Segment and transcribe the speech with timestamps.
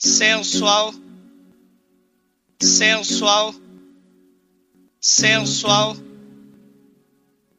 [0.00, 0.94] sensual,
[2.60, 3.54] sensual,
[4.98, 5.96] sensual.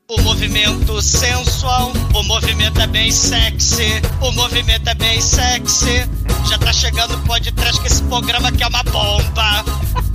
[0.10, 6.10] O movimento sensual, o movimento é bem sexy, o movimento é bem sexy.
[6.50, 9.64] Já tá chegando o podcast que esse programa que é uma bomba.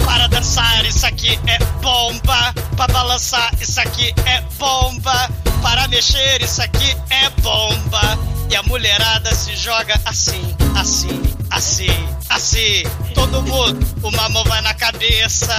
[0.04, 2.52] Para dançar, isso aqui é bomba.
[2.76, 5.30] Para balançar, isso aqui é bomba.
[5.62, 8.35] Para mexer, isso aqui é bomba.
[8.50, 12.82] E a mulherada se joga assim, assim, assim, assim.
[13.14, 15.54] Todo mundo, uma mão vai na cabeça.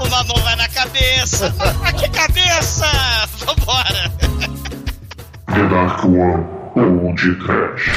[0.00, 1.54] Uma mão vai na cabeça.
[1.84, 2.86] Ah, que cabeça!
[3.38, 4.10] Vambora!
[5.46, 7.90] The Dark One Old Trash.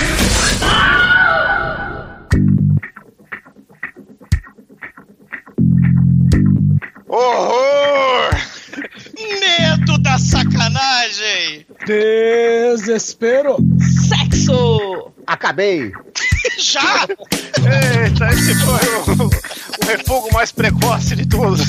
[7.07, 8.31] Horror!
[9.39, 11.67] Medo da sacanagem!
[11.85, 13.57] Desespero!
[14.07, 15.11] Sexo!
[15.27, 15.91] Acabei!
[16.57, 17.07] Já?
[17.59, 21.61] Eita, esse foi o, o refugo mais precoce de todos.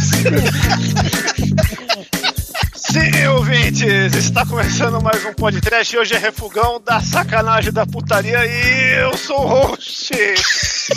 [2.74, 8.46] Sim, ouvintes, está começando mais um podcast e hoje é refugão da sacanagem da putaria
[8.46, 10.12] e eu sou o host.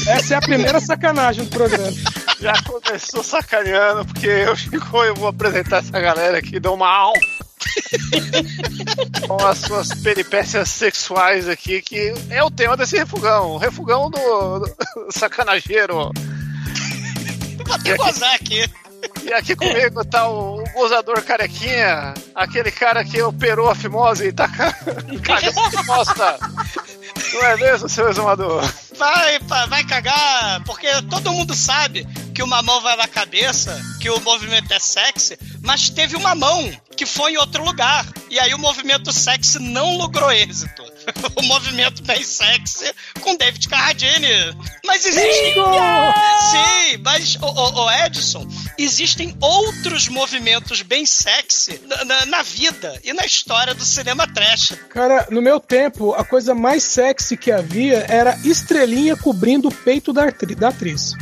[0.07, 1.91] Essa é a primeira sacanagem do programa.
[2.39, 7.13] Já começou sacaneando, porque eu, Chico, eu vou apresentar essa galera aqui do mal.
[9.27, 13.51] Com as suas peripécias sexuais aqui, que é o tema desse refugão.
[13.51, 14.75] O refugão do, do
[15.11, 16.11] sacanageiro.
[17.65, 18.69] Vou até gozar aqui.
[19.23, 24.33] E aqui comigo tá o, o gozador carequinha, aquele cara que operou a fimose e
[24.33, 24.73] tá ca-
[25.23, 26.39] cagando bosta.
[27.33, 28.63] Não é mesmo, seu exumador?
[28.97, 34.19] Vai, vai cagar, porque todo mundo sabe que uma mão vai na cabeça, que o
[34.21, 38.05] movimento é sexy, mas teve uma mão que foi em outro lugar.
[38.29, 40.83] E aí o movimento sexy não logrou êxito.
[41.37, 44.27] O movimento bem sexy com David Carradine.
[44.85, 45.53] Mas existem.
[45.53, 48.45] Sim, mas, o, o, o Edson,
[48.77, 54.73] existem outros movimentos bem sexy na, na- na vida e na história do cinema trash.
[54.89, 60.11] Cara, no meu tempo, a coisa mais sexy que havia era estrelinha cobrindo o peito
[60.11, 61.13] da, atri- da atriz.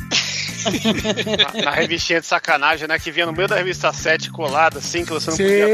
[1.54, 2.98] Na, na revistinha de sacanagem, né?
[2.98, 5.68] Que vinha no meio da revista 7 colada, assim, que você não Sim, podia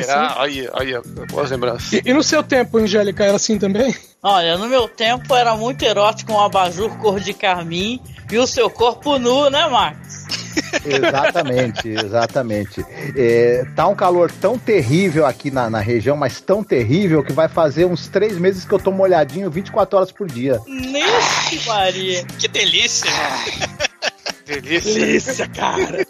[0.00, 0.36] virar.
[0.42, 0.92] Aí, aí,
[1.30, 1.90] boas lembranças.
[1.94, 3.96] E, e no seu tempo, Angélica, era assim também?
[4.22, 7.98] Olha, no meu tempo era muito erótico um abajur cor de carmim
[8.30, 10.26] e o seu corpo nu, né, Max?
[10.84, 12.84] Exatamente, exatamente.
[13.16, 17.48] É, tá um calor tão terrível aqui na, na região, mas tão terrível que vai
[17.48, 20.60] fazer uns três meses que eu tô molhadinho 24 horas por dia.
[20.66, 22.24] Nesse Maria.
[22.38, 23.10] Que delícia!
[24.46, 24.94] Delícia.
[24.94, 26.06] Delícia, cara.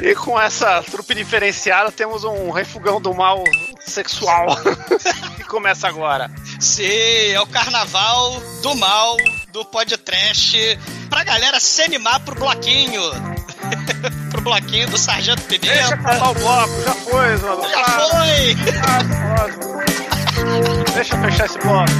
[0.00, 3.42] E com essa trupe diferenciada, temos um refugão do mal
[3.80, 4.56] sexual.
[5.36, 6.30] que começa agora.
[6.60, 9.16] Sim, é o carnaval do mal,
[9.54, 10.58] do podcast,
[11.08, 13.00] pra galera se animar pro bloquinho.
[14.28, 15.94] pro bloquinho do Sargento Deixa Pimenta.
[15.94, 17.68] acabar o bloco, já foi, Zona.
[17.68, 18.56] Já foi!
[20.92, 21.92] Deixa eu fechar esse bloco.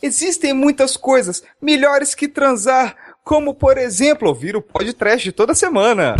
[0.00, 6.16] Existem muitas coisas melhores que transar, como por exemplo ouvir o podcast toda semana.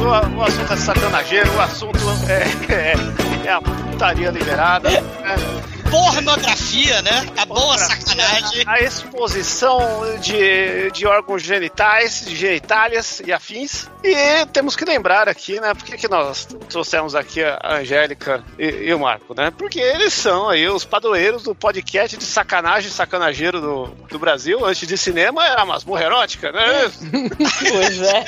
[0.00, 2.44] O, assunto é satanageiro, o assunto é,
[3.44, 4.88] é, é a putaria liberada.
[4.90, 5.69] né?
[5.90, 7.26] Pornografia, né?
[7.36, 8.62] A boa sacanagem.
[8.66, 9.80] A exposição
[10.20, 13.88] de, de órgãos genitais, de genitálias e afins.
[14.04, 15.74] E temos que lembrar aqui, né?
[15.74, 19.50] Por que que nós trouxemos aqui a Angélica e, e o Marco, né?
[19.56, 24.64] Porque eles são aí os padroeiros do podcast de sacanagem sacanageiro do, do Brasil.
[24.64, 26.90] Antes de cinema era masmorra erótica, né?
[27.70, 28.24] Pois é.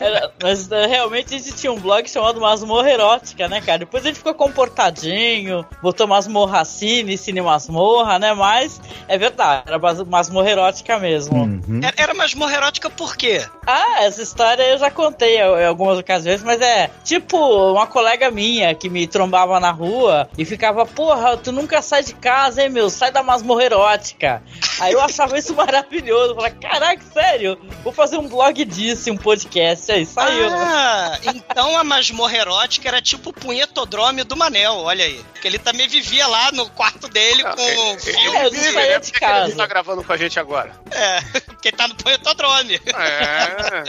[0.00, 3.78] Era- mas eh, realmente a gente tinha um blog chamado Masmorra Erótica, né, cara?
[3.78, 8.32] Depois a gente ficou comportadinho, botou Masmorra Cine, Cine Masmorra, né?
[8.32, 11.42] Mas é verdade, era mas- Masmorra Erótica mesmo.
[11.42, 11.80] Uhum.
[11.82, 13.44] Era- Era masmorra erótica por quê?
[13.66, 17.36] Ah, essa história eu já contei em algumas ocasiões, mas é tipo
[17.72, 22.14] uma colega minha que me trombava na rua e ficava, porra, tu nunca sai de
[22.14, 22.88] casa, hein, meu?
[22.88, 24.42] Sai da masmorra erótica.
[24.80, 26.30] Aí eu achava isso maravilhoso.
[26.30, 27.58] Eu falei, caraca, sério?
[27.84, 29.92] Vou fazer um blog disso, um podcast.
[29.92, 30.48] Aí saiu.
[30.52, 35.20] Ah, então a masmorra erótica era tipo o punhetodrome do Manel, olha aí.
[35.32, 37.80] Porque ele também vivia lá no quarto dele Ah, com ele-.
[37.80, 38.98] É, não Vive, saía né?
[39.00, 39.56] de que ele casa.
[39.56, 40.72] tá gravando com a gente agora.
[40.90, 43.84] É, porque ele tá no punhetodrome, É.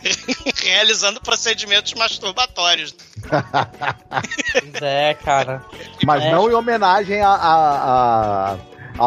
[0.62, 2.94] realizando procedimentos masturbatórios.
[4.52, 5.62] Pois é, cara.
[6.04, 6.30] Mas É.
[6.32, 8.56] não em homenagem a, a, a-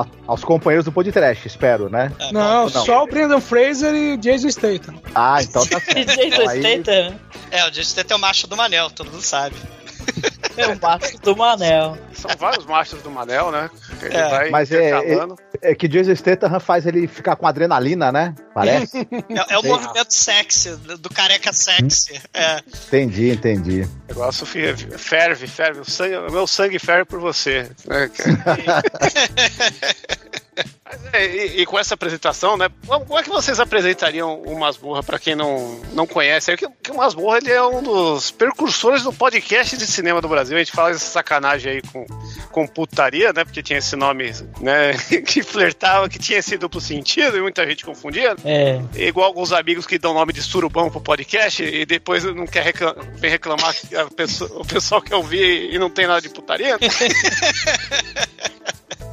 [0.02, 2.12] a- aos companheiros do podcast, espero, né?
[2.20, 2.86] É, Não, não.
[2.86, 5.02] só o Brendan Fraser e Jason Statham.
[5.16, 6.50] Ah, então tá certo.
[6.50, 7.20] Aí- Statham
[7.52, 9.56] É, o Jason tem o macho do Manel, todo mundo sabe.
[10.58, 11.98] É o macho do Manel.
[12.14, 13.70] São vários machos do Manel, né?
[14.02, 15.36] Ele É, vai mas é- intercalando.
[15.62, 18.34] É que Jason Statham faz ele ficar com adrenalina, né?
[18.54, 19.08] Parece.
[19.30, 22.20] É, é o movimento sexy, do careca sexy.
[22.34, 22.60] É.
[22.88, 23.82] entendi, entendi.
[23.84, 24.98] O negócio ferve,
[25.48, 25.80] ferve.
[25.82, 27.70] O, sangue, o meu sangue ferve por você.
[27.86, 28.10] né?
[31.14, 32.70] É, e, e com essa apresentação, né?
[32.86, 36.52] Como é que vocês apresentariam o Masmorra pra quem não, não conhece?
[36.52, 40.28] É que, que o Masmorra ele é um dos precursores do podcast de cinema do
[40.28, 40.56] Brasil.
[40.58, 42.06] A gente fala essa sacanagem aí com,
[42.52, 43.46] com putaria, né?
[43.46, 44.92] Porque tinha esse nome, né?
[45.26, 48.36] Que flertava, que tinha esse duplo sentido e muita gente confundia.
[48.44, 48.82] É.
[48.96, 52.96] Igual alguns amigos que dão nome de surubão pro podcast e depois não quer recla-
[53.16, 56.78] vem reclamar que a pessoa- o pessoal quer ouvir e não tem nada de putaria.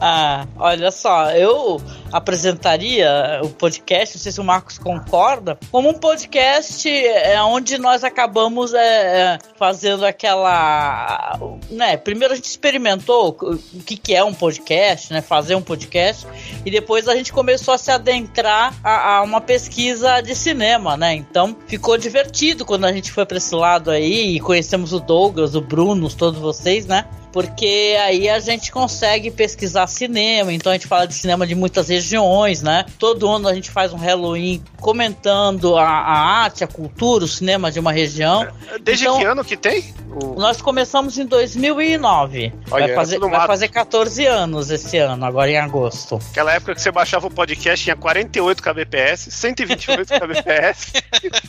[0.01, 1.81] Ah, olha só, eu
[2.13, 8.05] apresentaria o podcast, não sei se o Marcos concorda, como um podcast é, onde nós
[8.05, 11.39] acabamos é, é, fazendo aquela.
[11.69, 15.21] Né, primeiro a gente experimentou o que, que é um podcast, né?
[15.21, 16.27] Fazer um podcast,
[16.65, 21.15] e depois a gente começou a se adentrar a, a uma pesquisa de cinema, né?
[21.15, 25.57] Então ficou divertido quando a gente foi para esse lado aí e conhecemos o Douglas,
[25.57, 27.05] o Bruno, todos vocês, né?
[27.33, 31.89] Porque aí a gente consegue pesquisar cinema, então a gente fala de cinema de muitas
[31.89, 32.85] regiões, né?
[32.99, 37.71] Todo ano a gente faz um Halloween comentando a, a arte, a cultura, o cinema
[37.71, 38.47] de uma região.
[38.81, 39.85] Desde Então- que ano que tem?
[40.11, 42.53] O- Nós começamos em 2009.
[42.71, 46.19] Olha, vai, fazer, era tudo vai fazer 14 anos esse ano, agora em agosto.
[46.31, 50.93] Aquela época que você baixava o podcast tinha 48 kbps, 128 kbps.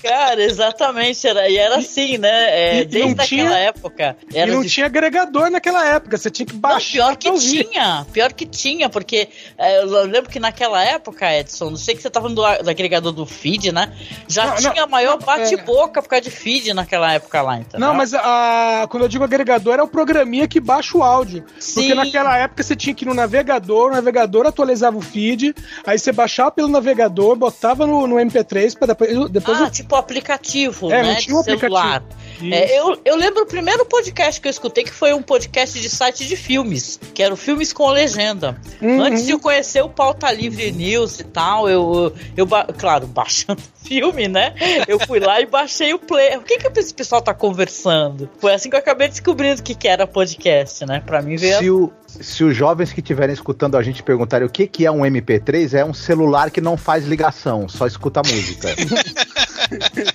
[0.02, 2.80] Cara, exatamente, era, e era assim, né?
[2.80, 4.18] É, desde aquela época.
[4.34, 7.16] E não de tinha agregador naquela época, você tinha que Não, baixar.
[7.16, 11.78] pior que tinha, pior que tinha, porque é, eu lembro que naquela época, Edson, não
[11.78, 13.94] sei que você tava falando do, do agregador do feed, né?
[14.28, 17.80] Já Não, tinha não, maior não, bate-boca por causa de feed naquela época lá, entendeu?
[17.88, 21.46] Não, mas a, quando eu digo agregador, é o programinha que baixa o áudio.
[21.60, 21.74] Sim.
[21.76, 25.54] Porque naquela época você tinha que ir no navegador, o navegador atualizava o feed,
[25.86, 29.30] aí você baixava pelo navegador, botava no, no MP3 para depois.
[29.30, 31.14] depois Ah, eu- tipo aplicativo, É, né?
[31.14, 32.04] não tinha um celular.
[32.42, 35.90] É, eu, eu lembro o primeiro podcast que eu escutei que foi um podcast de
[35.90, 38.60] site de filmes, que era o Filmes com Legenda.
[38.82, 39.02] Uhum.
[39.02, 43.62] Antes de eu conhecer o Pauta Livre News e tal, eu, eu, eu claro, baixando
[43.84, 44.54] filme, né?
[44.88, 46.38] Eu fui lá e baixei o play.
[46.38, 48.30] O que que esse pessoal tá conversando?
[48.40, 51.02] Foi assim que eu acabei descobrindo o que que era podcast, né?
[51.06, 51.58] Pra mim veio...
[51.58, 54.92] Se, o- se os jovens que estiverem escutando a gente perguntarem o que, que é
[54.92, 58.70] um MP3, é um celular que não faz ligação, só escuta música.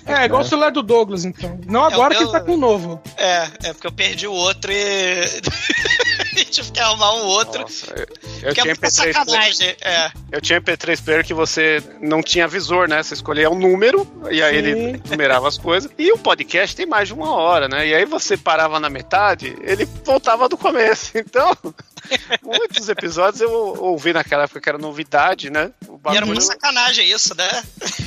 [0.05, 1.61] É, igual o celular do Douglas, então.
[1.67, 3.03] Não agora É, o que ele meu- tá com o novo.
[3.17, 5.25] É, é porque eu perdi o outro e.
[6.55, 7.63] tive que arrumar um outro.
[7.63, 8.07] Nossa, eu,
[8.43, 9.77] eu que é tinha muita MP3 player, sacanagem.
[9.81, 10.11] É.
[10.33, 13.03] eu tinha MP3 player que você não tinha visor, né?
[13.03, 14.71] Você escolhia um número e aí Sim.
[14.71, 15.91] ele numerava as coisas.
[15.99, 17.87] E o podcast tem mais de uma hora, né?
[17.87, 21.13] E aí você parava na metade, ele voltava do começo.
[21.35, 21.57] Então,
[22.43, 25.71] muitos episódios eu ouvi naquela época que era novidade, né?
[25.89, 27.63] O E era muita sacanagem isso, né?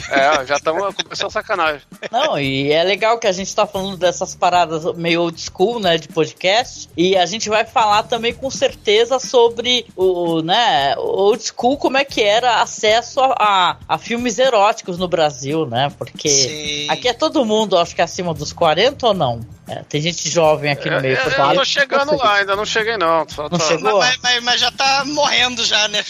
[0.09, 1.81] É, já estamos começando a sacanagem.
[2.11, 5.97] Não, e é legal que a gente tá falando dessas paradas meio old school, né,
[5.97, 11.43] de podcast, e a gente vai falar também com certeza sobre o, né, o old
[11.43, 16.29] school, como é que era acesso a, a, a filmes eróticos no Brasil, né, porque
[16.29, 16.89] Sim.
[16.89, 19.56] aqui é todo mundo, acho que acima dos 40 ou não?
[19.69, 21.17] É, tem gente jovem aqui no meio.
[21.17, 21.53] é, eu falar.
[21.55, 23.27] tô chegando lá, ainda não cheguei não.
[23.27, 23.99] Só Não tô- chegou?
[23.99, 26.03] Mas, mas- mas já tá morrendo já, né?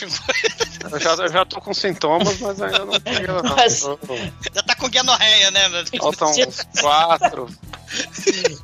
[0.92, 3.42] Eu já, eu já tô com sintomas, mas ainda não cheguei lá.
[3.44, 3.98] Mas- Tô-
[4.54, 5.62] Já tá com guinorreia, né?
[6.00, 7.50] Faltam uns quatro.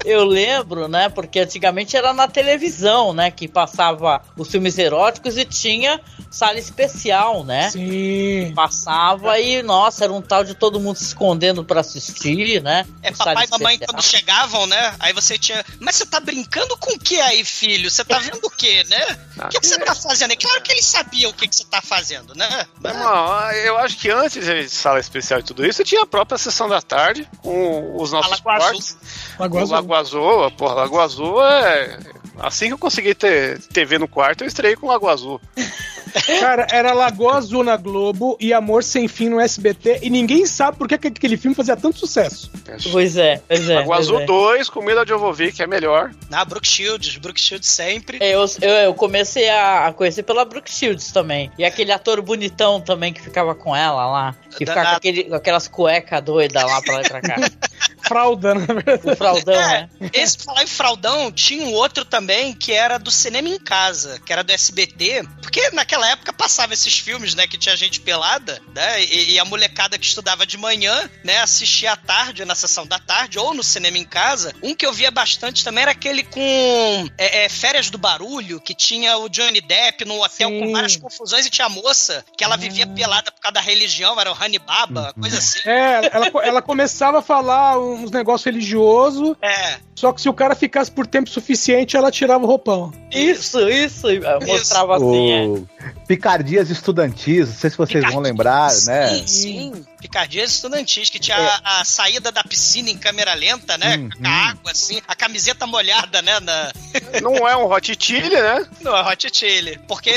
[0.06, 1.10] Eu lembro, né?
[1.10, 3.32] Porque antigamente era na televisão, né?
[3.32, 6.00] Que passava os filmes eróticos e tinha
[6.30, 7.70] sala especial, né?
[7.70, 8.52] Sim.
[8.56, 12.86] Passava e, nossa, era um tal de todo mundo se escondendo pra assistir, né?
[13.02, 13.88] É, papai e mamãe especial.
[13.88, 14.96] quando chegavam, né?
[15.00, 15.64] Aí você tinha.
[15.80, 17.90] Mas você tá brincando com o que aí, filho?
[17.90, 19.18] Você tá vendo o quê, né?
[19.38, 20.32] O que, que você tá fazendo?
[20.32, 22.66] É claro que ele sabia o que, que você tá fazendo, né?
[22.84, 26.68] Irmão, eu acho que antes de sala especial e tudo isso, tinha a própria sessão
[26.68, 28.98] da tarde com os nossos quartos.
[29.40, 29.76] Lagoa O Azul.
[29.76, 32.00] Lagoa Azul, porra, Lagoa Azul é.
[32.40, 35.42] Assim que eu consegui ter TV no quarto, eu estreiei com Lagoa Azul.
[36.40, 40.78] Cara, era Lagoa Azul na Globo e Amor Sem Fim no SBT e ninguém sabe
[40.78, 42.52] por que que aquele filme fazia tanto sucesso.
[42.92, 43.76] Pois é, pois é.
[43.80, 44.26] Lagoa pois Azul é.
[44.26, 46.12] 2, com Mila Jovovich, é melhor.
[46.30, 48.20] Na Brooke Shields, Brooke Shields sempre.
[48.22, 51.52] Eu, eu, eu comecei a conhecer pela Brooke Shields também.
[51.58, 54.36] E aquele ator bonitão também que ficava com ela lá.
[54.52, 57.36] Que ficava com, aquele, com aquelas cuecas doidas lá pra lá e pra cá.
[58.14, 59.02] fralda, na verdade.
[59.04, 60.10] O fraldão, É, né?
[60.14, 64.32] esse falar em fraldão, tinha um outro também que era do cinema em casa, que
[64.32, 69.04] era do SBT, porque naquela época passava esses filmes, né, que tinha gente pelada, né,
[69.04, 73.00] e, e a molecada que estudava de manhã, né, assistia à tarde, na sessão da
[73.00, 74.54] tarde, ou no cinema em casa.
[74.62, 78.74] Um que eu via bastante também era aquele com é, é, Férias do Barulho, que
[78.74, 80.60] tinha o Johnny Depp no hotel Sim.
[80.60, 84.20] com várias confusões e tinha a moça que ela vivia pelada por causa da religião,
[84.20, 85.60] era o Honey Baba, coisa assim.
[85.66, 90.56] É, ela, ela começava a falar uns negócios religiosos, É, só que se o cara
[90.56, 92.92] ficasse por tempo suficiente, ela tirava o roupão.
[93.12, 94.08] Isso, isso.
[94.46, 95.73] Mostrava assim, é.
[96.08, 99.24] Picardias Estudantis, não sei se vocês vão lembrar, sim, né?
[99.28, 103.96] Sim, Picardias estudantis, que tinha a, a saída da piscina em câmera lenta, né?
[103.96, 104.10] Uhum.
[104.10, 106.40] Com a água, assim, a camiseta molhada, né?
[106.42, 106.72] Na,
[107.24, 108.68] Não é um hot chili, né?
[108.82, 109.80] no Hot Chili.
[109.88, 110.14] Porque,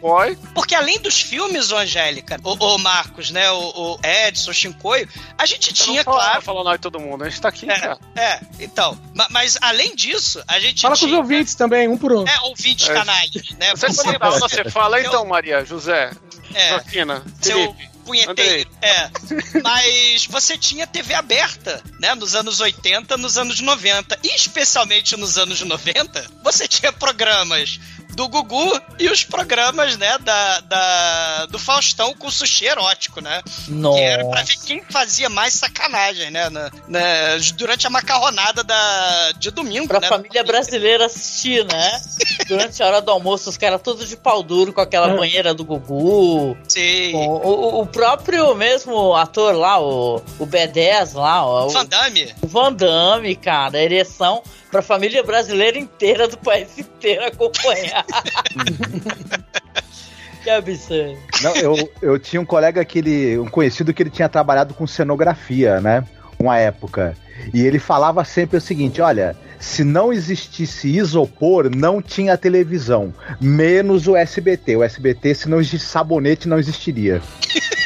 [0.00, 0.36] boy.
[0.52, 3.48] porque além dos filmes, ô Angélica, o, o Marcos, né?
[3.52, 3.58] O,
[3.94, 6.42] o Edson, o Shinkoio, a gente tinha, Não fala- claro.
[6.42, 7.98] Falou nós todo mundo, a gente tá aqui, cara.
[8.16, 8.98] É, é, então.
[9.14, 11.18] ma- Mas além disso, a gente Fala com os tinha.
[11.20, 12.26] ouvintes também, um por um.
[12.26, 12.92] É, ouvintes É.
[12.94, 13.72] canais, né?
[13.76, 13.86] Você,
[14.20, 16.10] aula, você fala então, Maria, José,
[16.54, 16.68] É.
[16.70, 17.90] Joaquina, seu Felipe.
[18.04, 18.70] punheteiro.
[18.82, 19.10] É.
[19.62, 22.14] Mas você tinha TV aberta, né?
[22.14, 24.18] Nos anos 80, nos anos 90.
[24.22, 27.78] E especialmente nos anos 90, você tinha programas
[28.14, 33.42] do Gugu e os programas, né, da, da- do Faustão com sushi erótico, né?
[33.66, 34.66] Que era pra ver Nossa.
[34.66, 36.48] quem fazia mais sacanagem, né?
[36.50, 37.00] na- na-
[37.56, 40.08] durante a macarronada da, de domingo, Pra né?
[40.08, 42.00] família brasileira assistir, né?
[42.48, 45.64] Durante a hora do almoço, os caras todos de pau duro com aquela banheira do
[45.64, 46.56] Gugu.
[46.68, 47.14] Sim.
[47.14, 52.34] O, o- o próprio mesmo ator lá, o, o B10 lá, ó, o, Van Damme.
[52.42, 58.04] o Van Damme, cara, ereção pra família brasileira inteira do país inteiro acompanhar.
[60.42, 61.18] que absurdo.
[61.42, 64.86] Não, eu, eu tinha um colega que ele, um conhecido que ele tinha trabalhado com
[64.86, 66.04] cenografia, né?
[66.38, 67.16] Uma época.
[67.52, 73.12] E ele falava sempre o seguinte: olha, se não existisse isopor, não tinha televisão.
[73.40, 74.76] Menos o SBT.
[74.76, 77.20] O SBT, se não existisse sabonete, não existiria.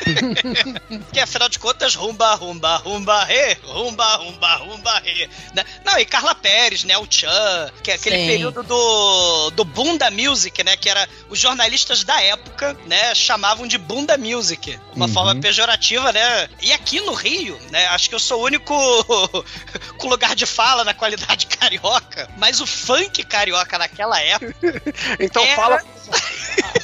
[1.12, 5.28] Que afinal de contas, rumba, rumba, rumba, re, rumba, rumba, rumba, re.
[5.54, 5.64] né?
[5.84, 6.96] Não, e Carla Pérez, né?
[6.98, 8.26] O Chan, que é aquele Sim.
[8.26, 10.76] período do, do Bunda Music, né?
[10.76, 13.14] Que era os jornalistas da época, né?
[13.14, 14.78] Chamavam de Bunda Music.
[14.94, 15.12] Uma Uhum.
[15.12, 16.48] forma pejorativa, né?
[16.62, 17.86] E aqui no Rio, né?
[17.88, 18.74] Acho que eu sou o único
[19.98, 24.54] com lugar de fala na qualidade carioca, mas o funk carioca naquela época.
[25.20, 25.82] Então Era- fala.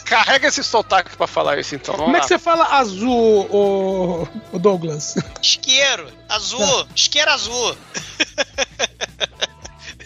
[0.04, 1.94] Carrega esse sotaque pra falar isso, então.
[1.94, 5.14] Como é que você fala azul, o, o Douglas?
[5.40, 7.76] Isqueiro, azul, isqueiro azul.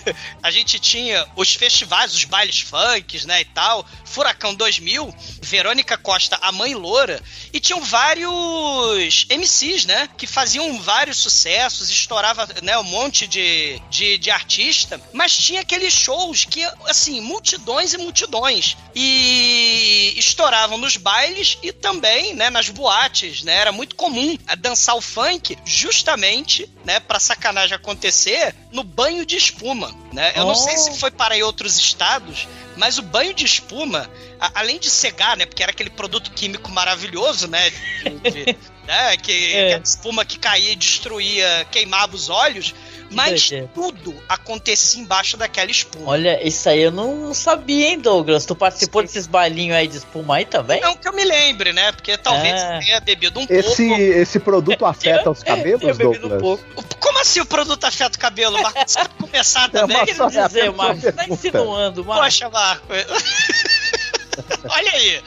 [0.42, 3.86] A gente tinha os festivais, os bailes funks, né, e tal.
[4.04, 7.22] Furacão 2000, Verônica Costa, a mãe loura.
[7.52, 14.18] E tinham vários MCs, né, que faziam vários sucessos, estourava, né, um monte de, de,
[14.18, 15.00] de artista.
[15.12, 18.76] Mas tinha aqueles shows que, assim, multidões e multidões.
[18.94, 23.54] E estouravam nos bailes e também, né, nas boates, né?
[23.56, 29.93] Era muito comum dançar o funk justamente, né, pra sacanagem acontecer no banho de espuma,
[30.12, 30.32] né?
[30.36, 30.78] Eu não sei Oh.
[30.78, 32.46] se foi para em outros estados,
[32.76, 34.08] mas o banho de espuma,
[34.40, 39.16] a- além de cegar, né, porque era aquele produto químico maravilhoso, né, de- de- né,
[39.16, 39.68] que, É.
[39.68, 42.74] que a espuma que caía e destruía, queimava os olhos,
[43.10, 46.10] mas tudo acontecia embaixo daquela espuma.
[46.10, 48.44] Olha, isso aí eu não sabia, hein, Douglas?
[48.44, 50.80] Tu participou desses bailinhos aí de espuma aí também?
[50.80, 51.92] Não que eu me lembre, né?
[51.92, 52.78] Porque talvez É.
[52.80, 54.02] tenha bebido um Esse, pouco.
[54.02, 56.40] esse produto afeta os cabelos, bebido um Douglas?
[56.40, 56.64] pouco.
[56.98, 58.82] Como assim o produto afeta o cabelo, Marcos?
[58.92, 59.96] Você vai começar também?
[59.96, 62.24] uma Quero só- dizer, uma Marcos, tá insinuando, Marcos.
[62.24, 62.86] Poxa, Marco.
[64.68, 65.22] olha aí.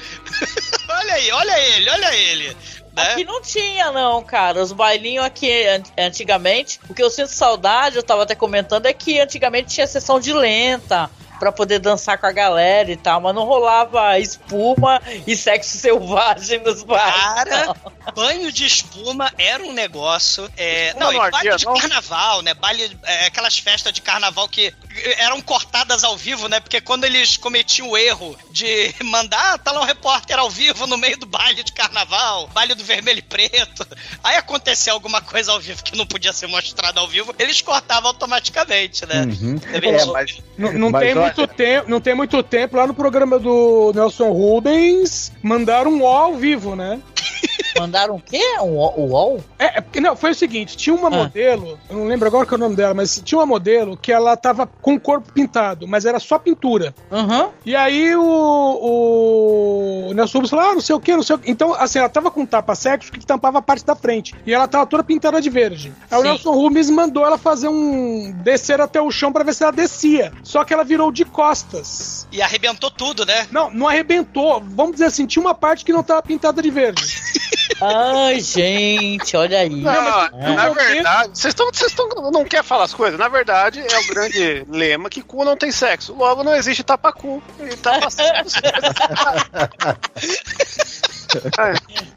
[0.90, 2.58] Olha aí, olha ele, olha ele.
[2.98, 3.12] Né?
[3.14, 4.62] Aqui não tinha, não, cara.
[4.62, 8.94] Os bailinhos aqui an- antigamente, o que eu sinto saudade, eu tava até comentando, é
[8.94, 13.34] que antigamente tinha sessão de lenta pra poder dançar com a galera e tal, mas
[13.36, 17.16] não rolava espuma e sexo selvagem nos bailes.
[17.16, 17.76] Cara,
[18.16, 20.50] banho de espuma era um negócio.
[20.58, 21.74] É, não, e não baile de não?
[21.76, 22.54] carnaval, né?
[22.54, 24.74] Baile, é, aquelas festas de carnaval que
[25.18, 26.60] eram cortadas ao vivo, né?
[26.60, 30.98] Porque quando eles cometiam o erro de mandar, tá lá um repórter ao vivo no
[30.98, 33.86] meio do baile de carnaval, baile do vermelho e preto.
[34.24, 38.10] Aí acontecia alguma coisa ao vivo que não podia ser mostrada ao vivo, eles cortavam
[38.10, 39.22] automaticamente, né?
[39.24, 39.60] Uhum.
[39.72, 42.94] É, mas Não, não Mas tem olha- muito tempo, não tem muito tempo lá no
[42.94, 47.00] programa do Nelson Rubens mandaram um ó ao vivo, né?
[47.80, 48.42] Mandaram o quê?
[48.62, 49.40] Um UOL?
[49.60, 51.12] É, é porque não, foi o seguinte: tinha uma Ah.
[51.12, 54.12] modelo, eu não lembro agora qual é o nome dela, mas tinha uma modelo que
[54.12, 56.94] ela tava com o corpo pintado, mas era só pintura.
[57.12, 57.50] Uhum.
[57.66, 61.40] E aí o, o Nelson Rubens falou: ah, não sei o que, não sei o
[61.40, 61.50] que.
[61.52, 64.34] Então, assim, ela tava com tapa-sexo que tampava a parte da frente.
[64.46, 65.94] E ela tava toda pintada de verde.
[66.10, 66.28] Aí o Sim.
[66.28, 68.32] Nelson Rubens mandou ela fazer um.
[68.44, 70.32] descer até o chão pra ver se ela descia.
[70.44, 72.28] Só que ela virou de costas.
[72.32, 73.48] E arrebentou tudo, né?
[73.52, 74.62] Não, não arrebentou.
[74.64, 77.04] Vamos dizer assim, tinha uma parte que não tava pintada de verde.
[77.80, 79.70] Ai, gente, olha aí.
[79.70, 83.20] Não, mas na momento- verdade, vocês estão, vocês estão, não quer falar as coisas.
[83.20, 86.14] Na verdade, é o grande lema que cu não tem sexo.
[86.16, 87.42] Logo, não existe tapa-cu.
[87.60, 88.58] E tapa-sexo.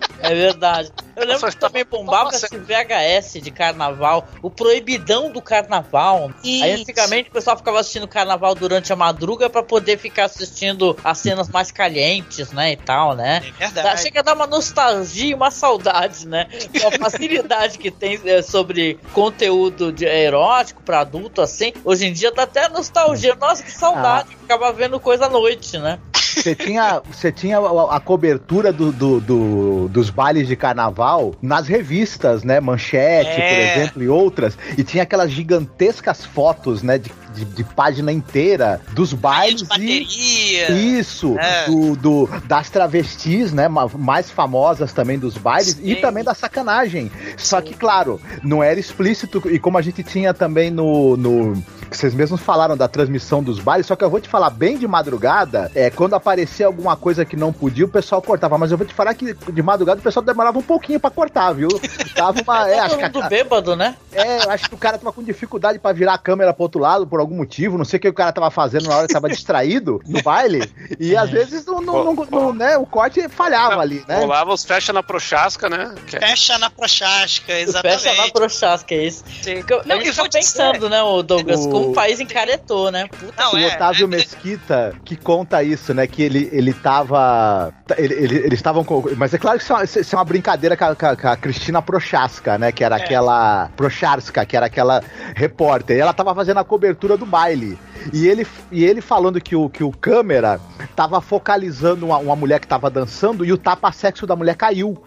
[0.23, 0.91] É verdade.
[1.17, 6.31] Eu lembro Nossa, que também bombava esse VHS de carnaval, o proibidão do carnaval.
[6.43, 6.83] Aí Isso.
[6.83, 11.49] antigamente o pessoal ficava assistindo carnaval durante a madruga pra poder ficar assistindo as cenas
[11.49, 13.43] mais calientes, né, e tal, né?
[13.59, 14.03] É verdade.
[14.03, 16.47] Chega a dar uma nostalgia e uma saudade, né?
[16.87, 21.73] A facilidade que tem é, sobre conteúdo de- erótico pra adulto, assim.
[21.85, 23.35] Hoje em dia dá até nostalgia.
[23.35, 24.29] Nossa, que saudade.
[24.41, 25.99] Ficava vendo coisa à noite, né?
[26.15, 31.67] Você tinha, você tinha a, a cobertura do, do- do- dos bailes de carnaval nas
[31.69, 32.61] revistas, né?
[32.61, 33.77] Manchete, por É.
[33.77, 34.57] exemplo, e outras.
[34.77, 36.99] E tinha aquelas gigantescas fotos, né?
[36.99, 39.69] De, de- de página inteira dos bailes de e.
[39.69, 40.71] bateria.
[40.73, 41.67] Isso, É.
[41.67, 43.69] do, do- das travestis, né?
[43.69, 46.01] ma- Mais famosas também dos bailes e Sim.
[46.01, 47.11] também da sacanagem.
[47.37, 51.17] Só que, claro, não era explícito, e como a gente tinha também no.
[51.17, 54.49] no que vocês mesmos falaram da transmissão dos bailes, só que eu vou te falar
[54.51, 58.57] bem de madrugada, é, quando aparecia alguma coisa que não podia, o pessoal cortava.
[58.57, 61.53] Mas eu vou te falar que de madrugada o pessoal demorava um pouquinho pra cortar,
[61.53, 61.69] viu?
[62.15, 62.61] Tava uma.
[62.71, 63.97] É, acho que bêbado, né?
[64.13, 66.81] é, eu acho que o cara tava com dificuldade pra virar a câmera pro outro
[66.81, 67.79] lado por algum motivo.
[67.79, 70.71] Não sei o que o cara tava fazendo na hora que tava distraido no baile.
[70.99, 74.19] E às vezes não, não- não- não, né, o corte falhava ali, né?
[74.21, 75.95] Rolava os fecha na prochasca, né?
[76.13, 77.61] É- Fecha na prochasca, Fecha na
[77.91, 78.33] exatamente.
[78.33, 79.25] prochasca, é isso.
[79.43, 79.63] Sim.
[79.69, 83.07] Eu- Não, e tá dizer- pensando, né, o Douglas, O- como o país encaretou, né?
[83.09, 86.07] Puta Não, o é, Otávio é- Mesquita que conta isso, né?
[86.07, 87.73] Que ele, ele tava.
[87.97, 89.03] ele- ele- eles estavam com.
[89.17, 91.17] Mas é claro que isso é uma, isso é uma brincadeira com a, com a-
[91.17, 92.73] com a Cristina Prochaska, né?
[92.73, 93.03] Que era É.
[93.03, 93.69] aquela.
[93.77, 95.03] Procharska, que era aquela
[95.35, 95.97] repórter.
[95.97, 97.79] E ela tava fazendo a cobertura do baile.
[98.13, 100.61] E ele, e ele falando que o, que o câmera
[100.97, 105.03] tava focalizando uma, uma mulher que tava dançando e o tapa-sexo da mulher caiu.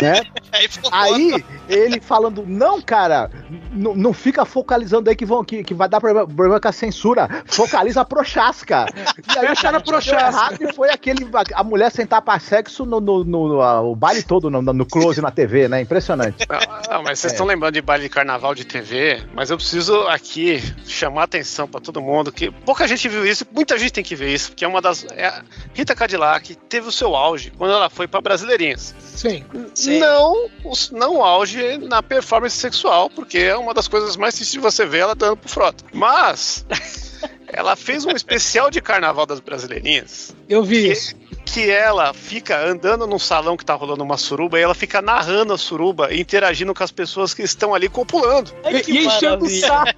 [0.00, 0.22] Né?
[0.52, 3.28] Aí, ficou Aí, ele falando, não, cara,
[3.72, 7.28] não fica focalizando aí que, vão, que, que vai dar problema, problema com a censura.
[7.46, 8.86] Focaliza a prochasca.
[8.94, 10.28] E aí, Fecha na deu prochasca.
[10.28, 13.80] errado e foi aquele, a, a mulher sentar pra sexo no, no, no- no- a-
[13.80, 15.80] o baile todo, no, no close na TV, né?
[15.80, 16.46] Impressionante.
[16.48, 17.34] Não, não, mas vocês É.
[17.34, 21.66] estão lembrando de baile de carnaval de TV, mas eu preciso aqui chamar a atenção
[21.66, 24.64] pra todo mundo que pouca gente viu isso, muita gente tem que ver isso, porque
[24.64, 28.94] é uma das é Rita Cadillac teve o seu auge quando ela foi pra Brasileirinhas.
[29.00, 29.44] Sim.
[29.74, 29.98] Sim.
[29.98, 30.50] Não,
[30.92, 34.84] não o auge na performance sexual, porque é uma das coisas mais difíceis de você
[34.84, 35.84] ver ela dando pro frota.
[35.92, 36.64] Mas
[37.48, 41.14] ela fez um especial de carnaval das Brasileirinhas Eu vi que, isso.
[41.44, 45.52] que ela fica andando num salão que tá rolando uma suruba e ela fica narrando
[45.52, 48.52] a suruba e interagindo com as pessoas que estão ali copulando.
[48.64, 49.92] Ai, E, e enchendo o saco.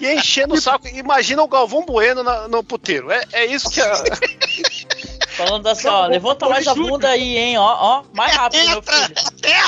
[0.00, 0.86] E enchendo o saco.
[0.88, 3.10] Imagina o Galvão Bueno na- no puteiro.
[3.10, 3.92] É, é isso que a.
[5.36, 9.14] Falando assim, ó, levanta mais a bunda aí, hein, ó, ó, mais rápido, meu filho.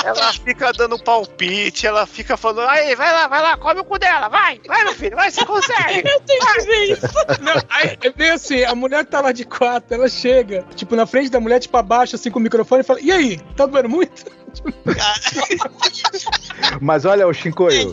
[0.05, 3.99] Ela fica dando palpite, ela fica falando, aí, vai lá, vai lá, come o cu
[3.99, 6.07] dela, vai, vai, meu filho, vai, você consegue.
[6.07, 7.07] Eu tenho que ver isso.
[7.41, 11.05] Não, aí, é bem assim, a mulher tá lá de quatro, ela chega, tipo, na
[11.05, 13.89] frente da mulher, tipo, abaixo, assim, com o microfone e fala, e aí, tá doendo
[13.89, 14.25] muito?
[16.81, 17.91] Mas olha, o Shinkoio,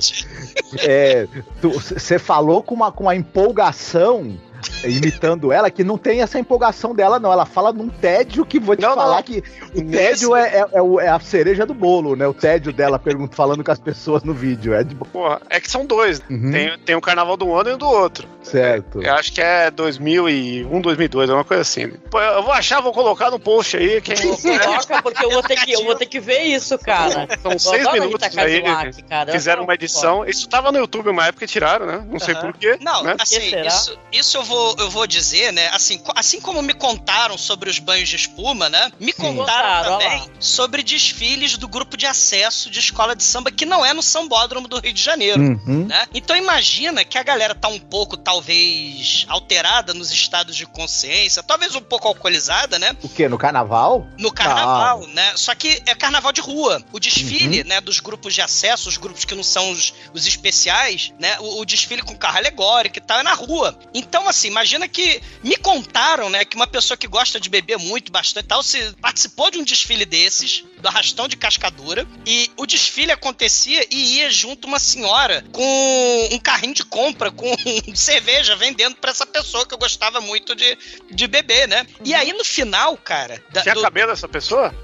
[1.82, 4.38] você falou com uma, com uma empolgação.
[4.84, 7.32] Imitando ela, que não tem essa empolgação dela, não.
[7.32, 9.22] Ela fala num tédio que vou te Não, falar não.
[9.22, 9.42] que
[9.74, 12.26] o Nesse- tédio é, é, é o- é a cereja do bolo, né?
[12.26, 14.74] O tédio dela pergunta, falando com as pessoas no vídeo.
[14.74, 16.20] É de Porra, é que são dois.
[16.30, 16.50] Uhum.
[16.50, 18.26] Tem, tem o carnaval do ano e o do outro.
[18.42, 19.02] certo.
[19.02, 21.88] Eu acho que é 2001, 2002, alguma coisa assim.
[22.10, 24.00] Pô, eu vou achar, vou colocar no post aí.
[24.00, 24.14] Quem...
[24.16, 27.28] Coloca, porque eu vou ter que, eu vou ter que ver isso, cara.
[27.42, 28.62] São Eu seis minutos aí.
[29.08, 29.30] Cara.
[29.30, 30.24] Eu Fizeram uma edição.
[30.26, 32.04] Isso tava no YouTube uma época e tiraram, né?
[32.08, 32.42] Não sei Aham.
[32.50, 32.78] porquê.
[32.80, 33.16] Não, né?
[33.18, 35.68] assim, isso, isso eu, vou, eu vou dizer, né?
[35.72, 38.90] Assim, assim como me contaram sobre os banhos de espuma, né?
[39.00, 43.64] Me contaram Contaram, também sobre desfiles do grupo de acesso de escola de samba que
[43.66, 45.40] não é no Sambódromo do Rio de Janeiro.
[45.40, 45.86] Uhum.
[45.86, 46.06] né?
[46.14, 51.74] Então imagina que a galera tá um pouco, talvez, alterada nos estados de consciência, talvez
[51.74, 52.96] um pouco alcoolizada, né?
[53.02, 53.28] O quê?
[53.28, 54.06] No carnaval?
[54.18, 55.32] No carnaval, né?
[55.36, 56.82] Só que é carnaval de rua.
[56.92, 57.68] O desfile, Uhum.
[57.68, 61.36] né, dos grupos de acesso, os grupos que não são os, os especiais, né?
[61.40, 63.78] O, o desfile com carro alegórico e tal é na rua.
[63.92, 68.10] Então, assim, imagina que me contaram, né, que uma pessoa que gosta de beber muito,
[68.12, 72.66] bastante e tal, se participou de um desfile desses, do arrastão de cascadura, e o
[72.66, 77.46] desfile acontecia e ia junto uma senhora com um carrinho de compra, com
[77.94, 80.76] cerveja, vendendo pra essa pessoa que eu gostava muito de,
[81.10, 81.86] de beber, né?
[82.04, 83.42] E aí no final, cara.
[83.50, 84.74] da- Tinha do- cabelo essa pessoa?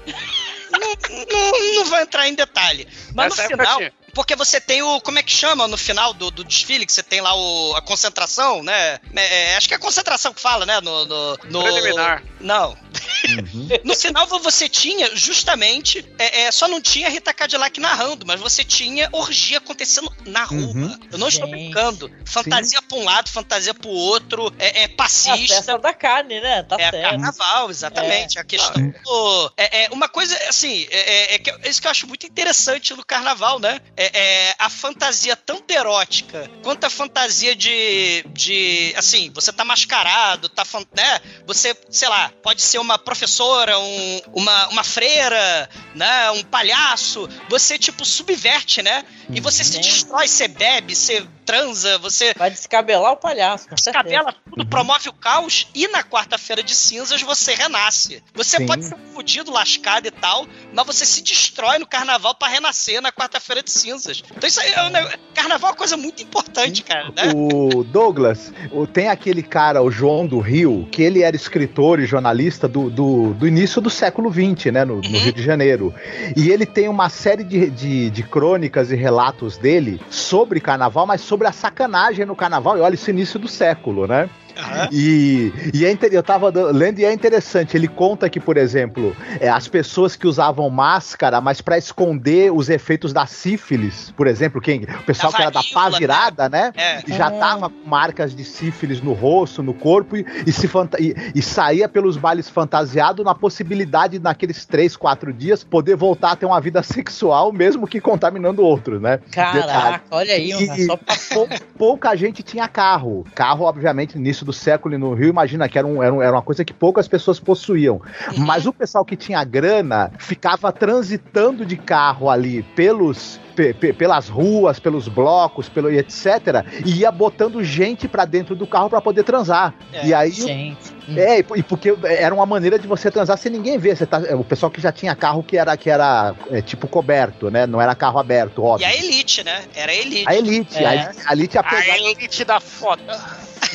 [0.71, 2.87] não, não, não vou entrar em detalhe.
[3.13, 3.91] Mas Nessa no época final.
[4.13, 4.99] Porque você tem o.
[5.01, 6.85] Como é que chama no final do, do desfile?
[6.85, 8.99] Que você tem lá o, a concentração, né?
[9.15, 10.79] É, acho que é a concentração que fala, né?
[10.81, 11.05] No.
[11.05, 12.23] no, no- Preliminar.
[12.39, 12.77] Não.
[13.83, 16.05] no final você tinha, justamente.
[16.17, 20.59] É, é, só não tinha Rita Cadillac narrando, mas você tinha orgia acontecendo na rua.
[20.73, 20.99] Uhum.
[21.11, 22.11] Eu não estou brincando.
[22.25, 24.53] Fantasia pra um lado, fantasia pro outro.
[24.57, 25.55] É, é É a passista.
[25.55, 26.63] festa da carne, né?
[26.63, 27.09] Tá É certo.
[27.09, 28.39] carnaval, exatamente.
[28.39, 29.53] A questão do.
[29.57, 32.07] É, é uma coisa, assim, é, é, é que eu- é isso que eu acho
[32.07, 33.79] muito interessante no carnaval, né?
[34.01, 38.23] É, é a fantasia tanto erótica quanto a fantasia de.
[38.33, 40.63] de assim, você tá mascarado, tá.
[40.95, 41.19] né?
[41.45, 46.31] Você, sei lá, pode ser uma professora, um, uma, uma freira, né?
[46.31, 47.29] Um palhaço.
[47.47, 49.05] Você, tipo, subverte, né?
[49.29, 49.81] E você se Sim.
[49.81, 54.03] destrói, você bebe, você transa, você Vai descabelar o palhaço, com certeza.
[54.03, 58.23] Descabela tudo, promove o caos e na quarta-feira de cinzas você renasce.
[58.33, 58.65] Você Sim.
[58.65, 63.01] pode ser um fudido, lascado e tal, mas você se destrói no carnaval pra renascer
[63.01, 63.90] na quarta-feira de cinzas.
[64.35, 64.91] Então isso aí é um.
[65.33, 67.31] Carnaval é uma coisa muito importante, cara, né?
[67.33, 68.53] O Douglas,
[68.93, 73.33] tem aquele cara, o João do Rio, que ele era escritor e jornalista do, do,
[73.33, 75.19] do início do século XX, né, no, no Uhum.
[75.19, 75.93] Rio de Janeiro.
[76.35, 81.21] E ele tem uma série de, de, de crônicas e relatos dele sobre carnaval, mas
[81.21, 82.77] sobre a sacanagem no carnaval.
[82.77, 84.29] E olha, esse início do século, né?
[84.57, 84.89] Aham.
[84.91, 87.75] E, e é inter- eu tava lendo e é interessante.
[87.77, 92.69] Ele conta que, por exemplo, é, as pessoas que usavam máscara, mas para esconder os
[92.69, 96.49] efeitos da sífilis, por exemplo, quem, o pessoal Da que era da pá varíola, virada,
[96.49, 96.71] né?
[96.75, 97.01] É.
[97.07, 97.31] Já Ah.
[97.31, 101.41] tava com marcas de sífilis no rosto, no corpo e, e se fanta- e, e
[101.41, 106.59] saía pelos bailes fantasiado na possibilidade, naqueles três, quatro dias, poder voltar a ter uma
[106.61, 109.17] vida sexual, mesmo que contaminando outros, né?
[109.27, 109.61] Detalhe.
[109.67, 113.25] Caraca, olha aí, E- só pra Pou- pouca gente tinha carro.
[113.35, 116.31] Carro, obviamente, no início do século no Rio, imagina que era, um- era, um- era
[116.31, 118.01] uma coisa que poucas pessoas possuíam.
[118.37, 123.39] Mas o pessoal que tinha grana ficava transitando de carro ali pelos.
[123.55, 128.55] Pe- pe- pelas ruas, pelos blocos, pelo e etc, e ia botando gente pra dentro
[128.55, 129.73] do carro pra poder transar.
[129.93, 130.77] É, e aí gente.
[131.17, 133.95] é, e, e porque era uma maneira de você transar sem ninguém ver.
[133.97, 136.87] Você tá, é, o pessoal que já tinha carro que era, que era é, tipo
[136.87, 137.65] coberto, né?
[137.67, 138.87] Não era carro aberto, E óbvio.
[138.87, 139.61] a elite, né?
[139.75, 140.23] Era a elite.
[140.27, 140.87] A elite, É.
[140.87, 143.19] a elite, a elite A elite da foda.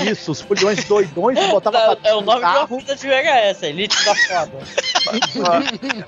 [0.01, 1.45] isso, os folhões doidões e É,
[2.11, 2.83] é o nome de uma carro.
[2.83, 4.53] de VHS, Elite da Foda.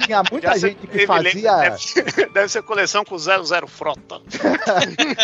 [0.04, 1.56] Tinha muita Já gente que fazia.
[1.56, 4.20] Deve, deve ser coleção com 00 frota.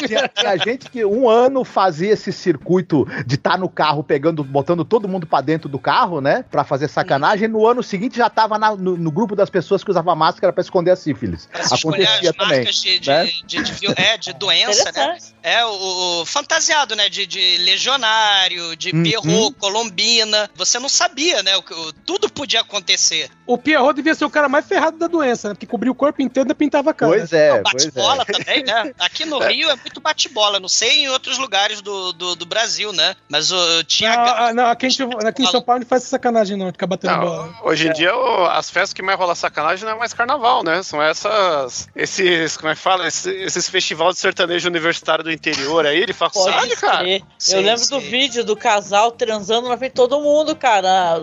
[0.06, 4.84] Tinha, tinha gente que um ano fazia esse circuito de estar no carro pegando, botando
[4.84, 6.44] todo mundo pra dentro do carro, né?
[6.50, 7.48] Pra fazer sacanagem.
[7.48, 10.60] No ano seguinte já tava na- no, no grupo das pessoas que usava máscara pra
[10.62, 11.46] esconder a sífilis.
[11.46, 12.64] Pra se escolher Acontecia as também.
[12.64, 13.24] de, de, né?
[13.46, 15.18] de, de vi- é, de doença, né?
[15.42, 17.08] É, o, o fantasiado, né?
[17.08, 19.02] De, de legionário, de Uhum.
[19.02, 20.50] Pierrot, Colombina.
[20.56, 21.56] Você não sabia, né?
[21.56, 23.28] O, que- o- tudo podia acontecer.
[23.46, 25.54] O Pierrot devia ser o cara mais ferrado da doença, né?
[25.54, 27.12] Porque cobriu o corpo inteiro e pintava a cara.
[27.12, 27.90] Pois é, Não, pois é.
[27.90, 28.92] bate-bola também, né?
[29.00, 30.60] Aqui no Rio é muito bate-bola.
[30.60, 33.16] Não sei em outros lugares do, do, do Brasil, né?
[33.28, 34.14] Mas o, tinha.
[34.16, 37.16] Não, não, aqui, gente- aqui em São Paulo não faz essa sacanagem, não, ficar batendo
[37.18, 37.46] bola.
[37.46, 40.62] Não, hoje em dia o- as festas que mais rola sacanagem não é mais carnaval,
[40.62, 40.82] né?
[40.82, 41.88] São essas.
[41.96, 42.56] Esses.
[42.56, 43.06] Como é que fala?
[43.08, 47.04] Esses, esses festivais de sertanejo universitário do interior aí, de faculdade, Pode cara.
[47.38, 48.10] Sim, Eu lembro do sim.
[48.10, 51.18] vídeo do casal transando na frente de todo mundo, cara.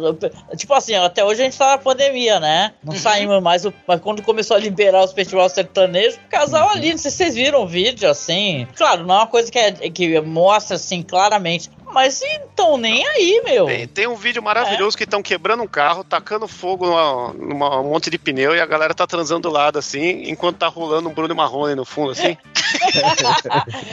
[0.57, 2.73] Tipo assim, até hoje a gente tá na pandemia, né?
[2.83, 2.99] Não Uhum.
[2.99, 3.63] saímos mais.
[3.87, 6.73] Mas quando começou a liberar os festivais sertanejos, o casal Uhum.
[6.73, 8.67] ali, não sei se vocês viram o vídeo, assim.
[8.75, 11.69] Claro, não é uma coisa que, é- que mostra assim claramente.
[11.93, 13.65] Mas então, nem aí, meu.
[13.65, 17.89] Tem, tem um vídeo maravilhoso que estão quebrando um carro, tacando fogo numa, numa- um
[17.89, 21.13] monte de pneu e a galera tá transando do lado assim, enquanto tá rolando um
[21.13, 22.37] Bruno Marrone no fundo assim.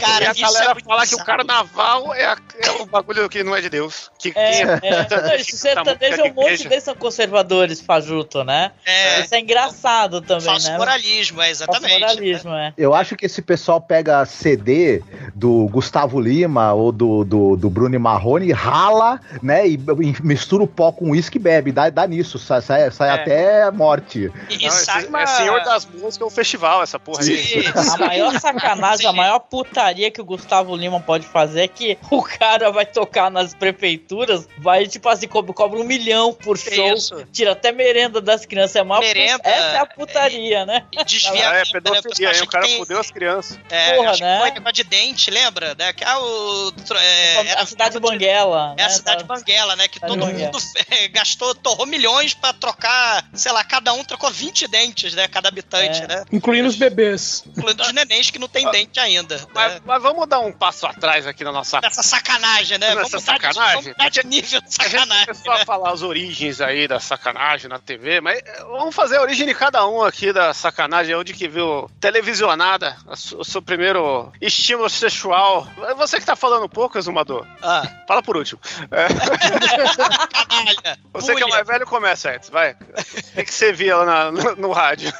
[0.00, 2.86] Cara, e a isso galera é muito fala que o carnaval é, a- é um
[2.86, 4.10] bagulho que não é de Deus.
[4.18, 4.68] Que, É, é.
[5.28, 8.72] Não, esse sertanejo, um monte deles são conservadores, fajuto, né?
[8.84, 10.76] É, Isso é engraçado também, falso né?
[10.78, 12.00] moralismo, é Falso exatamente.
[12.00, 12.72] moralismo, é.
[12.76, 15.02] Eu acho que esse pessoal pega CD
[15.34, 19.66] do Gustavo Lima ou do, do, do Bruno Marrone, rala, né?
[19.66, 21.72] E, e mistura o pó com uísque e bebe.
[21.72, 23.12] Dá, dá nisso, sai, sai, sai É.
[23.12, 24.30] até morte.
[24.50, 25.22] E, e Não, sai uma...
[25.22, 27.30] É Senhor das Músicas, é um festival, essa porra aí.
[27.34, 27.78] Isso.
[27.94, 29.16] A maior sacanagem, a Sim.
[29.16, 33.54] maior putaria que o Gustavo Lima pode fazer é que o cara vai tocar nas
[33.54, 37.24] prefeituras, vai, tipo assim, cobra, cobra um milhão por show, Isso.
[37.32, 38.76] tira até merenda das crianças.
[38.76, 40.84] É a maior Merenda, Essa é a putaria, né?
[40.92, 42.00] E desvia Ah, a é vida, né?
[42.02, 43.58] pedofilia, aí o cara tem- fudeu as crianças.
[43.70, 44.38] É, Porra, acho que né?
[44.40, 45.74] foi negócio de dente, lembra?
[45.78, 45.92] Né?
[45.92, 48.74] Que, ah, o, é, a cidade de Banguela.
[48.76, 48.90] É a né?
[48.90, 49.88] cidade de Banguela, né?
[49.88, 50.58] Que todo mundo
[50.90, 55.28] é, gastou, torrou milhões pra trocar, sei lá, cada um trocou 20 dentes, né?
[55.28, 56.06] Cada habitante, É.
[56.08, 56.24] né?
[56.32, 57.44] Incluindo os bebês.
[57.46, 59.40] Incluindo os nenéns que não tem dente ainda.
[59.54, 59.80] Mas, Né?
[59.84, 61.80] mas vamos dar um passo atrás aqui na nossa.
[61.80, 62.94] Nessa sacanagem, né?
[62.94, 63.82] Nessa vamos dar de- sacanagem?
[63.82, 65.30] vamos dar de nível de A gente sacanagem.
[65.48, 69.46] a falar as origens aí da sacanagem na TV, mas eh, vamos fazer a origem
[69.46, 72.96] de cada um aqui da sacanagem, onde que viu televisionada,
[73.36, 75.66] o seu primeiro estímulo sexual.
[75.96, 78.60] Você que tá falando pouco, Exumador, Ah, fala por último.
[78.90, 79.08] É,
[81.12, 82.72] você que é mais velho, começa antes, vai.
[82.72, 85.12] O que você via lá na- no, no rádio?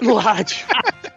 [0.00, 0.56] No rádio.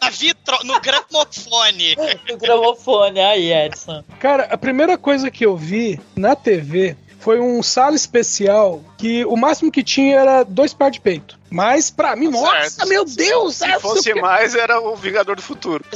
[0.01, 1.95] Na vitro, no gramofone.
[2.31, 4.03] O gramofone, aí, Edson.
[4.19, 9.35] Cara, a primeira coisa que eu vi na TV foi um sala especial que o
[9.35, 11.35] máximo que tinha era dois par de peito.
[11.49, 12.87] Mas pra mim, nossa, Certo.
[12.87, 13.55] meu Deus!
[13.55, 15.83] Se é, fosse super- mais, era o Vingador do Futuro.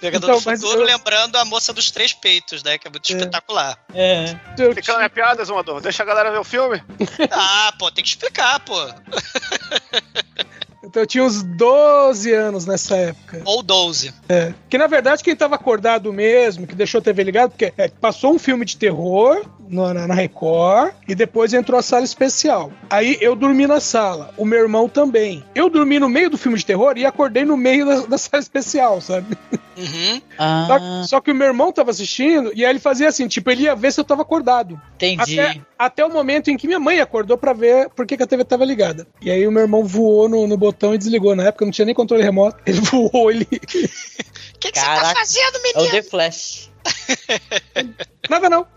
[0.00, 2.78] Pegador Então, do futuro, eu- lembrando a moça dos três peitos, né?
[2.78, 3.78] Que é muito espetacular.
[3.94, 4.34] É.
[4.58, 5.80] eu Fica na minha piada, Exumador.
[5.82, 6.82] Deixa a galera ver o filme.
[7.30, 8.74] Ah, pô, tem que explicar, pô.
[10.82, 13.42] Então eu tinha uns 12 anos nessa época.
[13.44, 14.14] Ou 12.
[14.28, 14.54] É.
[14.68, 18.32] Que na verdade quem tava acordado mesmo, que deixou a TV ligada, porque é, passou
[18.34, 19.33] um filme de terror
[19.68, 22.70] na, na- na Record e depois entrou a sala especial.
[22.90, 25.44] Aí eu dormi na sala, o meu irmão também.
[25.54, 28.42] Eu dormi no meio do filme de terror e acordei no meio da, da sala
[28.42, 29.36] especial, sabe?
[29.76, 30.22] Uhum.
[30.38, 33.50] Ah, Só, só que o meu irmão tava assistindo e aí ele fazia assim, tipo,
[33.50, 34.80] ele ia ver se eu tava acordado.
[34.94, 35.40] entendi.
[35.40, 38.26] Até, até o momento em que minha mãe acordou pra ver por que, que a
[38.26, 39.06] TV tava ligada.
[39.20, 41.34] E aí o meu irmão voou no, no botão e desligou.
[41.34, 42.58] Na época não tinha nem controle remoto.
[42.66, 43.44] Ele voou, ele.
[43.44, 43.48] O
[44.60, 45.18] que, que você tá Caraca.
[45.18, 45.90] fazendo, É o menino?
[45.90, 46.70] The Flash.
[48.28, 48.66] Nada não.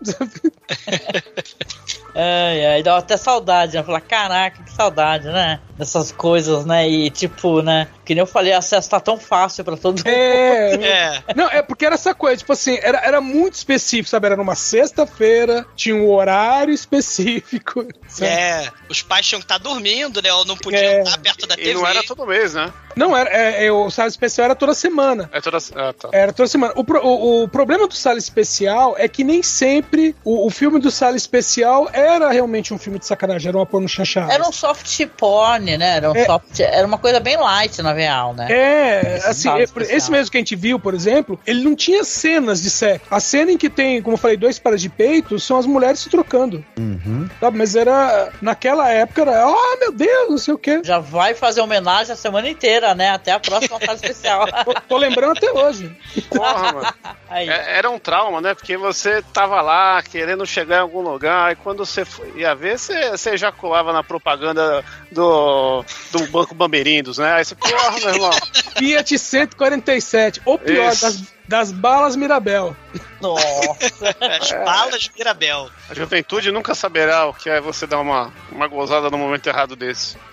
[2.14, 3.82] Ai, ai, dá até saudade, né?
[3.84, 5.60] Falar, caraca, que saudade, né?
[5.76, 6.88] Dessas coisas, né?
[6.88, 7.86] E tipo, né?
[8.04, 10.06] Que nem eu falei, acesso tá tão fácil pra todo mundo.
[10.08, 10.74] É.
[10.74, 11.22] É.
[11.36, 14.26] Não, é porque era essa coisa, tipo assim, era, era muito específico, sabe?
[14.26, 17.86] Era numa sexta-feira, tinha um horário específico.
[18.08, 18.28] sabe?
[18.38, 20.32] É, os pais tinham que estar dormindo, né?
[20.32, 21.02] Ou não podiam É.
[21.02, 21.70] estar perto da TV.
[21.70, 22.72] E não era todo mês, né?
[22.96, 25.28] Não, era, é, é, o sala especial era toda semana.
[25.32, 25.58] É toda.
[25.76, 26.08] Ah, tá.
[26.12, 26.72] Era toda semana.
[26.74, 30.78] O, pro- o- o problema do Sala Especial é que nem sempre o, o filme
[30.80, 34.32] do Sala Especial era realmente um filme de sacanagem, era uma porno chanchada.
[34.32, 35.96] Era um soft porn, né?
[35.96, 36.24] Era, um É.
[36.24, 38.46] soft, era uma coisa bem light, na real, né?
[38.50, 42.04] É, assim, Sala é, esse mesmo que a gente viu, por exemplo, ele não tinha
[42.04, 43.06] cenas de sexo.
[43.10, 46.00] A cena em que tem, como eu falei, dois pares de peito são as mulheres
[46.00, 47.28] se trocando, Uhum.
[47.40, 47.58] sabe?
[47.58, 50.80] Mas era, naquela época era, oh meu Deus, não sei o quê.
[50.84, 53.10] Já vai fazer homenagem a semana inteira, né?
[53.10, 54.46] Até a próxima fase especial.
[54.64, 55.94] Tô, tô lembrando até hoje.
[56.30, 56.94] Porra, mano.
[57.28, 57.48] Aí.
[57.48, 58.54] É- Era um trauma, né?
[58.54, 62.78] Porque você tava lá querendo chegar em algum lugar e quando você foi- ia ver,
[62.78, 67.34] você, você ejaculava na propaganda do, do Banco Bamberindos, né?
[67.34, 68.30] Aí você, porra, meu irmão.
[68.78, 71.02] Fiat 147, ou pior, Isso.
[71.02, 72.76] das, das balas Mirabel.
[73.20, 73.76] Nossa.
[74.40, 75.70] As balas Mirabel.
[75.88, 79.76] A juventude nunca saberá o que é você dar uma, uma gozada no momento errado
[79.76, 80.16] desse.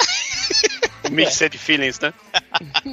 [1.08, 2.12] O Mixed feelings, né?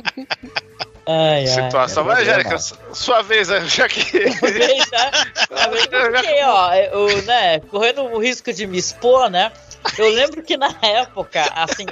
[1.06, 1.46] Ai, ai.
[1.46, 2.02] Situação.
[2.02, 2.20] é problema.
[2.20, 3.60] Angélica, su- sua vez, né?
[3.66, 4.02] já que.
[4.02, 5.10] Vez, né?
[5.48, 9.50] Porque, ó, eu, né, correndo o risco de me expor, né?
[9.98, 11.84] Eu lembro que na época, assim,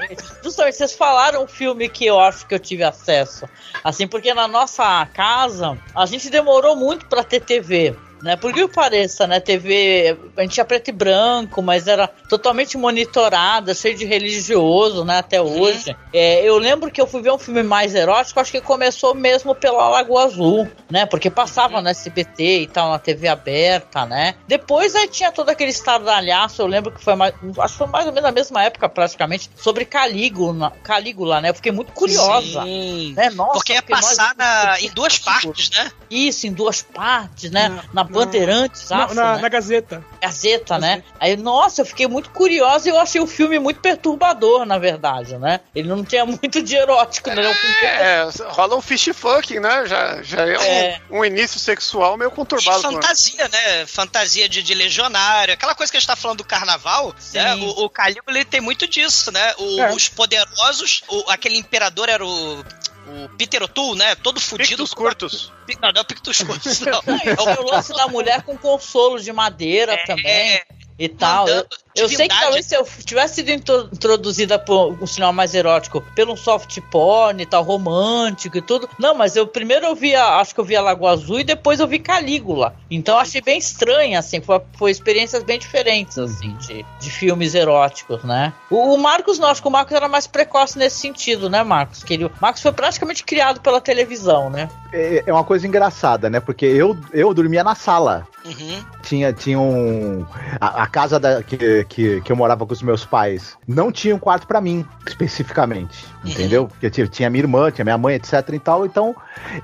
[0.44, 3.48] justamente vocês falaram um filme que eu acho que eu tive acesso.
[3.82, 7.96] Assim, porque na nossa casa, a gente demorou muito pra ter TV.
[8.22, 8.36] Né?
[8.36, 9.40] Por que pareça, né?
[9.40, 15.18] TV, a gente tinha preto e branco, mas era totalmente monitorada, cheio de religioso, né?
[15.18, 15.96] Até hoje.
[16.12, 19.54] É, eu lembro que eu fui ver um filme mais erótico, acho que começou mesmo
[19.54, 21.06] pela Lagoa Azul, né?
[21.06, 24.34] Porque passava no SBT e tal, na TV aberta, né?
[24.46, 28.06] Depois aí tinha todo aquele estardalhaço, eu lembro que foi mais, acho que foi mais
[28.06, 31.50] ou menos na mesma época, praticamente, sobre Calígula, Calígula né?
[31.50, 32.62] Eu fiquei muito curiosa.
[32.62, 33.14] Sim.
[33.16, 33.30] Né?
[33.30, 35.90] Nossa, Porque passar na- em duas partes, né?
[36.10, 37.68] Isso, em duas partes, né?
[37.68, 39.42] Na- Na, Bandeirantes, Na, acho, na, né?
[39.42, 40.04] na Gazeta.
[40.20, 41.02] Gazeta, né?
[41.18, 45.36] Aí, nossa, eu fiquei muito curiosa e eu achei o filme muito perturbador, na verdade,
[45.38, 45.60] né?
[45.74, 47.42] Ele não tinha muito de erótico, né?
[47.50, 49.86] É filme É, rola um fish fucking, né?
[49.86, 51.00] Já, já é, um- É.
[51.10, 52.82] Um, início sexual meio E conturbado.
[52.82, 53.86] com- fantasia, né?
[53.86, 55.54] Fantasia de, de legionário.
[55.54, 57.38] Aquela coisa que a gente tá falando do carnaval, Sim.
[57.38, 57.54] né?
[57.56, 59.54] O, o Calígula tem muito disso, né?
[59.58, 59.90] O- É.
[59.94, 62.64] Os poderosos, o- aquele imperador era o.
[63.10, 64.14] O Peter O'Toole, né?
[64.14, 64.68] Todo fudido.
[64.68, 65.52] Pictos curtos.
[65.80, 67.00] Não, não é o Pictus curtos, não.
[67.00, 70.62] É o lance da mulher com consolo de madeira É, também
[70.98, 71.46] e tal.
[71.46, 75.54] Mandando, Eu sei que talvez se eu tivesse sido intro- introduzida por um sinal mais
[75.54, 78.88] erótico, pelo um soft porn e tal, romântico e tudo.
[78.98, 81.44] Não, mas eu primeiro eu vi, a- acho que eu vi a Lagoa Azul e
[81.44, 82.74] depois eu vi Calígula.
[82.90, 87.54] Então eu achei bem estranho, assim, foi, foi experiências bem diferentes, assim, de, de filmes
[87.54, 88.52] eróticos, né?
[88.70, 92.02] O, o Marcos, não, acho que o Marcos era mais precoce nesse sentido, né, Marcos?
[92.04, 94.68] Que ele, o Marcos foi praticamente criado pela televisão, né?
[94.92, 96.40] É, é uma coisa engraçada, né?
[96.40, 98.26] Porque eu, eu dormia na sala.
[98.44, 98.84] Uhum.
[99.02, 100.24] Tinha, tinha um.
[100.60, 104.14] A, a casa da, que, que, que eu morava com os meus pais não tinha
[104.14, 106.06] um quarto pra mim, especificamente.
[106.24, 106.66] Entendeu?
[106.68, 108.84] Porque tinha, tinha minha irmã, tinha minha mãe, etc e tal.
[108.84, 109.14] Então,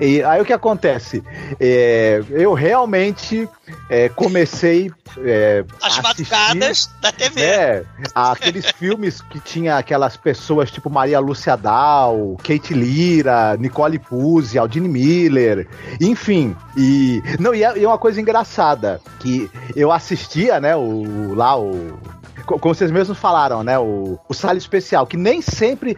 [0.01, 1.23] e aí o que acontece?
[1.61, 3.49] É, eu realmente
[3.91, 4.91] é, comecei.
[5.19, 7.41] É, As a assistir- madrugadas da TV.
[7.43, 14.59] é, aqueles filmes que tinha aquelas pessoas tipo Maria Lúcia Dal, Kate Lira, Nicole Puzzi,
[14.59, 15.67] Aldine Miller,
[16.01, 16.57] enfim.
[16.77, 21.59] E não e é, e é uma coisa engraçada que eu assistia, né, o lá
[21.59, 21.99] o
[22.47, 23.79] como vocês mesmos falaram, né?
[23.79, 25.97] O, o sala especial, que nem sempre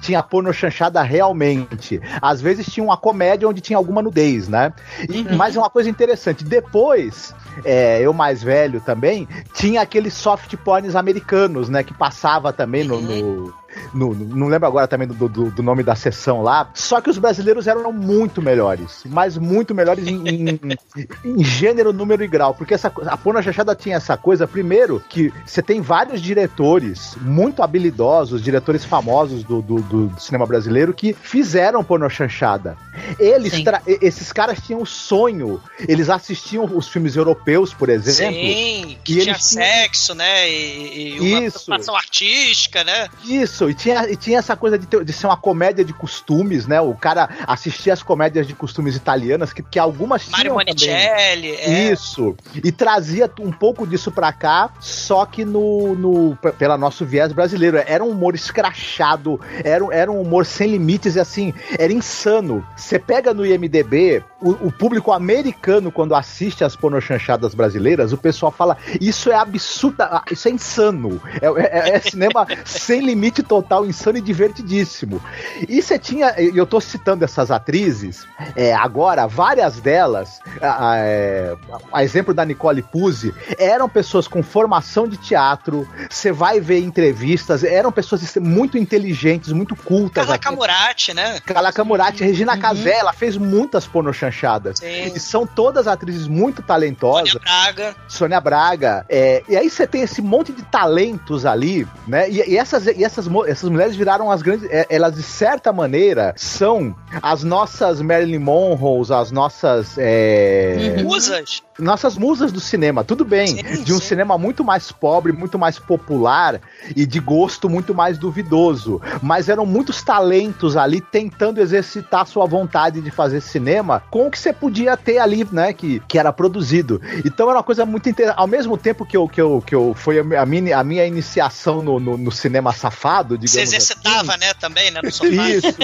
[0.00, 2.00] tinha porno chanchada realmente.
[2.20, 4.72] Às vezes tinha uma comédia onde tinha alguma nudez, né?
[5.08, 6.44] E, Mas é uma coisa interessante.
[6.44, 11.82] Depois, é, eu mais velho também, tinha aqueles soft porns americanos, né?
[11.82, 13.00] Que passava também no.
[13.00, 13.54] no-
[13.92, 16.70] no- no- não lembro agora também do, do- do nome da sessão lá.
[16.74, 19.02] Só que os brasileiros eram muito melhores.
[19.06, 20.60] Mas muito melhores em, em-
[21.24, 22.54] em gênero, número e grau.
[22.54, 27.62] Porque essa, a porno chanchada tinha essa coisa, primeiro, que você tem vários diretores muito
[27.62, 32.76] habilidosos, diretores famosos do, do- do cinema brasileiro, que fizeram porno chanchada.
[33.18, 33.52] Eles,
[34.00, 35.60] esses caras tinham um sonho.
[35.86, 38.34] Eles assistiam os filmes europeus, por exemplo.
[38.34, 40.50] Sim, que E tinha eles sexo, né?
[40.50, 41.72] E, e uma Isso.
[41.94, 43.08] artística, né?
[43.24, 46.66] Isso, e tinha, e tinha essa coisa de, ter- de ser uma comédia de costumes,
[46.66, 46.80] né?
[46.80, 50.54] O cara assistia as comédias de costumes italianas, que, que algumas Mário tinham.
[50.56, 51.50] Monicelli.
[51.56, 51.92] É.
[51.92, 52.34] Isso.
[52.62, 57.76] E trazia um pouco disso pra cá, só que no, no pela nosso viés brasileiro.
[57.86, 62.66] Era um humor escrachado, era, um- era um humor sem limites e assim, era insano.
[62.76, 68.50] Você pega no IMDB, o, o público americano, quando assiste as pornochanchadas brasileiras, o pessoal
[68.52, 71.20] fala: Isso é absurdo, ah, isso é insano.
[71.40, 73.55] É, é- é cinema sem limite total,
[73.86, 75.22] insano e divertidíssimo.
[75.68, 80.96] E você tinha, e eu tô citando essas atrizes, é, agora, várias delas, a, a-
[80.98, 81.56] é,
[81.92, 87.62] a exemplo da Nicole Puzzi, eram pessoas com formação de teatro, você vai ver entrevistas,
[87.64, 90.28] eram pessoas muito inteligentes, muito cultas.
[90.30, 90.44] Aqui.
[90.44, 91.40] Camurati, né?
[91.44, 94.78] Carla Camurati, Regina Casé, ela fez muitas pornochanchadas.
[94.78, 95.12] Sim.
[95.14, 97.30] E são todas atrizes muito talentosas.
[97.30, 97.96] Sônia Braga.
[98.08, 99.04] Sônia Braga.
[99.08, 102.28] é, e aí você tem esse monte de talentos ali, né?
[102.30, 104.68] E, e essas, e essas, mo- essas mulheres viraram as grandes.
[104.70, 109.96] é, Elas, de certa maneira, são as nossas Marilyn Monroe, as nossas.
[109.98, 111.62] é, Musas.
[111.78, 113.48] nossas musas do cinema, tudo bem.
[113.48, 114.06] Sim, de um sim.
[114.06, 116.60] cinema muito mais pobre, muito mais popular
[116.94, 119.00] e de gosto muito mais duvidoso.
[119.22, 124.38] Mas eram muitos talentos ali tentando exercitar sua vontade de fazer cinema com o que
[124.38, 125.72] você podia ter ali, né?
[125.72, 127.00] Que, que era produzido.
[127.24, 128.38] Então era uma coisa muito interessante.
[128.38, 131.82] Ao mesmo tempo que eu, que eu, que eu foi a minha, a minha iniciação
[131.82, 133.76] no, no, no cinema safado, digamos Você assim.
[133.76, 135.30] exercitava, né, também, né, no sofá.
[135.50, 135.76] Isso, isso.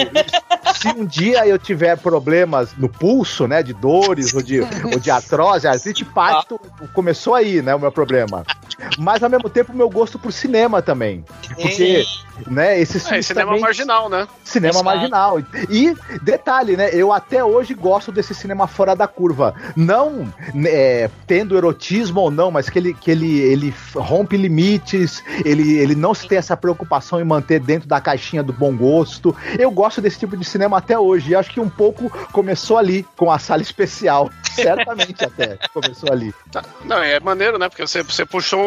[0.81, 5.11] Se um dia eu tiver problemas no pulso, né, de dores ou de, ou de
[5.11, 6.59] artrose, a artrite pacto
[6.93, 8.45] começou aí, né, o meu problema.
[8.97, 11.23] Mas ao mesmo tempo o meu gosto por cinema também.
[11.55, 12.03] Porque,
[12.47, 14.27] né, esses É, cinema também- marginal, né?
[14.43, 14.85] Cinema Exato.
[14.85, 15.39] marginal.
[15.69, 16.89] E, detalhe, né?
[16.91, 19.53] Eu até hoje gosto desse cinema fora da curva.
[19.75, 20.31] Não
[20.65, 25.95] é, tendo erotismo ou não, mas que ele, que ele, ele rompe limites, ele, ele
[25.95, 29.35] não se tem essa preocupação em manter dentro da caixinha do bom gosto.
[29.57, 31.31] Eu gosto desse tipo de cinema até hoje.
[31.31, 34.29] E acho que um pouco começou ali, com a sala especial.
[34.55, 36.33] Certamente até começou ali.
[36.85, 37.67] Não, é maneiro, né?
[37.69, 38.59] Porque você, você puxou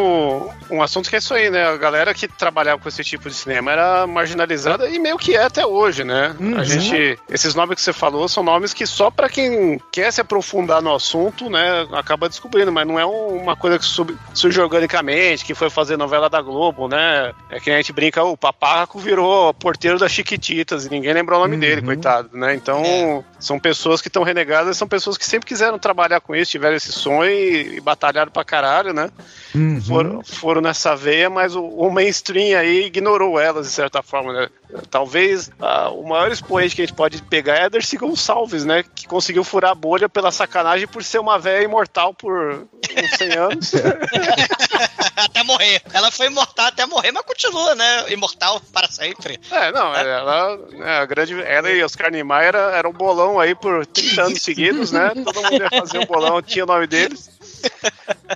[0.70, 1.66] um, um assunto que é isso aí, né?
[1.66, 5.44] A galera que trabalhava com esse tipo de cinema era marginalizada e meio que é
[5.44, 6.35] até hoje, né?
[6.38, 6.59] Uhum.
[6.59, 7.18] A gente.
[7.31, 10.94] Esses nomes que você falou são nomes que só pra quem quer se aprofundar no
[10.94, 15.55] assunto, né, acaba descobrindo, mas não é um- uma coisa que sub- surge organicamente, que
[15.55, 17.33] foi fazer novela da Globo, né?
[17.51, 21.42] É que a gente brinca, o Papaco virou porteiro das Chiquititas e ninguém lembrou o
[21.42, 21.87] nome dele, Uhum.
[21.87, 22.55] coitado, né?
[22.55, 23.22] Então, É.
[23.38, 26.92] são pessoas que estão renegadas, são pessoas que sempre quiseram trabalhar com isso, tiveram esse
[26.92, 29.10] sonho e, e batalharam pra caralho, né?
[29.54, 29.80] Uhum.
[29.80, 34.48] Foram, foram nessa veia, mas o, o mainstream aí ignorou elas, de certa forma, né?
[34.90, 38.85] Talvez ah, o maior expoente que a gente pode pegar é a Dercy Gonçalves, né?
[38.94, 43.33] Que conseguiu furar a bolha pela sacanagem por ser uma véia imortal por uns 100
[43.33, 43.72] anos.
[45.16, 45.83] até morrer.
[45.92, 48.12] Ela foi imortal até morrer, mas continua, né?
[48.12, 49.40] Imortal para sempre.
[49.50, 53.55] É, não, ela, é, a grande, ela e Oscar Niemeyer era, era um bolão aí
[53.55, 55.11] por 30 anos seguidos, né?
[55.24, 57.36] Todo mundo ia fazer um bolão, tinha o nome deles.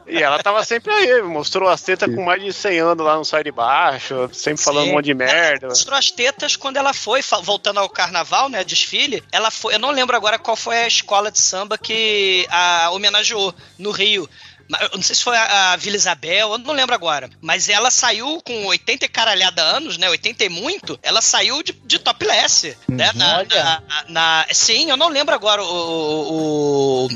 [0.06, 3.24] E ela tava sempre aí, mostrou as tetas com mais de 100 anos lá no
[3.24, 5.66] Sai de Baixo, sempre falando um monte de merda.
[5.66, 9.78] Ela mostrou as tetas quando ela foi, voltando ao carnaval, né, desfile, ela foi, eu
[9.78, 14.28] não lembro agora qual foi a escola de samba que a homenageou no Rio.
[14.80, 17.28] Eu não sei se foi a, a Vila Isabel, eu não lembro agora.
[17.40, 20.08] Mas ela saiu com 80 e caralhada anos, né?
[20.08, 20.98] 80 e muito.
[21.02, 23.10] Ela saiu de, de topless, né?
[23.14, 25.66] Na, na, na- sim, eu não lembro agora o,
[27.04, 27.08] o,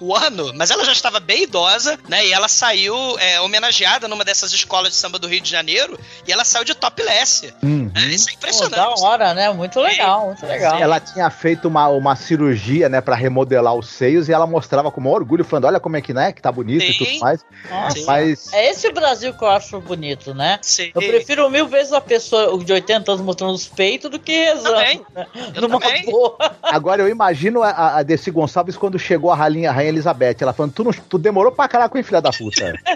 [0.00, 2.26] o ano, mas ela já estava bem idosa, né?
[2.26, 5.98] E ela saiu é, homenageada numa dessas escolas de samba do Rio de Janeiro.
[6.26, 7.52] E ela saiu de topless.
[7.62, 7.90] Uhum.
[7.94, 8.76] É, isso é Pô, impressionante.
[9.00, 9.52] da hora, né?
[9.52, 10.78] Muito legal, muito legal.
[10.78, 15.00] Ela tinha feito uma, uma cirurgia, né, pra remodelar os seios e ela mostrava com
[15.00, 16.92] o maior orgulho, falando: olha como é que, né, que tá bonito Sim.
[17.04, 17.44] Tudo mais.
[17.70, 18.04] Nossa.
[18.06, 18.52] Mas.
[18.52, 20.58] É esse o Brasil que eu acho bonito, né?
[20.62, 20.90] Sim.
[20.94, 24.74] Eu prefiro mil vezes a pessoa de 80 anos mostrando os peitos do que rezando.
[24.76, 25.06] Também.
[25.14, 25.26] né?
[25.54, 26.04] Eu Numa também.
[26.04, 26.36] boa.
[26.62, 30.36] Agora eu imagino a, a Desi Gonçalves quando chegou a rainha, a rainha Elizabeth.
[30.40, 32.74] Ela falando: tu, não, tu demorou pra caraca, hein, filha da puta.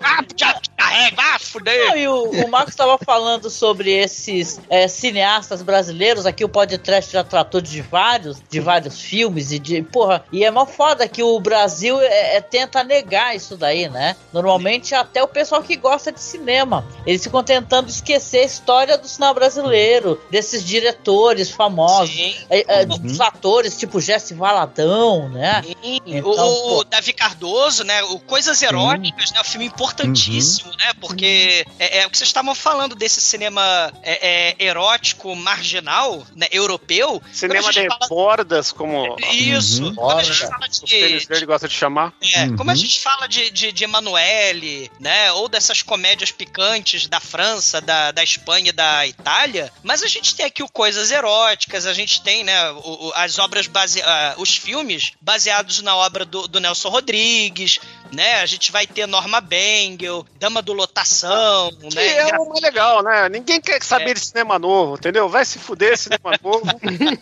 [0.00, 1.88] Ah, já carrega, ah, fudeu.
[1.88, 6.26] Não, e o, o Marcos estava falando sobre esses é, cineastas brasileiros.
[6.26, 9.82] Aqui o podcast já tratou de vários, de vários filmes e de.
[9.82, 14.16] Porra, e é mó foda que o Brasil é, é- tenta negar isso daí, né?
[14.32, 16.84] Normalmente até o pessoal que gosta de cinema.
[17.06, 23.20] Eles ficam tentando esquecer a história do cinema brasileiro, desses diretores famosos, é, é, dos
[23.20, 25.62] atores tipo Jesse Valadão, né?
[25.82, 26.84] Sim, Então, o, pô.
[26.84, 28.02] Davi Cardoso, né?
[28.04, 29.40] O Coisas Eróticas, né?
[29.40, 30.92] Um filme importantíssimo, né?
[31.00, 36.46] Porque é, é o que vocês estavam falando desse cinema é, é, erótico marginal, né?
[36.50, 37.22] Europeu.
[37.32, 39.84] Cinema de fala- bordas, como Isso.
[39.84, 39.94] Uhum.
[39.94, 40.54] Quando a gente Borda.
[40.58, 42.12] fala o Tênis de, Verde gosta de chamar.
[42.34, 42.78] É, como a Uhum.
[42.78, 45.32] gente fala de, de, de Emanuele, né?
[45.32, 50.34] Ou dessas comédias picantes da França, da, da Espanha e da Itália, mas a gente
[50.34, 54.34] tem aqui o Coisas Eróticas, a gente tem, né, o- o- as obras base, ah,
[54.38, 57.78] os filmes baseados na obra do, do Nelson Rodrigues,
[58.12, 58.40] né?
[58.40, 62.06] A gente vai ter Norma Bengel, Dama do Lotação, Que né?
[62.18, 63.28] é mais legal, né?
[63.28, 64.14] Ninguém quer saber É.
[64.14, 65.28] de cinema novo, entendeu?
[65.28, 66.64] Vai se fuder cinema novo.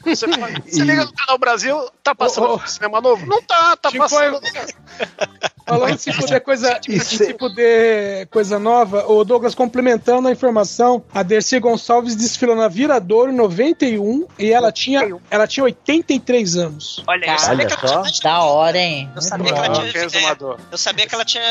[0.05, 2.67] Você, você liga no canal Brasil, tá passando Ô, ô.
[2.67, 3.27] cinema novo?
[3.27, 4.41] Não tá, tá Chico, passando.
[5.67, 11.03] Falando se puder coisa, em Isso se puder coisa nova, o Douglas complementando a informação,
[11.13, 17.03] a Dercy Gonçalves desfilou na Viradouro em 91 e ela tinha, ela tinha 83 anos.
[17.07, 18.11] Olha, eu sabia olha que ela só.
[18.11, 19.11] tinha- Da hora, hein?
[19.15, 20.37] Eu sabia que ela tinha- é?
[20.73, 21.43] Eu sabia que ela tinha.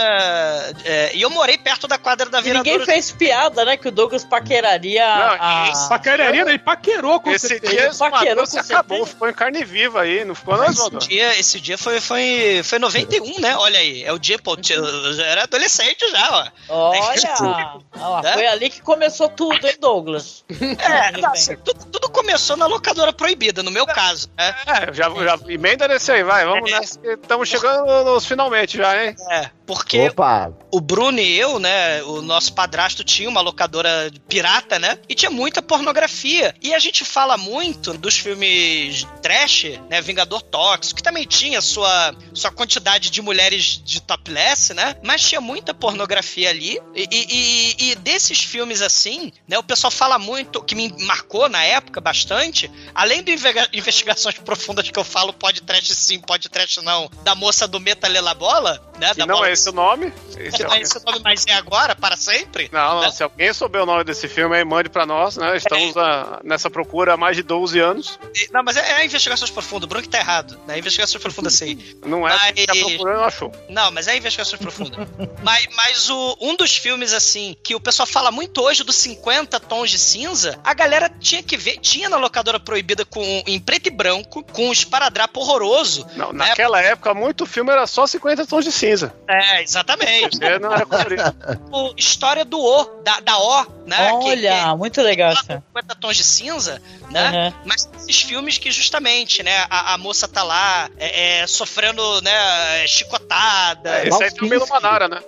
[0.86, 2.86] é, e eu morei perto da quadra da E ninguém Viradouro.
[2.86, 3.78] fez piada, né?
[3.78, 5.70] Que o Douglas paqueraria Não, a.
[5.72, 7.74] isso- Paqueraria, ele paquerou com Esse certeza.
[7.74, 10.90] dia Paquerou exumador se com acabou, ficou em carne viva aí, não ficou não, Esse
[11.08, 13.56] dia, esse dia foi, foi, foi 91, né?
[13.58, 14.05] Olha aí.
[14.06, 16.74] É o dia, pô, eu já era adolescente já, ó.
[16.74, 17.80] Olha!
[17.98, 18.34] Ó, Né?
[18.34, 20.46] Foi ali que começou tudo, hein, Douglas?
[20.86, 24.30] É, assim, tudo, tudo começou na locadora proibida, no meu caso.
[24.38, 24.56] né?
[24.68, 27.00] É, já, já emenda nesse aí, vai, vamos nessa.
[27.00, 29.16] que Estamos chegando nos finalmente já, hein?
[29.32, 30.54] É, porque Opa!
[30.72, 35.32] o Bruno e eu, né, o nosso padrasto tinha uma locadora pirata, né, e tinha
[35.32, 36.54] muita pornografia.
[36.62, 42.14] E a gente fala muito dos filmes trash, né, Vingador Tóxico, que também tinha sua,
[42.34, 46.80] sua quantidade de mulheres de topless, né, mas tinha muita pornografia ali.
[46.94, 51.64] E, e- e- desses filmes assim, né, o pessoal fala muito, que me marcou na
[51.64, 53.32] época bastante, além do
[53.74, 58.08] Investigações Profundas que eu falo, pode trash sim, pode trash não, da moça do Meta
[58.08, 60.12] Lela Bola, né, da não bola é esse o nome.
[60.38, 62.70] Esse é não é esse nome, mas é agora, para sempre?
[62.72, 63.12] Não, não, Né?
[63.12, 65.56] se alguém souber o nome desse filme aí, mande pra nós, né?
[65.58, 68.20] Estamos ah, nessa procura há mais de 12 anos.
[68.52, 69.86] Não, mas é, é Investigações Profundas.
[69.86, 70.60] O Bruno que tá errado.
[70.68, 70.78] Né?
[70.80, 71.78] Investigações Profundas, sim.
[72.06, 73.52] Não é Mas- que tá procurando, achou.
[73.70, 75.08] Não, mas é Investigações Profundas.
[75.44, 79.60] mas mas o, um dos filmes, assim, que o pessoal fala muito hoje dos 50
[79.60, 81.78] tons de cinza, a galera tinha que ver.
[81.80, 86.06] Tinha na locadora proibida com, em preto e branco, com um esparadrapo horroroso.
[86.16, 86.48] Não, né?
[86.48, 89.14] naquela época, muito filme era só 50 tons de cinza.
[89.28, 90.38] É, exatamente.
[90.38, 91.24] Você não era colorido.
[91.72, 94.08] o História do O, da, da O, né?
[94.22, 95.64] que- Olha, muito legal que, isso.
[95.68, 96.82] 50 tons de cinza,
[97.12, 97.32] né?
[97.50, 97.62] Uhum.
[97.66, 102.86] Mas esses filmes que justamente, né, a, a moça tá lá é, é, sofrendo, né,
[102.88, 103.75] chicotada.
[103.84, 105.20] É, esse aí tem o Milo Manara, né?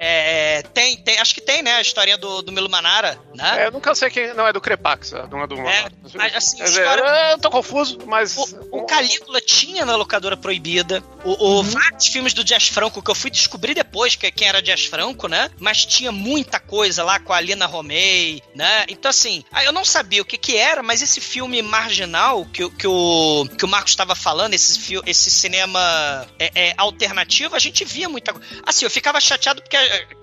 [0.00, 3.62] É, tem, tem, acho que tem, né, a historinha do, do Milo Manara, né?
[3.62, 4.34] É, eu nunca sei quem.
[4.34, 5.92] Não, é do Crepax, não é do Manara.
[6.14, 8.36] mas, assim, Quer dizer, história- eu tô confuso, mas.
[8.36, 11.02] O, o Calígula tinha na locadora proibida.
[11.24, 14.62] O, o vários filmes do Jazz Franco que eu fui descobrir depois que quem era
[14.62, 15.50] Jazz Franco, né?
[15.58, 18.84] Mas tinha muita coisa lá com a Alina Romei, né?
[18.88, 22.70] Então assim, eu não sabia o que que era, mas esse filme marginal que, o-
[22.70, 24.76] que o que o Marcos estava falando, esse
[25.06, 28.46] esse cinema é, é, alternativo, a gente gente via muita coisa.
[28.64, 29.76] Assim, eu ficava chateado porque.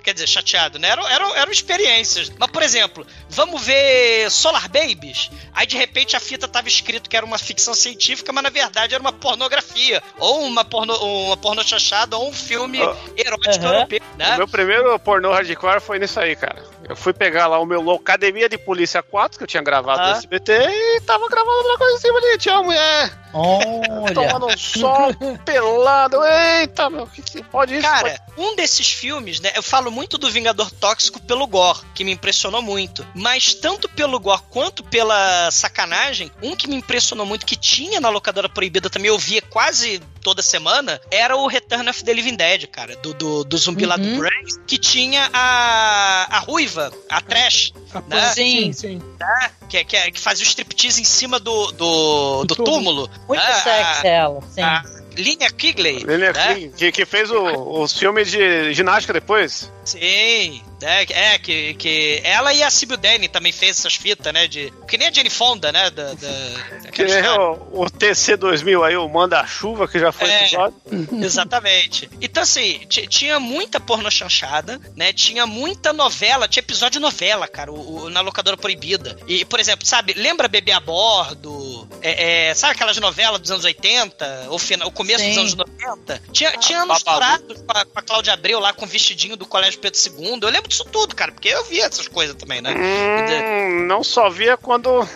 [0.03, 0.89] Quer dizer, chateado, né?
[0.89, 2.29] Eram, eram, eram experiências.
[2.37, 5.29] Mas, por exemplo, vamos ver Solar Babies.
[5.53, 8.93] Aí, de repente, a fita tava escrito que era uma ficção científica, mas na verdade
[8.93, 10.01] era uma pornografia.
[10.17, 12.95] Ou uma porno, uma porno chachada, ou um filme Oh.
[13.15, 13.75] erótico Aham.
[13.75, 14.37] europeu, O né?
[14.37, 16.61] meu primeiro pornô hardcore foi nisso aí, cara.
[16.87, 20.09] Eu fui pegar lá o meu Academia de Polícia 4, que eu tinha gravado Ah.
[20.11, 22.37] no SBT, e tava gravando outra coisa em cima ali.
[22.37, 24.13] Tinha uma mulher Olha.
[24.13, 25.09] tomando um sol
[25.45, 26.17] pelado.
[26.25, 27.87] Eita, meu, que, que pode isso?
[27.87, 29.51] Cara, um desses filmes, né?
[29.55, 33.05] Eu falo muito do Vingador Tóxico pelo gore, que me impressionou muito.
[33.13, 38.09] Mas tanto pelo gore quanto pela sacanagem, um que me impressionou muito, que tinha na
[38.09, 42.65] locadora proibida também, eu via quase toda semana, era o Return of the Living Dead,
[42.67, 44.19] cara, do, do, do zumbi lá do Uhum.
[44.19, 48.31] Brains, que tinha a, a ruiva, a trash, Ah, né?
[48.33, 48.71] Sim.
[48.73, 49.01] sim.
[49.19, 49.51] né?
[49.69, 53.07] Que, que, que fazia o striptease em cima do, do, do Do túmulo.
[53.07, 53.09] túmulo.
[53.27, 53.53] Muito né?
[53.61, 54.61] sexy ela, sim.
[54.61, 54.83] A
[55.17, 56.03] Linha Kigley.
[56.07, 56.33] É né?
[56.33, 59.71] que, que, que fez o- os filmes de ginástica depois.
[59.85, 64.47] Sim, é, é que, que ela e a Sibyl Danny também fez essas fitas, né?
[64.47, 65.89] De, que nem a Jane Fonda, né?
[65.89, 70.41] Da, da, Que daquela é o, o TC2000 aí, o Manda-Chuva, que já foi É.
[70.43, 70.75] episódio.
[71.23, 72.09] Exatamente.
[72.21, 75.11] Então, assim, ti- tinha muita porno chanchada, né?
[75.13, 79.17] Tinha muita novela, tinha episódio de novela, cara, o, o- na locadora proibida.
[79.27, 81.87] E, por exemplo, sabe, lembra Bebê a Bordo?
[82.01, 84.47] É, é, sabe aquelas novelas dos anos 80?
[84.49, 85.39] Ou final, o começo dos Sim.
[85.39, 86.21] anos 90?
[86.31, 86.93] Tinha, tinha Babalu.
[86.93, 90.39] misturado com a, com a Cláudia Abreu lá com o vestidinho do Colégio Pedro II.
[90.41, 92.73] Eu lembro disso tudo, cara, porque eu via essas coisas também, né?
[92.73, 95.07] Hum, não só via quando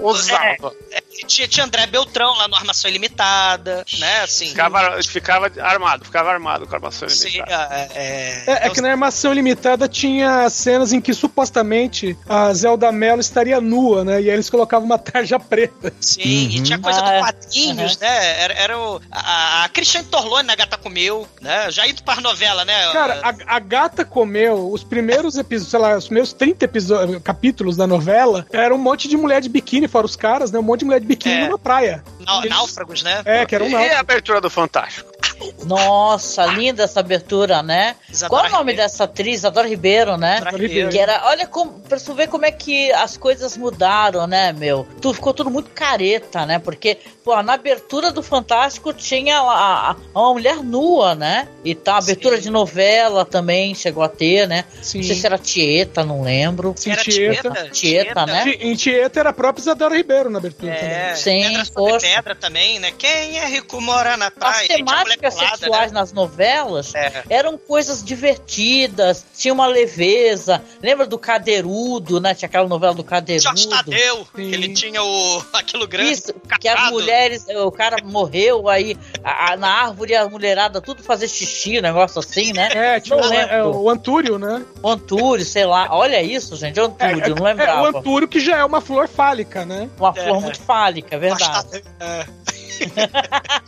[0.00, 0.44] usava.
[0.44, 0.83] É,
[1.26, 4.20] tinha, tinha André Beltrão lá no Armação Ilimitada, né?
[4.22, 4.48] Assim.
[4.48, 7.74] Ficava, ficava armado, ficava armado com a armação Sim, limitada.
[7.74, 12.90] é, é, É, é que na armação limitada tinha cenas em que supostamente a Zelda
[12.92, 14.20] Mello estaria nua, né?
[14.22, 15.92] E aí eles colocavam uma tarja preta.
[16.00, 17.18] Sim, e tinha coisa Ah, é.
[17.18, 18.42] do quadrinhos, né?
[18.42, 21.70] Era, era o, a, a Cristiane Torlone na Gata Comeu, né?
[21.70, 22.92] Já indo para novela, né?
[22.92, 27.76] Cara, a, a gata comeu os primeiros episódios, sei lá, os meus 30 episódios, capítulos
[27.76, 30.58] da novela, era um monte de mulher de biquíni, fora os caras, né?
[30.58, 31.44] Um monte de mulher de biquíni É.
[31.46, 32.02] numa praia.
[32.20, 33.22] Nau- náufragos, né?
[33.24, 33.94] É, que era um E náufrago.
[33.96, 35.10] a abertura do Fantástico?
[35.64, 37.96] Nossa, linda essa abertura, né?
[38.10, 38.82] Isadora Qual é o nome Ribeiro.
[38.90, 39.36] dessa atriz?
[39.36, 40.36] Isadora Ribeiro, né?
[40.40, 40.90] Isadora Ribeiro.
[40.90, 44.86] Que era, olha como, pra tu ver como é que as coisas mudaram, né, meu?
[45.00, 46.58] Tu ficou tudo muito careta, né?
[46.58, 51.48] Porque, pô, na abertura do Fantástico tinha a, a- uma mulher nua, né?
[51.64, 52.42] E tá, abertura Sim.
[52.42, 54.64] de novela também chegou a ter, né?
[54.82, 54.98] Sim.
[54.98, 56.74] Não sei se era Tieta, não lembro.
[56.76, 57.50] Sim, Era Tieta.
[57.50, 58.44] Tieta, Tieta, né?
[58.60, 61.16] Em Tieta era a própria Isadora Ribeiro na abertura É, também.
[61.16, 62.06] Sim, pedra sobre poxa.
[62.06, 62.92] pedra também, né?
[62.96, 64.66] Quem é rico mora na praia.
[65.16, 65.98] Mulher temáticas pelada, sexuais né?
[66.00, 67.22] nas novelas É.
[67.30, 70.62] eram coisas divertidas, tinha uma leveza.
[70.82, 72.34] Lembra do Cadeirudo, né?
[72.34, 73.68] Tinha aquela novela do Jorge Cadeirudo.
[73.70, 74.26] Tadeu, Sim.
[74.34, 76.12] que ele tinha o, aquilo grande.
[76.12, 80.80] Isso, que as mulheres, o cara morreu aí a- a- na árvore e a mulherada
[80.80, 82.68] tudo fazer xixi, um negócio assim, né?
[82.74, 84.64] É, tinha Não o, é, o Antúrio, né?
[84.82, 85.88] O Antúrio, sei lá.
[85.90, 87.98] Olha isso, gente, o É, Antúrio, não é, é, o lembrava.
[87.98, 89.88] Antúrio que já é uma flor fálica, né?
[89.98, 90.24] Uma É.
[90.24, 91.44] flor muito fálica, é verdade.
[91.70, 92.26] Jorge é.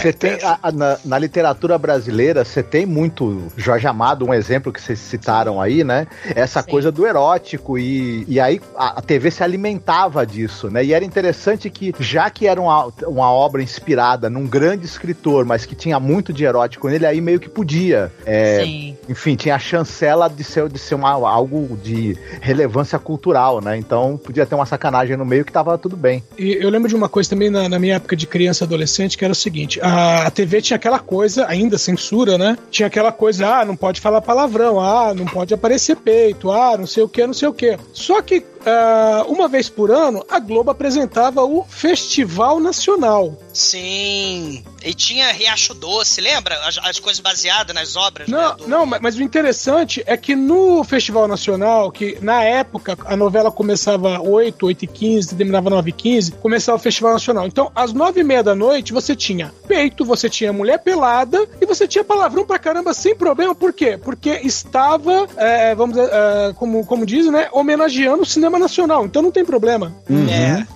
[0.00, 4.72] Você tem a- a- na, na literatura brasileira, você tem muito Jorge Amado, um exemplo
[4.72, 6.06] que vocês citaram aí, né?
[6.34, 6.70] Essa Sim.
[6.70, 10.82] coisa do erótico e, e aí a, a TV se alimentava disso, né?
[10.82, 15.66] E era interessante que já que era uma, uma obra inspirada num grande escritor, mas
[15.66, 18.10] que tinha muito de erótico nele, aí meio que podia.
[18.24, 18.96] é, Sim.
[19.10, 23.76] enfim, tinha a chancela de ser, de ser uma, algo de relevância cultural, né?
[23.76, 26.22] Então podia ter uma sacanagem no meio que tava tudo bem.
[26.38, 29.24] E eu lembro de uma coisa também na, na minha época de criança adolescente, que
[29.24, 32.58] era o seguinte: a TV tinha aquela coisa, ainda censura, né?
[32.70, 36.86] Tinha aquela coisa, ah, não pode falar palavrão, ah, não pode aparecer peito, ah, não
[36.86, 37.78] sei o que, não sei o que.
[37.94, 43.34] Só que ah, uma vez por ano, a Globo apresentava o Festival Nacional.
[43.52, 44.62] Sim.
[44.84, 46.54] E tinha Riacho Doce, lembra?
[46.66, 48.54] As, as coisas baseadas nas obras, Não, né?
[48.58, 53.16] do- não, mas mas o interessante é que no Festival Nacional, que na época a
[53.16, 57.46] novela começava 8, 8 e 15, terminava 9 e 15, começava o Festival Nacional.
[57.46, 61.66] Então, às 9 e meia da noite, você tinha peito, você tinha mulher pelada e
[61.66, 63.54] você tinha palavrão pra caramba sem problema.
[63.54, 63.96] Por quê?
[63.96, 69.04] Porque estava, é, vamos dizer, é, como, como dizem, né, homenageando o cinema nacional.
[69.06, 69.94] Então não tem problema.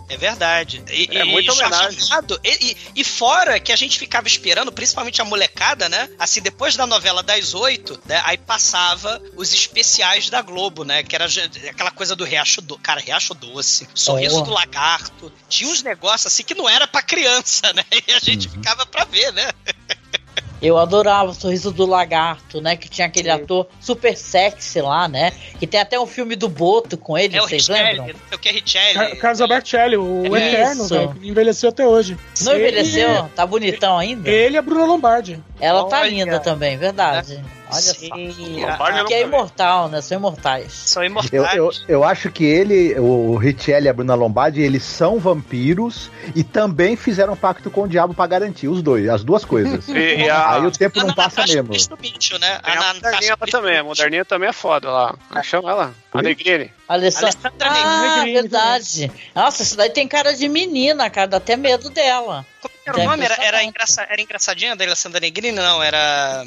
[0.09, 0.83] É, é verdade.
[0.91, 2.01] E, É e homenagem.
[2.11, 6.09] Amado, e, e- e fora que a gente ficava esperando, principalmente a molecada, né?
[6.19, 8.21] Assim, depois da novela das oito, né?
[8.25, 11.03] Aí passava os especiais da Globo, né?
[11.03, 11.27] Que era
[11.71, 12.81] aquela coisa do Riacho Doce.
[12.83, 14.43] Cara, Riacho Doce, Sorriso Oh.
[14.43, 15.33] do Lagarto.
[15.49, 17.85] Tinha uns negócios assim que não era pra criança, né?
[18.09, 18.55] E a gente Uhum.
[18.55, 19.49] ficava pra ver, né?
[20.63, 22.77] Eu adorava o Sorriso do Lagarto, né?
[22.77, 25.33] Que tinha aquele ator super sexy lá, né?
[25.59, 28.05] Que tem até um filme do Boto com ele, É vocês Richelli, lembram?
[28.29, 28.95] sei o que é Richelli.
[28.95, 30.95] Car- Carlos Alberto Shelley, o É Eterno, isso.
[30.95, 32.19] velho, que envelheceu até hoje.
[32.43, 33.31] Não Ele- envelheceu?
[33.35, 34.29] Tá bonitão ainda?
[34.29, 35.41] Ele e a Bruna Lombardi.
[35.61, 36.11] Ela tá Olha.
[36.11, 37.43] linda também, verdade.
[37.73, 37.93] Olha só.
[37.93, 40.01] Sim, a- não Que é imortal, né?
[40.01, 40.73] São imortais.
[40.73, 41.55] são Eu, imortais.
[41.57, 46.43] eu, eu acho que ele, o Richelli e a Bruna Lombardi, eles são vampiros e
[46.45, 49.89] também fizeram um pacto com o diabo pra garantir os dois, as duas coisas.
[49.89, 49.93] E,
[50.25, 51.71] e a, Aí o tempo Ana não passa mesmo.
[52.01, 52.61] Bicho, né?
[52.63, 53.79] a Ana moderninha também.
[53.79, 55.15] A moderninha também é foda lá.
[55.43, 55.95] Chama ela?
[56.13, 56.73] A Negrine.
[56.89, 57.53] Alessandra.
[57.61, 59.13] Ah, Negrini verdade.
[59.35, 61.29] Nossa, essa daí tem cara de menina, cara.
[61.29, 62.45] Dá até medo dela.
[62.61, 63.25] Como era o nome?
[63.25, 65.53] Era, era, engraça, era engraçadinha da Alessandra Negrini?
[65.53, 66.45] Não, era.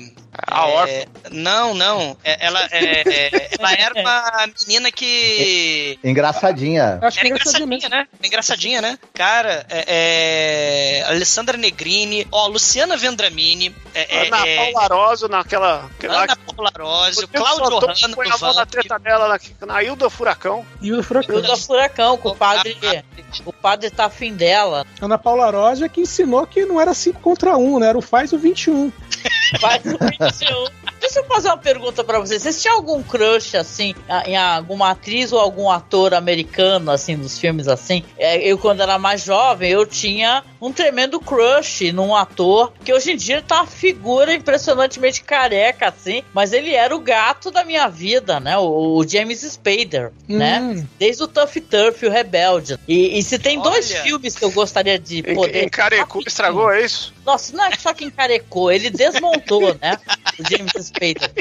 [0.47, 1.11] A é, órfã.
[1.32, 2.18] Não, não.
[2.24, 5.97] É, Ela, é, é, ela era uma menina que.
[6.03, 6.99] Engraçadinha.
[7.01, 7.89] Acho que Era é engraçadinha, mesmo.
[7.89, 8.07] né?
[8.22, 8.99] Engraçadinha, né?
[9.14, 15.89] Cara, é, é, Alessandra Negrini, ó, Luciana Vendramini, é, é, Ana Paula Arósio naquela.
[16.03, 20.10] lá Ana Paula que Cláudio Hanna põe a mão na treta dela na, na Ilda
[20.10, 20.66] Furacão.
[20.82, 21.36] E o Furacão.
[21.36, 22.78] E o da Furacão, com o padre.
[23.45, 24.86] O padre tá afim dela.
[25.01, 27.88] Ana Paula Rosa que ensinou que não era 5 contra 1, né?
[27.88, 28.91] Era o faz o 21.
[29.60, 30.83] Faz o 21.
[31.04, 32.41] Deixa eu fazer uma pergunta pra vocês.
[32.41, 33.93] Vocês tinham algum crush, assim,
[34.26, 38.06] em alguma atriz ou algum ator americano, assim, dos filmes assim?
[38.18, 43.12] É, Eu, quando era mais jovem, eu tinha um tremendo crush num ator que hoje
[43.12, 47.89] em dia tá uma figura impressionantemente careca, assim, mas ele era o gato da minha
[47.89, 48.58] vida, né?
[48.58, 50.62] O, o James Spader, né?
[50.62, 50.88] Hum.
[50.97, 52.80] Desde o Tough Turf e o Rebelde.
[52.88, 54.04] E, e se tem dois Olha.
[54.04, 55.66] filmes que eu gostaria de poder.
[55.66, 57.12] em Carecu estragou, é isso?
[57.26, 59.98] Nossa, não é só que encarecou, ele desmontou, né?
[60.40, 61.32] O James Spader.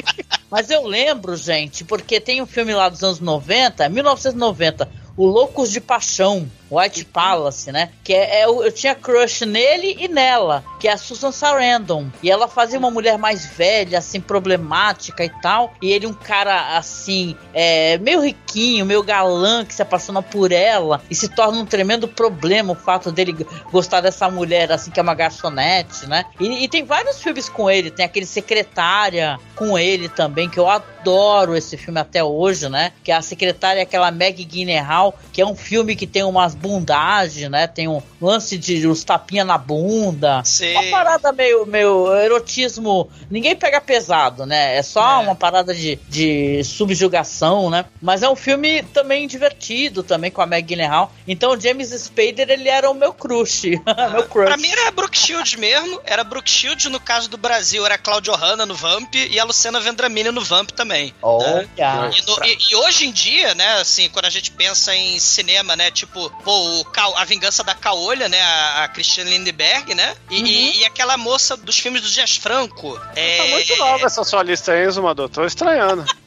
[0.49, 5.71] Mas eu lembro, gente, porque tem um filme lá dos anos 90, 1990, O Loucos
[5.71, 7.89] de Paixão, White Palace, né?
[8.03, 12.07] Que é, é eu tinha crush nele e nela, que é a Susan Sarandon.
[12.21, 15.73] E ela fazia uma mulher mais velha, assim, problemática e tal.
[15.81, 21.01] E ele um cara, assim, é, meio riquinho, meio galã, que se apaixona por ela.
[21.09, 25.03] E se torna um tremendo problema o fato dele gostar dessa mulher, assim, que é
[25.03, 26.25] uma garçonete, né?
[26.39, 27.91] E, e tem vários filmes com ele.
[27.91, 32.91] Tem aquele Secretária com ele também, que eu adoro esse filme até hoje, né?
[33.03, 37.49] Que é a secretária, aquela Meg Gyllenhaal, que é um filme que tem umas bundagens,
[37.51, 37.67] né?
[37.67, 40.41] Tem um lance de uns tapinha na bunda.
[40.45, 40.73] Sei.
[40.73, 43.09] Uma parada meio, meio erotismo.
[43.29, 44.77] Ninguém pega pesado, né?
[44.77, 45.23] É só É.
[45.23, 47.85] uma parada de, de subjugação, né?
[48.01, 51.11] Mas é um filme também divertido, também com a Meg Gyllenhaal.
[51.27, 53.63] Então o James Spader, ele era o meu crush.
[54.11, 54.45] meu crush.
[54.47, 55.99] Pra mim era Brooke Shields mesmo.
[56.05, 59.81] Era Brooke Shields, no caso do Brasil, era Claudio Hanna no Vamp e a Luciana
[59.81, 61.13] Vendramini no Vamp também.
[61.21, 61.67] Olha.
[61.77, 65.75] E, no- e- e hoje em dia, né, assim, quando a gente pensa em cinema,
[65.75, 70.15] né, tipo, pô, o Ca- a vingança da Caolha, né, a, a Christiane Lindbergh, né,
[70.29, 72.99] e, e- e aquela moça dos filmes do Dias Franco.
[73.15, 75.29] É, Tá muito nova essa sua lista aí, Zumador.
[75.29, 76.05] Tô estranhando.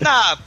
[0.00, 0.38] Não,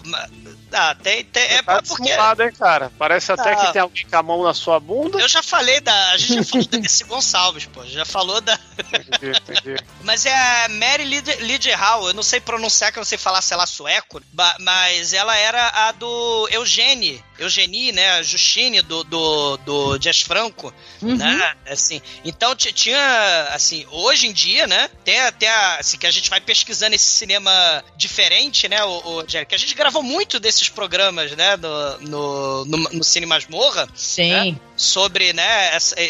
[0.73, 2.91] ah, tem, tem, é tá porque dissimulado, hein, cara?
[2.99, 3.55] Parece até Ah.
[3.55, 5.17] que tem alguém com a mão na sua bunda.
[5.19, 8.59] eu já falei da, a gente já falou da Desi Gonçalves, pô, já falou da,
[8.77, 9.75] Entendi, entendi.
[10.03, 10.33] Mas é
[10.65, 14.21] a Mary Liderhall, eu não sei pronunciar, que eu não sei falar, sei lá, sueco,
[14.33, 20.21] ba- mas ela era a do Eugênie, Eugenie, né, a Justine do, do, do Jazz
[20.21, 21.15] Franco, Uhum.
[21.15, 26.11] né, assim, então ti- tinha, assim, hoje em dia, né, tem até, assim, que a
[26.11, 30.69] gente vai pesquisando esse cinema diferente, né, o, o que a gente gravou muito desses
[30.69, 34.57] programas, né, no, no, no, no Cine Masmorra, Sim.
[34.75, 36.05] sobre, né, essa- é,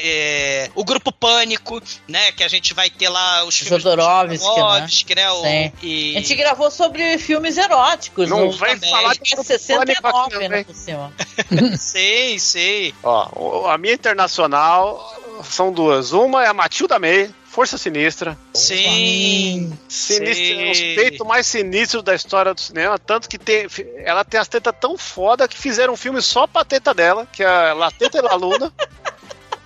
[0.65, 4.37] é, o grupo Pânico, né, que a gente vai ter lá os filmes do Jodorowsky,
[4.37, 4.55] né?
[4.55, 5.71] Jodorowsky, né, o- Sim.
[5.83, 6.17] e...
[6.17, 8.29] A gente gravou sobre filmes eróticos.
[8.29, 8.89] Não vem também.
[8.89, 11.13] falar é de 69, Pânico aqui, né, por cima.
[11.77, 12.93] sei, sei.
[13.03, 15.13] Ó, a minha internacional
[15.43, 16.11] são duas.
[16.11, 18.37] Uma é a Matilda May, Força Sinistra.
[18.53, 19.77] Sim.
[19.87, 20.71] Sinistra, Sei.
[20.71, 22.97] os peitos mais sinistros da história do cinema.
[22.99, 23.67] Tanto que tem,
[24.03, 27.43] ela tem as tetas tão foda que fizeram um filme só pra teta dela, que
[27.43, 28.71] é a La Teta e La Luna.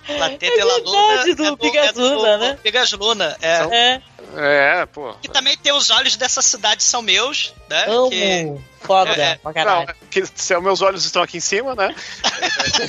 [0.08, 1.50] Latete É La verdade, Luna.
[1.52, 2.58] do Bigas Luna, né?
[2.62, 3.58] Bigas Luna, é.
[3.58, 4.02] São- É,
[4.36, 5.14] É, pô.
[5.22, 7.84] E também tem os olhos dessa cidade são meus, né?
[7.88, 8.10] amo.
[8.10, 9.86] que- Foda, É, pra caralho.
[9.86, 11.94] Não, que se meus olhos estão aqui em cima, né?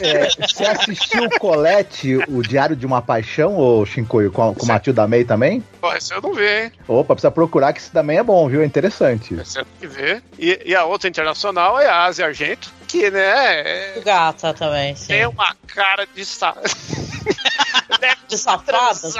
[0.01, 5.23] É, você assistiu Colette, o Diário de uma Paixão, ou Shinkoio, com, com Matilda May
[5.23, 5.63] também?
[5.79, 6.71] Pô, esse eu não vi, hein?
[6.87, 8.63] Opa, precisa procurar que isso também é bom, viu?
[8.63, 9.35] É interessante.
[9.35, 10.23] Esse eu tenho que ver.
[10.39, 13.21] E, e a outra internacional é a Ásia Argento, que, né,
[13.97, 15.07] é- Gata também, sim.
[15.09, 16.23] tem uma cara de.
[17.99, 19.11] Deve De safada.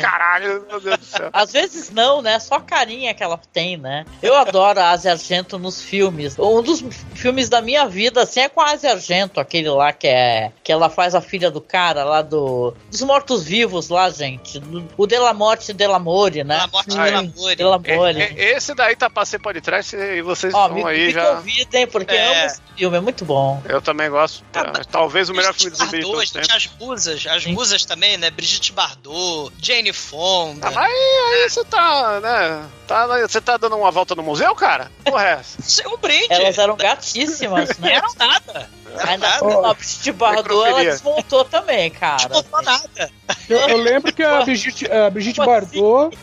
[0.00, 1.30] caralho, meu Deus do céu.
[1.32, 2.38] Às vezes não, né?
[2.38, 4.04] Só a carinha que ela tem, né?
[4.22, 6.36] Eu adoro a Asia Argento nos filmes.
[6.38, 6.82] Um dos
[7.14, 10.52] filmes da minha vida, assim, é quase Argento, aquele lá que é.
[10.64, 12.74] que ela faz a filha do cara lá do.
[12.90, 14.58] dos mortos-vivos lá, gente.
[14.58, 16.54] Do- o Della Morte Della More, né?
[16.56, 17.56] Della Morte Sim, Della More.
[17.56, 18.22] Della É, More.
[18.22, 21.36] é, esse daí tá pra ser podcast e vocês Ó, estão me, aí me já.
[21.36, 22.26] convidem, porque É.
[22.26, 23.62] eu amo esse filme, é muito bom.
[23.68, 24.44] Eu também gosto.
[24.54, 26.54] Ah, É, Talvez o melhor filme de zumbi de todos os gente, tempos.
[26.54, 28.30] as musas, as musas também, né?
[28.30, 30.68] Brigitte Bardot, Jane Fonda.
[30.68, 32.68] Ah, mas aí, você tá, né?
[32.86, 34.90] Tá, você tá dando uma volta no museu, cara?
[35.04, 35.60] Porra, é essa?
[35.62, 36.26] Isso é um brinde.
[36.30, 37.94] Elas eram gatíssimas, Não né?
[37.94, 38.70] era nada.
[39.06, 42.22] Ainda a Brigitte Bardot, ela desmontou também, cara.
[42.28, 43.10] Não faltou nada.
[43.48, 46.16] Eu, eu lembro que a Brigitte, a Brigitte Como assim?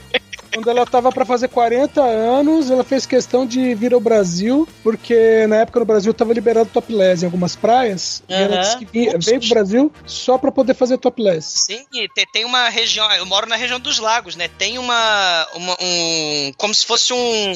[0.54, 5.48] Quando ela tava pra fazer 40 anos, ela fez questão de vir ao Brasil, porque
[5.48, 8.22] na época no Brasil tava liberado topless em algumas praias.
[8.30, 11.66] E ela disse que vinha- veio pro Brasil só pra poder fazer topless.
[11.66, 13.10] Sim, e te- tem uma região.
[13.14, 14.48] Eu moro na região dos lagos, né?
[14.48, 15.48] Tem uma.
[15.56, 16.52] uma- um.
[16.58, 17.54] Como se fosse um.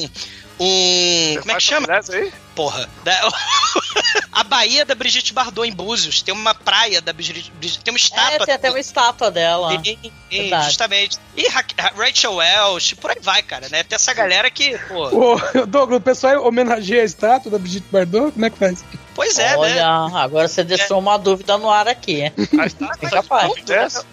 [0.60, 1.34] Um.
[1.34, 1.86] Você Como é que chama?
[2.12, 2.32] aí?
[2.54, 2.88] Porra.
[3.04, 3.28] Da-
[4.32, 6.20] a Baía da Brigitte Bardot em Búzios.
[6.22, 7.52] Tem uma praia da Brigitte.
[7.52, 8.46] Brigitte- Tem uma É, estátua.
[8.46, 9.70] tem até uma estátua dela.
[9.84, 9.96] Sim,
[10.30, 10.64] Verdade.
[10.66, 11.16] justamente.
[11.36, 11.64] E Ra-
[11.96, 13.84] Rachel Welch, por aí vai, cara, né?
[13.84, 15.06] Tem essa galera que, pô.
[15.34, 18.32] Ô, Douglas, o pessoal homenageia a estátua da Brigitte Bardot?
[18.32, 18.84] Como é que faz?
[19.14, 19.82] Pois é, Olha, né?
[20.20, 22.22] agora você deixou uma dúvida no ar aqui.
[22.58, 23.52] A estátua Fica capaz.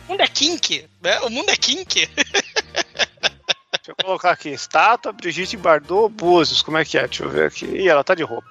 [0.07, 1.19] O mundo é kink, né?
[1.21, 2.07] O mundo é kink.
[3.85, 4.49] Deixa eu colocar aqui.
[4.49, 6.63] Estátua, Brigitte Bardot, Búzios.
[6.63, 7.03] Como é que é?
[7.07, 7.65] Deixa eu ver aqui.
[7.65, 8.47] Ih, ela tá de roupa.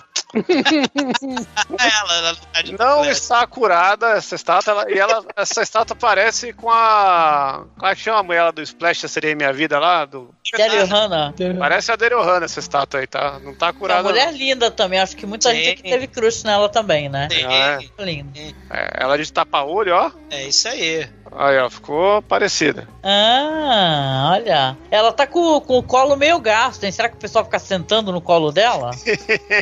[1.78, 3.11] ela, ela tá de Não é.
[3.11, 4.72] está curada essa estátua.
[4.72, 7.64] ela- e ela, essa estátua parece com a.
[7.76, 10.05] Como é que chama a mulher do Splash, Seria Minha Vida lá?
[10.05, 11.35] Do, Daryl Hannah.
[11.59, 13.39] parece a Daryl Hannah essa estátua aí, tá?
[13.41, 14.03] Não tá Uma curada.
[14.03, 14.39] mulher não.
[14.39, 15.01] linda também.
[15.01, 15.57] Acho que muita Sim.
[15.57, 17.28] gente aqui teve crush nela também, né?
[17.30, 18.39] Sim, Ah, Linda.
[18.70, 20.11] É, ela de tapa-olho, ó.
[20.30, 21.09] É isso aí.
[21.37, 22.87] Aí, ó, ficou parecida.
[23.03, 24.76] Ah, olha.
[24.91, 26.93] Ela tá com, com o colo meio gasto, hein?
[26.93, 28.91] Será que o pessoal fica sentando no colo dela?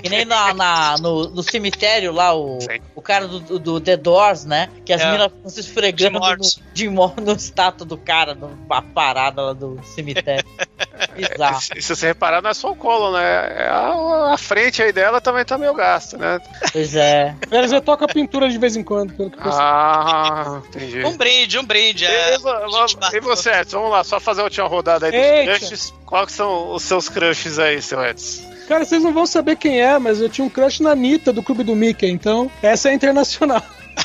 [0.03, 2.79] que nem na, na- no, no cemitério lá, o, Sim.
[2.95, 4.68] o cara do, do, do The Doors, né?
[4.85, 5.11] Que as É.
[5.12, 6.20] minas ficam se esfregando
[6.75, 10.45] De no, no estátua do cara, numa parada lá do cemitério.
[11.16, 11.61] Bizarro.
[11.61, 13.23] Se, se você reparar, não é só o colo, né?
[13.23, 16.39] É a, a frente aí dela também tá meio gasta, né?
[16.73, 17.35] Pois é.
[17.51, 19.53] Eles toca pintura de vez em quando, pelo que eu.
[19.53, 21.05] Ah, entendi.
[21.05, 22.05] Um brinde, um brinde.
[22.05, 22.87] E, É, e vo- vo-
[23.17, 23.79] e você, Edson?
[23.79, 25.95] Vamos lá, só fazer a última rodada aí dos crushes.
[26.07, 28.51] Quais que são os seus crushes aí, seu Edson?
[28.69, 31.43] Cara, vocês não vão saber quem é, mas eu tinha um crush na Anitta do
[31.43, 33.63] Clube do Mickey, então essa é internacional.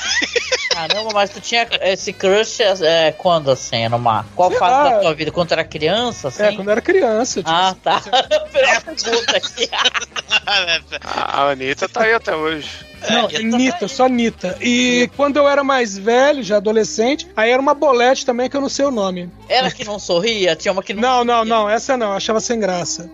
[0.71, 3.87] Caramba, mas tu tinha esse crush é, quando, assim?
[3.87, 4.89] Numa, qual Sei fase lá.
[4.95, 5.31] da tua vida?
[5.31, 6.43] Quando tu era criança, assim?
[6.43, 7.41] É, quando era criança.
[7.41, 8.01] tinha- Ah, tá.
[8.01, 9.69] Primeira pergunta aqui.
[11.05, 12.69] A Anitta tá aí até hoje.
[13.09, 14.57] Não, é, Nita, só Nita.
[14.61, 18.61] E quando eu era mais velho, já adolescente, aí era uma bolete também que eu
[18.61, 19.29] não sei o nome.
[19.47, 20.55] Era que não sorria?
[20.55, 23.09] Tinha uma que não Não, não, não, essa não, eu achava sem graça.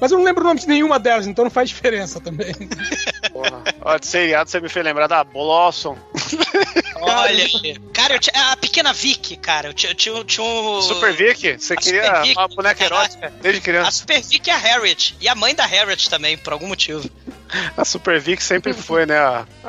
[0.00, 2.54] Mas eu não lembro o nome de nenhuma delas, então não faz diferença também.
[3.32, 3.62] Porra.
[3.82, 5.96] Ó, de seriado você me fez lembrar da Blossom.
[7.02, 7.46] Olha,
[7.92, 10.82] cara, eu tinha, a pequena Vicky, cara, eu tinha, eu tinha, eu tinha um.
[10.82, 11.58] Super Vicky?
[11.58, 13.90] Você a queria Vicky, uma boneca erótica desde A criança.
[13.90, 15.16] Super Vicky é a Harriet.
[15.20, 17.08] E a mãe da Harriet também, por algum motivo.
[17.76, 19.16] A Super Vicky sempre foi, né?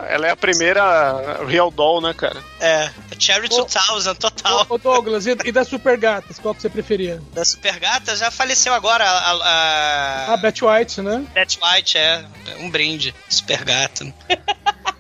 [0.07, 2.41] Ela é a primeira Real Doll, né, cara?
[2.59, 4.65] É, a Cherry 2000, total.
[4.69, 7.21] Ô, Douglas, e, e das Super Gatas, qual que você preferia?
[7.33, 11.25] Da Super Gata já faleceu agora a, a, A Betty White, né?
[11.33, 12.25] Beth White, é.
[12.59, 13.13] Um brinde.
[13.29, 14.13] Super Gata.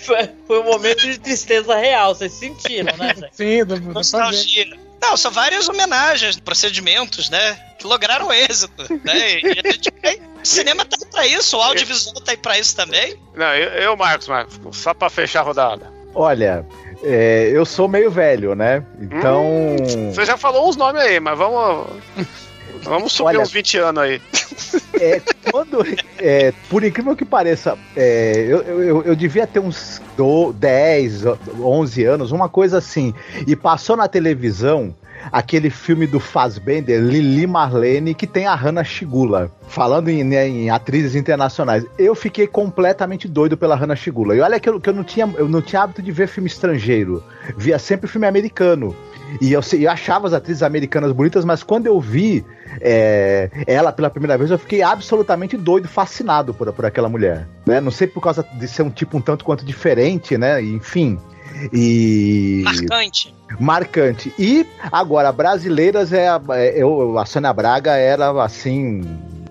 [0.00, 3.14] Foi, foi um momento de tristeza real, vocês sentiram, né?
[3.32, 4.78] Sim, do, do Nostalgia.
[5.02, 7.58] Não, são várias homenagens, procedimentos, né?
[7.78, 9.40] Que lograram êxito, né?
[9.40, 12.58] E a gente tem- O cinema tá aí pra isso, o audiovisual tá aí pra
[12.58, 13.16] isso também.
[13.34, 15.92] Não, eu, eu Marcos, Marcos, só pra fechar a rodada.
[16.14, 16.64] Olha,
[17.02, 18.84] é, eu sou meio velho, né?
[19.00, 19.76] Então.
[20.12, 21.86] Você já falou uns nomes aí, mas vamos.
[22.82, 24.22] Vamos subir Olha- uns 20 anos aí.
[25.00, 25.84] É, quando,
[26.18, 31.24] é, por incrível que pareça, é, eu, eu, eu devia ter uns do, 10,
[31.60, 33.14] 11 anos, uma coisa assim.
[33.46, 34.94] E passou na televisão
[35.30, 39.50] aquele filme do Fassbender, Lili Marlene, que tem a Hannah Shigula.
[39.68, 44.34] Falando em, né, em atrizes internacionais, eu fiquei completamente doido pela Hannah Shigula.
[44.34, 46.48] E olha que eu, que eu não tinha, eu não tinha hábito de ver filme
[46.48, 47.22] estrangeiro,
[47.56, 48.94] via sempre filme americano.
[49.40, 52.44] E eu, eu achava as atrizes americanas bonitas, mas quando eu vi
[52.80, 57.46] é, ela pela primeira vez, eu fiquei absolutamente doido, fascinado por, por aquela mulher.
[57.66, 57.80] Né?
[57.80, 60.62] Não sei por causa de ser um tipo um tanto quanto diferente, né?
[60.62, 61.18] Enfim.
[61.72, 62.62] E.
[62.64, 63.34] Marcante.
[63.60, 64.34] Marcante.
[64.38, 69.02] E agora, brasileiras é, a- é- eu, a Sônia Braga era assim.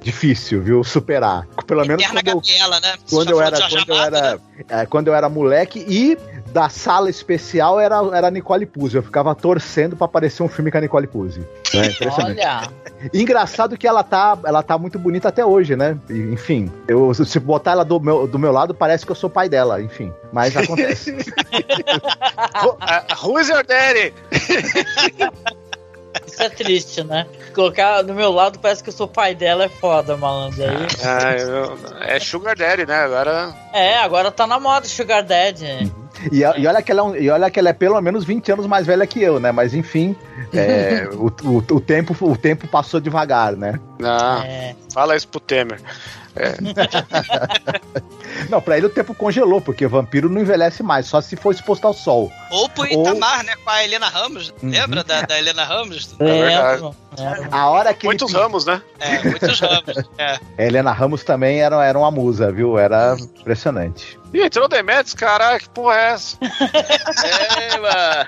[0.02, 0.84] Difícil, viu?
[0.84, 1.48] Superar.
[1.68, 2.94] Pelo menos Eterna quando eu, Gabriela, né?
[3.06, 4.40] Você quando eu falou era, quando eu era, né?
[4.68, 6.18] é, quando eu era moleque e
[6.52, 8.96] da sala especial era, era a Nicole Puzzi.
[8.96, 11.42] Eu ficava torcendo pra aparecer um filme com a Nicole Puzzi.
[11.74, 12.42] É impressionante.
[12.42, 12.70] Olha,
[13.14, 15.98] Engraçado que ela tá, ela tá muito bonita até hoje, né?
[16.10, 19.48] Enfim, eu, se botar ela do meu, do meu lado, parece que eu sou pai
[19.48, 20.14] dela, enfim.
[20.34, 21.16] Mas acontece.
[22.62, 24.14] Uh, who's your daddy?
[26.34, 27.26] isso é triste, né?
[27.54, 30.64] Colocar do meu lado parece que eu sou pai dela é foda, malandro.
[30.64, 30.88] Aí.
[31.04, 32.96] Ah, eu- é Sugar Daddy, né?
[32.96, 33.54] Agora.
[33.74, 35.92] É, agora tá na moda Sugar Daddy.
[36.32, 38.52] E, e olha que ela é um- e olha que ela é pelo menos 20
[38.52, 39.52] anos mais velha que eu, né?
[39.52, 40.16] Mas enfim,
[40.54, 43.80] é, o, o- o tempo, o tempo passou devagar, né?
[44.00, 44.76] Não, É.
[44.94, 45.80] fala isso pro Temer.
[48.50, 51.86] Não, pra ele o tempo congelou, porque vampiro não envelhece mais, só se for exposto
[51.86, 52.32] ao sol.
[52.50, 53.54] Ou pro Ou- Itamar, né?
[53.64, 54.54] Com a Helena Ramos.
[54.62, 54.70] Uhum.
[54.70, 56.16] Lembra da, da Helena Ramos?
[56.20, 56.96] Lembro, lembro.
[57.52, 58.82] A hora que Muitos ele, ramos, né?
[59.00, 59.98] É, muitos ramos.
[60.18, 60.40] É.
[60.58, 62.78] A Helena Ramos também era, era uma musa, viu?
[62.78, 64.20] Era impressionante.
[64.34, 66.38] Ih, entrou o Demetrius, caralho, que porra é essa?
[67.60, 68.28] É, mano.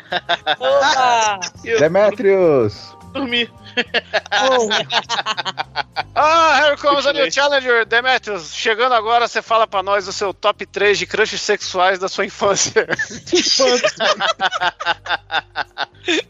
[1.80, 2.93] Demetrius!
[3.14, 3.49] dormi.
[6.16, 8.54] Ah, here comes a new challenger, Demetrius.
[8.54, 12.26] Chegando agora, você fala pra nós o seu top 3 de crushes sexuais da sua
[12.26, 12.88] infância.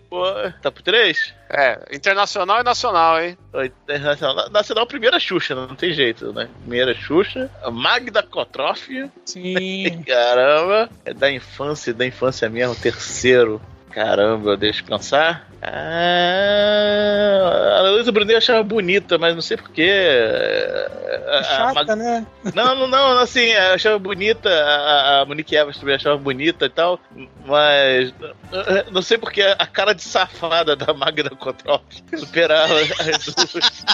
[0.10, 1.34] Por três?
[1.50, 3.38] É, internacional e nacional, hein?
[3.54, 3.72] Oi,
[4.52, 6.50] Nacional, primeira Xuxa, não tem jeito, né?
[6.62, 7.50] Primeira Xuxa.
[7.62, 8.88] A Magda Kotroff.
[9.26, 10.04] Sim.
[10.06, 10.90] Caramba.
[11.06, 12.76] É da infância, da infância mesmo.
[12.76, 13.62] Terceiro.
[13.94, 15.48] Caramba, deixa eu pensar.
[16.54, 19.92] Ah, a Luísa Brunet eu achava bonita, mas não sei porquê.
[21.44, 22.26] Chata, né?
[22.56, 26.70] Não, não, não, assim, eu achava bonita, a, a Monique Evans também achava bonita e
[26.70, 27.00] tal,
[27.46, 28.14] mas
[28.52, 31.84] eh, não sei porque a cara de safada da Magda Kotroff
[32.18, 33.86] superava as duas.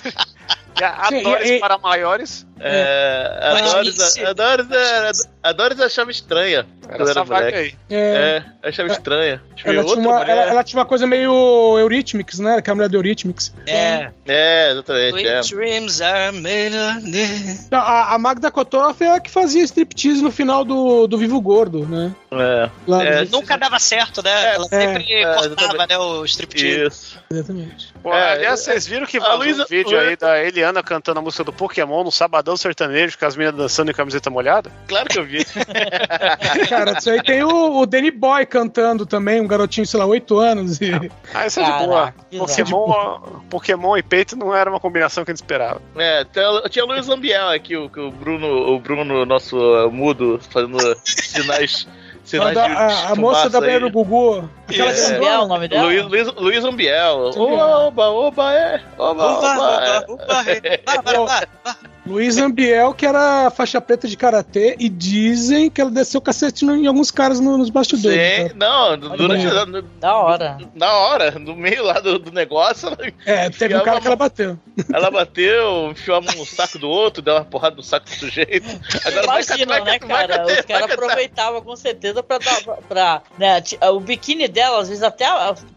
[0.80, 2.48] E a Atores e- e- para maiores.
[2.62, 7.58] É, a Mas Doris, isso- a, Doris, a Doris achava estranha Era essa moleque.
[7.58, 7.74] aí.
[7.90, 8.44] É.
[8.64, 9.42] É, achava estranha.
[9.66, 12.62] Eu ver, Ela tinha, uma, ela, ela tinha uma coisa meio Eurythmics, né?
[12.62, 13.54] Que é a mulher do Eurythmics.
[13.68, 14.10] É.
[14.28, 15.28] É, exatamente.
[15.28, 15.42] É.
[15.42, 17.68] Dreams are made of...
[17.72, 21.40] Não, A, a Magda Kotoff é a que fazia striptease no final do, do Vivo
[21.42, 22.12] Gordo, né?
[22.32, 24.56] É, Lá É, Nunca dava certo, né?
[24.56, 25.98] Ela sempre é, cortava, né?
[25.98, 26.88] O striptease.
[26.88, 27.20] isso.
[27.32, 27.94] Exatamente.
[28.02, 31.22] Pô, É, aliás, vocês viram que a Luísa- um vídeo aí da Eliana cantando a
[31.24, 34.72] música do Pokémon no Sabadão Sertanejo com as meninas dançando em camiseta molhada?
[34.88, 35.46] Claro que eu vi.
[36.70, 40.38] Cara, isso aí tem o, o Danny Boy cantando também, um garotinho, sei lá, 8
[40.40, 40.82] anos.
[40.82, 40.92] E...
[41.34, 42.14] Ah, isso é de boa.
[42.38, 43.20] Pokémon,
[43.50, 45.82] Pokémon e peito não era uma combinação que a gente esperava.
[45.96, 50.78] É, tinha, tinha Luiz Lambiel aqui, o, o Bruno, o Bruno, nosso uh, mudo, fazendo
[51.04, 51.88] sinais.
[52.34, 53.92] a, de a- a moça da banheira do.
[53.92, 54.48] Gugu.
[54.68, 55.26] Aquela grandona.
[55.30, 55.84] É o nome dela?
[55.88, 57.32] Luiz, Luiz, Luiz Ambiel.
[57.36, 58.82] Oba, oba, é.
[58.98, 60.00] Oba, Uba, oba, é.
[60.00, 60.82] uba, uba, é.
[60.86, 61.76] Vai, vai, vai, vai.
[62.10, 66.88] Luiz Ambiel, que era faixa preta de karatê, e dizem que ela desceu cacete em
[66.88, 68.18] alguns caras no- nos bastidores.
[68.20, 68.54] Sim, cara.
[68.56, 70.58] não, durante no- Da hora.
[70.74, 74.10] na hora, no meio lá do, do negócio, ela, É, teve um cara que a
[74.10, 74.58] ela bateu.
[74.92, 78.16] ela bateu, enfiou a mão no saco do outro, deu uma porrada no saco do
[78.16, 78.66] sujeito.
[79.06, 80.46] Agora Imagina, vai né, vai cara?
[80.46, 82.60] vai Os caras aproveitavam com certeza pra dar.
[82.88, 85.26] Pra, né, o biquíni dela, às vezes até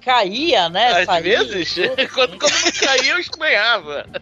[0.05, 1.01] caía, né?
[1.01, 1.89] Às saía, vezes, tudo.
[2.14, 4.07] quando, quando não caía, eu estranhava.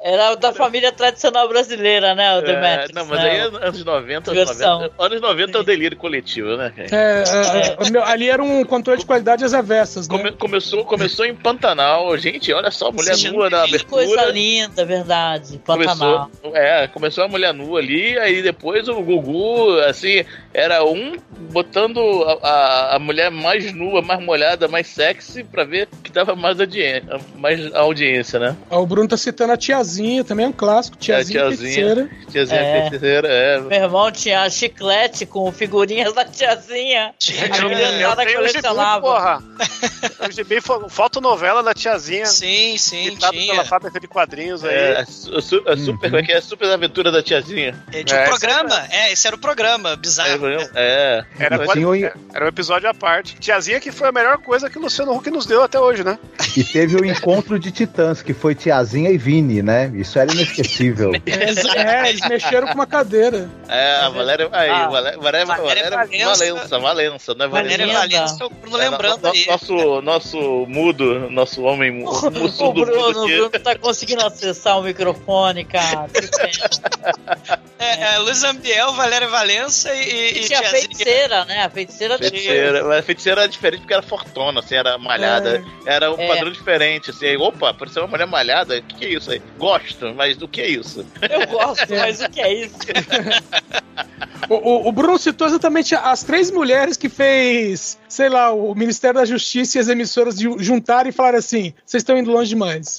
[0.00, 2.34] Era da família tradicional brasileira, né?
[2.36, 2.90] O É, Demetrius.
[2.94, 3.30] não, mas né?
[3.30, 4.80] aí é anos 90, anos Diversão.
[4.80, 6.88] 90, anos 90 é o delírio coletivo, né, cara?
[6.90, 10.16] É, é, é, meu, ali era um controle de qualidade às avessas, né?
[10.16, 13.30] Come- começou, começou em Pantanal, gente, olha só, mulher Sim.
[13.30, 14.32] nua na Que coisa abertura.
[14.32, 15.58] linda, verdade.
[15.64, 16.28] Pantanal.
[16.42, 21.16] Começou, é, começou a mulher nua ali, aí depois o Gugu, assim, era um
[21.50, 22.00] botando
[22.42, 26.58] a, a, a mulher mais nua, mais molhada, mais sexy, pra ver que dava mais,
[26.60, 27.02] audien
[27.36, 28.56] mais audiência, né?
[28.70, 30.96] Ó, O Bruno tá citando a tiazinha, também é um clássico.
[30.96, 31.58] Tiazinha, É, tiazinha.
[31.72, 32.10] feiticeira.
[32.30, 32.80] Tiazinha É.
[32.82, 33.60] feiticeira, é.
[33.60, 37.14] Meu irmão tinha chiclete com figurinhas da tiazinha.
[37.18, 37.68] Tinha, A tinha.
[37.68, 39.00] criançada tenho o gibi, colecionava.
[39.02, 39.42] porra.
[40.26, 40.56] O gibi
[40.88, 43.52] fotonovela da tiazinha, Sim, sim, tinha.
[43.52, 44.74] pela fábrica de quadrinhos aí.
[44.74, 45.76] É, a, a super,
[46.10, 46.38] como é que é?
[46.38, 47.74] A super aventura da tiazinha.
[47.92, 50.46] É, Tinha um É, programa, é, esse era o programa, É, bizarro.
[50.74, 51.24] é.
[51.38, 53.34] Era, E quad- tinha o- era um episódio à parte.
[53.38, 56.18] Tiazinha que foi a melhor coisa que o Luciano Huck nos deu até hoje, né?
[56.56, 59.90] E teve o encontro de titãs, que foi Tiazinha e Vini, né?
[59.94, 61.12] Isso era inesquecível.
[61.78, 63.48] É, eles mexeram com uma cadeira.
[63.68, 64.48] É, a Valéria.
[64.52, 66.44] Aí, Ah, Valéria, Valéria, Valéria Valéria Valença.
[66.46, 67.98] Valença, Valença, não é Valéria Valença.
[68.00, 68.18] Valença.
[68.18, 69.46] Valença, o Bruno É, lembrando aí.
[69.46, 70.38] Nosso, nosso
[70.68, 72.30] mudo, nosso homem mu- O
[72.72, 73.26] Bruno, o.
[73.26, 76.08] Bruno tá conseguindo acessar o microfone, cara.
[77.80, 81.62] É, é, Luiz Ambiel, Valéria Valença e, e, E tinha a feiticeira, né?
[81.64, 82.18] A feiticeira.
[82.18, 85.62] Feiticeira, mas a feiticeira era diferente porque era fortona, assim, era malhada.
[85.86, 86.26] Era um É.
[86.26, 87.26] padrão diferente, assim.
[87.26, 88.78] aí, Opa, pareceu uma mulher malhada.
[88.78, 89.40] O que, que é isso aí?
[89.56, 91.06] Gosto, mas do que é isso?
[91.28, 92.76] Eu gosto, mas o que é isso?
[94.48, 99.18] O, o- o Bruno citou exatamente as três mulheres que fez, sei lá, o Ministério
[99.20, 102.96] da Justiça e as emissoras ju- juntarem e falaram assim: vocês estão indo longe demais.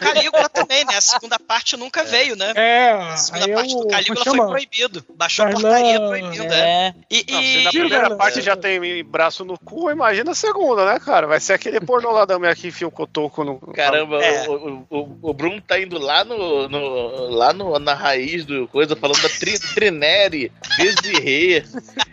[0.00, 0.94] Calígula também, né?
[0.96, 2.52] A segunda parte nunca veio, né?
[2.54, 5.04] É, A segunda parte eu, do Calígula foi proibido.
[5.14, 6.56] Baixou a Darlan- portaria proibindo, é.
[6.88, 6.94] É.
[7.10, 8.16] E, Não, se e- na primeira galera.
[8.16, 11.26] parte já tem braço no cu, imagina a segunda, né, cara?
[11.26, 13.58] Vai ser aquele pornô lá da mulher que enfia um cotoco no.
[13.74, 14.48] Caramba, É.
[14.48, 18.66] o, o, o- o Bruno tá indo lá no, no- lá no, na raiz do
[18.68, 21.64] coisa, falando da tri, Trinere, Desirê.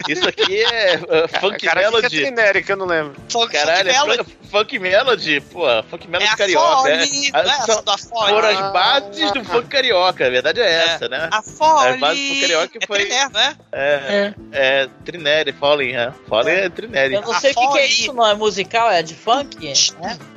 [0.07, 2.21] Isso aqui é uh, Funk cara, que que é Melody.
[2.21, 3.15] Trinere, que eu não lembro.
[3.29, 4.23] Funk Caralho, é Melody.
[4.23, 6.89] fun- Funk Melody, pô, Funk Melody É a carioca.
[6.89, 7.07] é.
[7.07, 8.29] Fole, Ah, não é essa da Fole.
[8.31, 8.69] Foram as Ah.
[8.71, 11.29] bases do funk carioca, a verdade é essa, né?
[11.31, 12.41] A As bases do Fole.
[12.41, 13.55] carioca É foi- Triné, não é?
[13.71, 16.11] É, é Trinere, Fallen, é.
[16.27, 17.15] Fallen é, Trinere.
[17.15, 17.85] Eu não sei o que, que é Fole.
[17.87, 18.27] isso, não.
[18.27, 18.91] É musical?
[18.91, 19.67] É de funk?
[19.67, 19.73] É?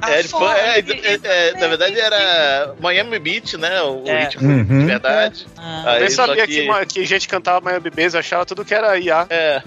[0.01, 1.01] A É, de fun- é, Fole.
[1.05, 3.83] é, é, na verdade era Miami Beach, né?
[3.83, 4.21] O É.
[4.25, 4.79] ritmo Uhum.
[4.81, 5.47] de verdade.
[5.57, 5.83] Ah.
[5.95, 8.97] Aí, Eu sabia que- que, que gente cantava Miami Bass, eu achava tudo que era
[8.99, 9.27] IA.
[9.29, 9.63] É.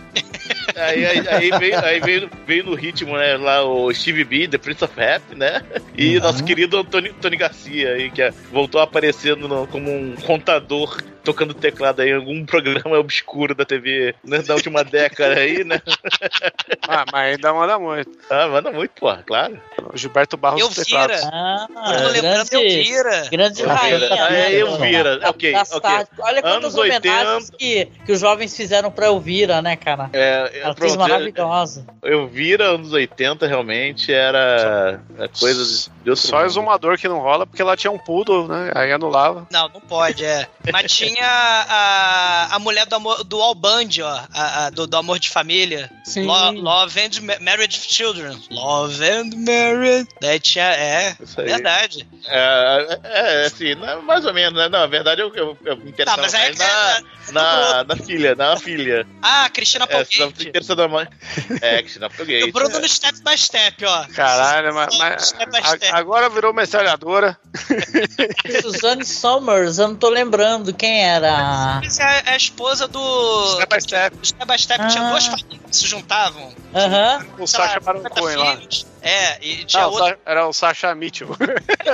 [0.76, 3.36] Aí, aí, aí veio, aí veio, veio no ritmo, né?
[3.38, 5.62] Lá o Steve B, The Prince of Rap, né?
[5.97, 6.24] E Uhum.
[6.24, 11.54] nosso querido Antônio, Tony Garcia, aí, que é- voltou aparecendo no- como um contador, tocando
[11.54, 15.82] teclado aí em algum programa obscuro da TV né, da última década aí, né?
[16.92, 18.10] Ah, mas ainda manda muito.
[18.32, 19.62] Ah, manda muito, porra, claro.
[19.94, 21.18] O Gilberto Barros Eu dos teclados.
[21.18, 21.30] vira.
[21.32, 23.28] Ah, Eu tô lembrando, grande, vira.
[23.32, 24.00] grande rainha.
[24.00, 24.16] vira.
[24.26, 25.18] Ah, né, eu do- vira.
[25.20, 25.90] da- Ok, ok.
[26.20, 30.10] Olha quantas Anos homenagens que, que os jovens fizeram pra Elvira, né, cara?
[30.14, 31.86] É, é, Ela pronto, fez maravilhosa.
[32.02, 35.28] Eu vira anos 80 realmente era é,
[36.10, 36.45] coisas de outro Só mundo.
[36.45, 38.72] exumador que não rola, porque ela tinha um poodle, né?
[38.76, 39.47] Aí anulava.
[39.51, 40.47] Não, não pode, é.
[40.72, 44.20] Mas tinha a, a mulher do, amor, do All Band, ó.
[44.34, 45.89] a- a- do, do Amor de Família.
[46.03, 46.26] Sim.
[46.26, 48.39] Lo- Love and Ma- Marriage of Children.
[48.51, 50.07] Love and Marriage.
[50.22, 50.66] Daí tinha.
[50.74, 51.47] É, Isso aí.
[51.47, 52.07] verdade.
[52.28, 54.70] É, é, assim, não, mais ou menos, né?
[54.70, 57.95] Não, na verdade eu, eu, eu me interessava Tá, mas aí mais na, na, na
[57.95, 59.07] filha, na filha.
[59.22, 60.47] Ah, Cristina É, Applegate.
[60.47, 61.07] interessando na mãe.
[61.62, 62.51] É, Cristina o Applegate.
[62.51, 62.80] Bruno é.
[62.80, 64.05] no Step by Step, ó.
[64.16, 65.93] Caralho, mas, mas Step by a- Step.
[66.00, 67.38] Agora virou metralhadora.
[68.62, 71.82] Suzanne Somers, eu não tô lembrando quem era.
[71.84, 73.56] Essa é a esposa do.
[73.56, 74.18] Step by step.
[74.24, 74.88] Step by Step.
[74.89, 75.10] Tinha Ah.
[75.12, 76.54] duas famílias que se juntavam.
[76.74, 77.26] Aham.
[77.39, 78.58] O sei lá, Sacha Baron 50 Cohen lá.
[79.02, 80.10] É, e tinha Não, o outra.
[80.10, 81.30] Sa- era o Sacha Mitchell.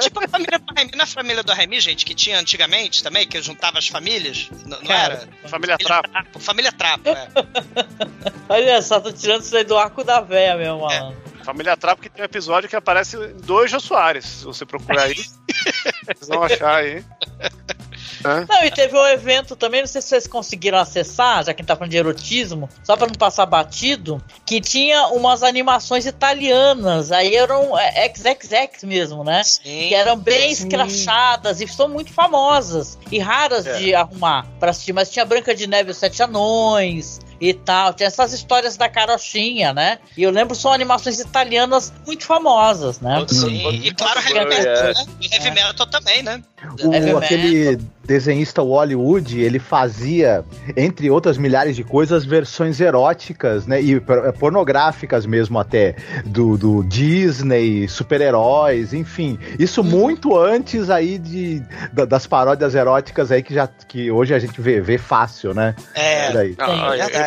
[0.01, 0.91] Tipo a família do Remy.
[0.95, 4.49] Na família do Remy, gente, que tinha antigamente também, que juntava as famílias.
[4.65, 5.27] Não, não era?
[5.47, 6.09] Família Trapo.
[6.09, 6.39] Trapo.
[6.39, 7.27] Família Trapo, é.
[8.49, 11.15] Olha só, tô tirando isso aí do arco da véia, meu mano.
[11.45, 14.25] Família Trapo que tem um episódio que aparece dois Jô Soares.
[14.25, 15.15] Se você procurar aí,
[16.03, 17.03] vocês vão achar aí.
[18.49, 21.63] Não, e teve um evento também, não sei se vocês conseguiram acessar, já que a
[21.63, 27.11] gente tá falando de erotismo, só pra não passar batido, que tinha umas animações italianas,
[27.11, 29.43] aí eram é, XXX mesmo, né?
[29.43, 29.61] Sim.
[29.89, 30.63] Que eram bem Sim.
[30.63, 33.77] escrachadas e são muito famosas e raras É.
[33.77, 37.93] de arrumar pra assistir, mas tinha Branca de Neve e os Sete Anões e tal,
[37.93, 39.99] tinha essas histórias da carochinha, né?
[40.17, 43.25] E eu lembro são animações italianas muito famosas, né?
[43.27, 44.45] Sim, e claro, heavy É.
[44.45, 45.11] metal, né?
[45.21, 46.41] E heavy metal também, né?
[46.83, 50.43] O, aquele desenhista Hollywood, ele fazia,
[50.75, 53.81] entre outras milhares de coisas, versões eróticas, né?
[53.81, 59.37] E por- pornográficas mesmo até, do, do Disney, super-heróis, enfim.
[59.59, 61.61] Isso muito antes aí de,
[61.93, 65.75] da- das paródias eróticas aí que, já, que hoje a gente vê, vê fácil, né?
[65.93, 66.27] É.
[66.31, 66.55] Por aí.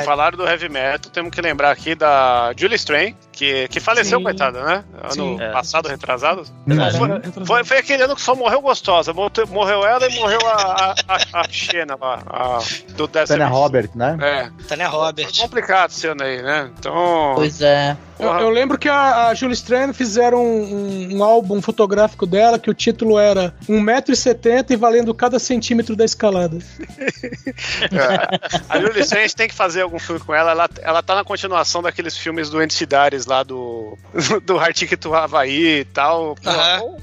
[0.05, 4.25] Falaram do heavy metal, temos que lembrar aqui da Julie Strain, que, que faleceu, Sim.
[4.25, 4.85] coitada, né?
[5.01, 5.37] Ano Sim.
[5.41, 5.53] É.
[5.53, 6.43] passado, retrasado.
[6.67, 7.47] Uhum.
[7.47, 9.13] Foi, foi aquele ano que só morreu gostosa.
[9.13, 12.59] Morreu- ela e morreu a, a, a, a Xena lá, a,
[12.95, 13.47] do Death Tânia.
[13.47, 14.19] Robert, né?
[14.21, 15.29] É, Tânia Robert.
[15.39, 16.69] complicado esse ano aí, né?
[16.77, 17.33] Então.
[17.37, 17.97] Pois é.
[18.19, 22.69] Eu, eu lembro que a, a Julie Strand fizeram um, um álbum fotográfico dela que
[22.69, 26.59] o título era 1,70m e valendo cada centímetro da escalada.
[27.91, 28.63] É.
[28.69, 30.51] A Julie gente tem que fazer algum filme com ela.
[30.51, 30.69] ela.
[30.81, 33.97] Ela tá na continuação daqueles filmes do Andy Dares lá do,
[34.45, 36.35] do Arctic to Havaí e tal.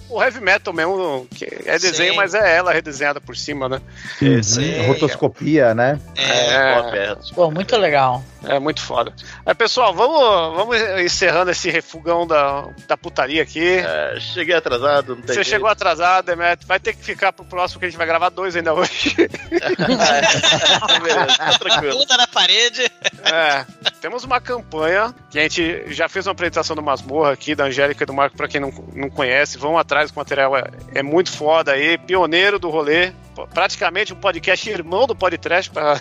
[0.09, 2.17] O, o heavy metal mesmo, que é desenho, Sim.
[2.17, 3.81] mas é ela redesenhada por cima, né?
[4.21, 4.43] Uhum.
[4.43, 4.87] Sim.
[4.87, 5.99] Rotoscopia, né?
[6.15, 6.81] É.
[6.81, 7.33] Pô, perto.
[7.35, 8.23] Pô, muito legal.
[8.47, 9.13] É muito foda.
[9.45, 10.19] Aí, pessoal, vamos,
[10.55, 13.77] vamos encerrando esse refugão da, da putaria aqui.
[13.77, 15.49] É, cheguei atrasado, não tem Você jeito.
[15.49, 16.65] chegou atrasado, Demet.
[16.65, 19.15] Vai ter que ficar pro próximo que a gente vai gravar dois ainda hoje.
[19.55, 21.97] É, beleza, tá tranquilo.
[21.97, 22.83] Puta na parede.
[23.23, 23.65] É,
[24.01, 28.03] temos uma campanha que a gente já fez uma apresentação do Masmorra aqui, da Angélica
[28.03, 29.57] e do Marco, pra quem não, não conhece.
[29.57, 33.13] Vão atrás, o material é, é muito foda aí, pioneiro do rolê.
[33.53, 35.99] Praticamente um podcast irmão do podcast para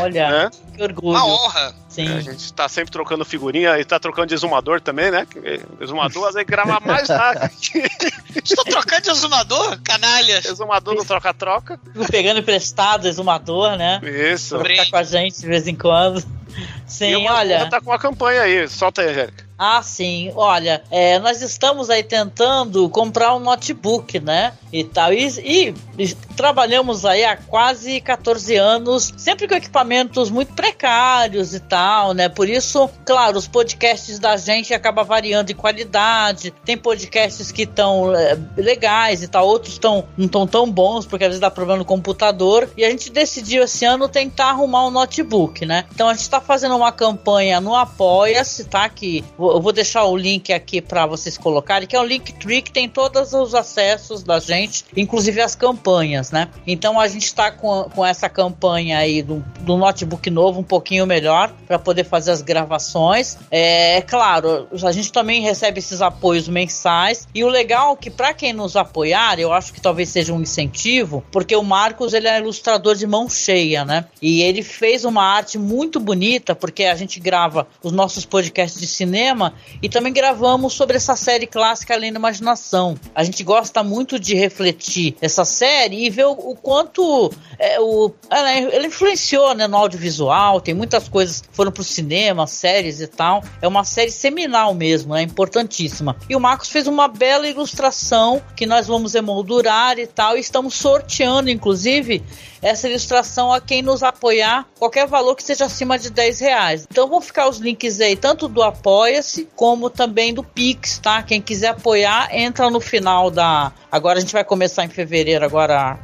[0.00, 0.50] Olha, né?
[0.76, 1.16] que orgulho.
[1.16, 1.74] Uma honra.
[1.88, 2.08] Sim.
[2.16, 5.26] A gente tá sempre trocando figurinha e tá trocando de exumador também, né?
[5.26, 7.50] Que Exumador às vezes grava mais rápido
[8.44, 10.44] Estou trocando de exumador, canalhas.
[10.44, 11.80] exumador no troca-troca.
[12.10, 14.00] Pegando emprestado, exumador, né?
[14.02, 14.58] Isso.
[14.58, 16.22] Pra ficar com a gente de vez em quando.
[16.56, 17.68] E Sim, uma olha.
[17.68, 18.68] tá com uma campanha aí.
[18.68, 19.46] Solta aí, Angélica.
[19.58, 20.30] Ah, sim.
[20.36, 24.52] Olha, é, nós estamos aí tentando comprar um notebook, né?
[24.70, 25.14] E tal.
[25.14, 31.60] E, e- e trabalhamos aí há quase 14 anos, sempre com equipamentos muito precários e
[31.60, 32.28] tal, né?
[32.28, 36.50] Por isso, claro, os podcasts da gente acabam variando em qualidade.
[36.64, 38.12] Tem podcasts que estão
[38.58, 41.84] legais e tal, outros tão, não estão tão bons, porque às vezes dá problema no
[41.86, 42.68] computador.
[42.76, 45.86] E a gente decidiu esse ano tentar arrumar um notebook, né?
[45.94, 48.88] Então a gente tá fazendo uma campanha no Apoia-se, tá?
[48.88, 52.70] Que eu vou deixar o link aqui para vocês colocarem, que é um Linktree que
[52.70, 56.48] tem todos os acessos da gente, inclusive as campanhas, né?
[56.66, 61.06] Então a gente tá com, com essa campanha aí do, do notebook novo um pouquinho
[61.06, 63.36] melhor para poder fazer as gravações.
[63.50, 68.32] É claro, a gente também recebe esses apoios mensais e o legal é que para
[68.32, 72.38] quem nos apoiar, eu acho que talvez seja um incentivo, porque o Marcos ele é
[72.38, 74.06] ilustrador de mão cheia, né?
[74.20, 78.86] E ele fez uma arte muito bonita, porque a gente grava os nossos podcasts de
[78.86, 82.96] cinema e também gravamos sobre essa série clássica Além da Imaginação.
[83.14, 88.12] A gente gosta muito de refletir essa série e ver o, o quanto é, o,
[88.30, 93.06] ela, ela influenciou né, no audiovisual, tem muitas coisas que foram pro cinema, séries e
[93.06, 93.42] tal.
[93.60, 96.16] É uma série seminal mesmo, é importantíssima.
[96.28, 100.74] E o Marcos fez uma bela ilustração que nós vamos emoldurar e tal, e estamos
[100.74, 102.22] sorteando, inclusive,
[102.66, 106.86] essa ilustração a quem nos apoiar, qualquer valor que seja acima de 10 reais.
[106.90, 111.22] Então vão ficar os links aí, tanto do Apoia-se, como também do Pix, tá?
[111.22, 113.72] Quem quiser apoiar, entra no final da.
[113.90, 115.98] Agora a gente vai começar em fevereiro, agora.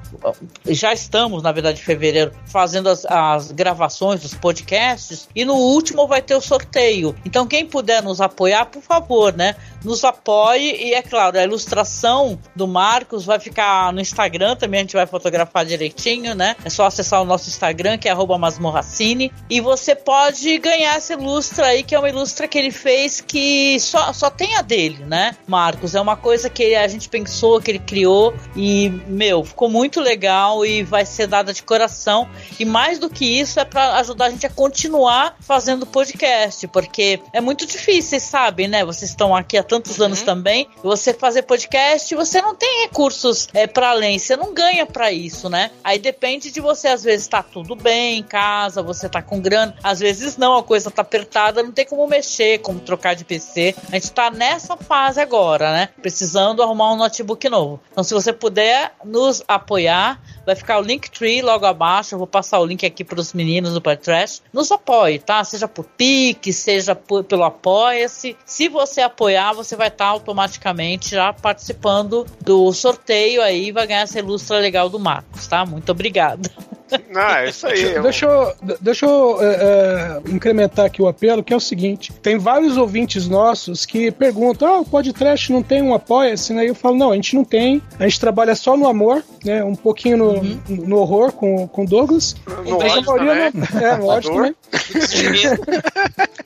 [0.66, 5.28] Já estamos, na verdade, em fevereiro, fazendo as, as gravações dos podcasts.
[5.34, 7.14] E no último vai ter o sorteio.
[7.24, 9.56] Então, quem puder nos apoiar, por favor, né?
[9.84, 10.76] Nos apoie.
[10.76, 15.06] E é claro, a ilustração do Marcos vai ficar no Instagram também, a gente vai
[15.06, 16.51] fotografar direitinho, né?
[16.64, 19.32] É só acessar o nosso Instagram, que é masmorracine.
[19.48, 23.78] E você pode ganhar essa ilustra aí, que é uma ilustra que ele fez que
[23.80, 25.36] só, só tem a dele, né?
[25.46, 28.34] Marcos, é uma coisa que a gente pensou, que ele criou.
[28.56, 32.28] E, meu, ficou muito legal e vai ser dada de coração.
[32.58, 37.20] E mais do que isso, é para ajudar a gente a continuar fazendo podcast, porque
[37.32, 38.84] é muito difícil, vocês sabem, né?
[38.84, 40.68] Vocês estão aqui há tantos anos também.
[40.82, 45.48] Você fazer podcast, você não tem recursos é, para além, você não ganha para isso,
[45.48, 45.70] né?
[45.84, 49.74] Aí depende de você, às vezes tá tudo bem em casa, você tá com grana,
[49.82, 53.74] às vezes não, a coisa tá apertada, não tem como mexer, como trocar de PC.
[53.90, 55.88] A gente tá nessa fase agora, né?
[56.00, 57.80] Precisando arrumar um notebook novo.
[57.90, 62.14] Então, se você puder nos apoiar, vai ficar o Linktree logo abaixo.
[62.14, 64.42] Eu vou passar o link aqui pros meninos do Podcast.
[64.52, 65.42] Nos apoie, tá?
[65.44, 68.36] Seja por Pix, seja por- pelo Apoia-se.
[68.44, 74.18] Se você apoiar, você vai estar automaticamente já participando do sorteio aí vai ganhar essa
[74.18, 75.64] ilustra legal do Marcos, tá?
[75.64, 76.50] Muito obrigada.
[77.10, 77.82] Não, é isso aí.
[77.94, 79.46] eu- Deixa eu, deixa eu é,
[80.26, 84.68] é, incrementar aqui o apelo, que é o seguinte: tem vários ouvintes nossos que perguntam:
[84.68, 86.64] ah, o podcast não tem um apoia-se, né?
[86.64, 89.62] E eu falo: não, a gente não tem, a gente trabalha só no amor, né?
[89.64, 90.60] Um pouquinho no, Uhum.
[90.68, 92.34] no horror com com o Douglas.
[92.66, 93.68] No a ódio maioria também.
[93.72, 94.54] não- é, no ódio também.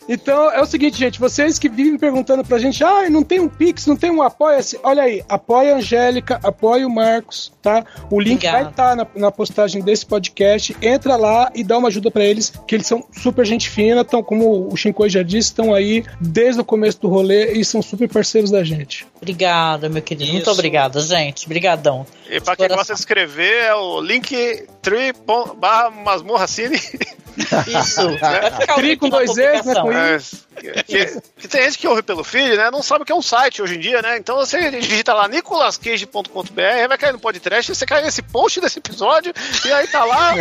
[0.08, 3.48] Então é o seguinte, gente, vocês que vivem perguntando pra gente, ah, não tem um
[3.48, 7.84] Pix, não tem um Apoia-se, olha aí, apoia a Angélica, apoia o Marcos, tá?
[8.10, 8.62] O link Obrigada.
[8.62, 10.35] vai estar na, na postagem desse podcast,
[10.82, 14.22] entra lá e dá uma ajuda pra eles, que eles são super gente fina, tão,
[14.22, 18.08] como o Shinkoi já disse, estão aí desde o começo do rolê e são super
[18.08, 19.06] parceiros da gente.
[19.16, 20.32] Obrigada, meu querido.
[20.32, 20.50] Muito Isso.
[20.50, 21.46] obrigada, gente.
[21.46, 22.06] Obrigadão.
[22.28, 25.12] E pra quem gosta de escrever, é o linktree
[25.58, 26.76] barra masmorracine.
[27.66, 28.16] Isso.
[28.18, 29.92] Vai ficar o Tri link com dois Es, né, com.
[29.92, 30.18] É,
[30.56, 32.70] que, que tem gente que ouve pelo feed, né?
[32.70, 34.16] Não sabe o que é um site hoje em dia, né?
[34.16, 39.32] Então você digita lá nicolascage.com.br, vai cair no podcast, você cai nesse post desse episódio,
[39.64, 40.36] e aí tá lá o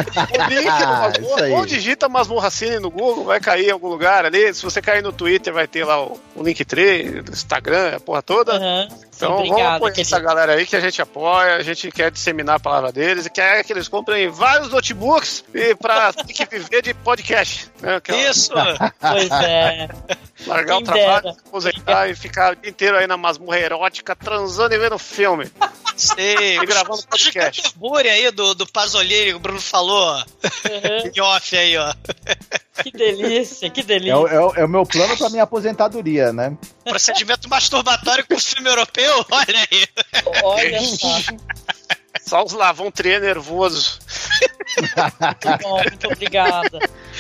[0.49, 1.47] link do Isso Masmorra.
[1.49, 4.53] Ou digita Masmorracine no Google, vai cair em algum lugar ali.
[4.53, 8.21] Se você cair no Twitter, vai ter lá o, o Linktree, do Instagram, a porra
[8.21, 8.53] toda.
[8.59, 10.15] Sim, Então vamos obrigada, apoiar querido.
[10.15, 13.29] essa galera aí que a gente apoia, a gente quer disseminar a palavra deles e
[13.29, 17.69] quer que eles comprem vários notebooks e pra ter que viver de podcast.
[17.81, 18.01] Né?
[18.07, 18.51] É Isso.
[18.53, 19.89] Pois é.
[20.47, 21.33] largar o Quem trabalho, dera.
[21.33, 25.51] se aposentar e ficar o dia inteiro aí na masmorra erótica, transando e vendo filme.
[25.95, 26.57] Sei.
[26.57, 27.61] E gravando podcast.
[27.61, 31.11] Canterbury aí do, do Pasolini, que o Bruno falou Uhum.
[31.15, 31.93] em off aí, ó.
[32.83, 34.17] Que delícia, que É, delícia.
[34.17, 36.57] o- é o- é o meu plano pra minha aposentadoria, né?
[36.83, 39.87] Procedimento masturbatório com filme europeu, olha aí.
[40.43, 41.07] Olha só.
[42.21, 43.99] Só os lavão trem nervoso.
[44.77, 46.79] Muito bom, muito obrigada.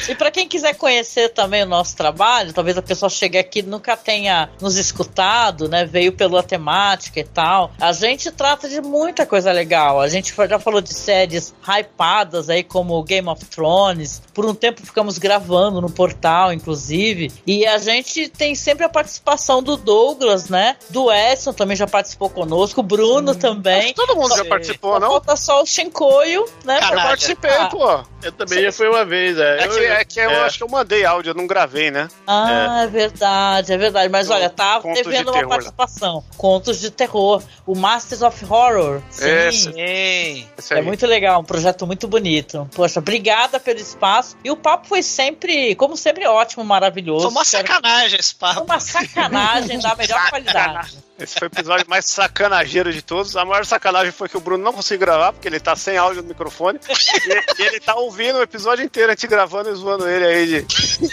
[0.09, 3.63] E para quem quiser conhecer também o nosso trabalho, talvez a pessoa chegue aqui e
[3.63, 5.85] nunca tenha nos escutado, né?
[5.85, 7.71] Veio pela temática e tal.
[7.79, 10.01] A gente trata de muita coisa legal.
[10.01, 14.21] A gente já falou de séries hypadas aí, como Game of Thrones.
[14.33, 17.31] Por um tempo ficamos gravando no portal, inclusive.
[17.47, 20.75] E a gente tem sempre a participação do Douglas, né?
[20.89, 22.81] Do Edson também já participou conosco.
[22.81, 23.93] O Bruno também.
[23.93, 24.45] Todo mundo já Só-
[24.85, 25.09] participou, não?
[25.09, 26.77] Falta só o Shinkoio, né?
[26.77, 27.07] Eu Caralho.
[27.09, 27.67] participei, Ah.
[27.67, 28.03] pô.
[28.23, 29.59] Eu também já fui uma vez, é.
[29.63, 30.39] É que, é que eu é.
[30.45, 32.07] acho que eu mandei áudio, eu não gravei, né?
[32.25, 32.87] Ah, é.
[32.87, 34.09] verdade, é verdade.
[34.09, 36.23] Mas olha, tá Contos de devendo uma Terror, participação.
[36.35, 37.43] Contos de terror.
[37.67, 39.01] O Masters of Horror.
[39.11, 39.29] Sim.
[39.29, 39.71] Esse.
[40.57, 40.73] Sim.
[40.73, 42.67] É muito legal, um projeto muito bonito.
[42.73, 44.35] Poxa, obrigada pelo espaço.
[44.43, 47.23] E o papo foi sempre, como sempre, ótimo, maravilhoso.
[47.25, 48.63] Foi uma sacanagem esse Foi papo.
[48.63, 50.97] uma sacanagem da melhor qualidade.
[51.17, 53.37] Esse foi o episódio mais sacanageiro de todos.
[53.37, 56.21] A maior sacanagem foi que o Bruno não conseguiu gravar, porque ele tá sem áudio
[56.21, 56.77] no microfone.
[56.89, 60.45] e, e ele tá ouvindo o episódio inteiro, a gente gravando e zoando ele aí
[60.47, 60.65] de.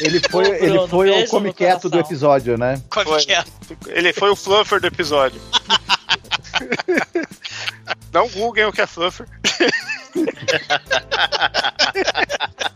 [0.05, 2.83] Ele foi, Ô, Bruno, ele foi o come no quieto do episódio, né?
[2.91, 3.24] Como Foi.
[3.87, 5.41] Ele foi o fluffer do episódio.
[8.12, 9.27] Não googlem o que é fluffer.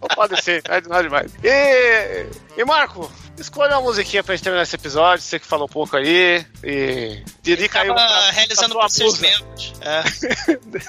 [0.01, 1.33] Não pode ser, não é demais.
[1.43, 2.27] E,
[2.57, 5.23] e Marco, escolha uma musiquinha pra gente terminar esse episódio.
[5.23, 6.45] Você que falou pouco aí.
[6.65, 9.73] E dedica aí pra- realizando pra procedimentos.
[9.81, 10.03] É.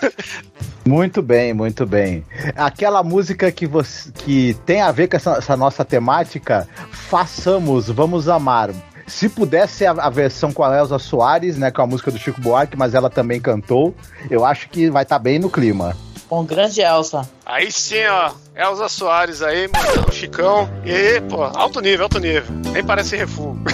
[0.87, 2.25] Muito bem, muito bem.
[2.55, 8.29] Aquela música que você que tem a ver com essa, essa nossa temática, façamos, vamos
[8.29, 8.69] amar.
[9.05, 12.17] Se pudesse ser a, a versão com a Elza Soares, né, com a música do
[12.17, 13.93] Chico Buarque, mas ela também cantou,
[14.29, 15.93] eu acho que vai estar bem no clima.
[16.29, 17.29] Com grande Elsa.
[17.45, 18.31] Aí sim, ó.
[18.55, 20.69] Elza Soares aí, mandando o Chicão.
[20.83, 22.53] E aí, pô, alto nível, alto nível.
[22.73, 23.57] Nem parece refugo.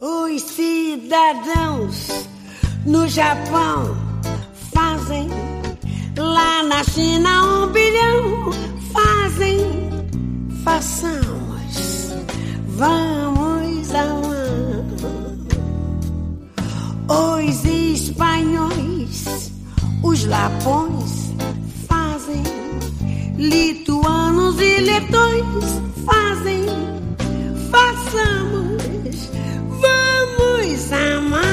[0.00, 2.08] Os cidadãos
[2.86, 3.96] no Japão
[4.72, 5.28] fazem,
[6.16, 8.50] lá na China um bilhão
[8.92, 9.58] fazem,
[10.62, 12.14] façamos,
[12.68, 14.45] vamos amar.
[17.08, 19.52] Os espanhóis,
[20.02, 21.32] os lapões
[21.86, 22.42] fazem,
[23.36, 26.66] lituanos e letões fazem,
[27.70, 28.82] façamos,
[29.80, 31.44] vamos amar.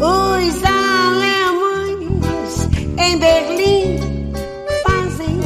[0.00, 2.68] Os alemães
[2.98, 4.00] em Berlim
[4.84, 5.38] fazem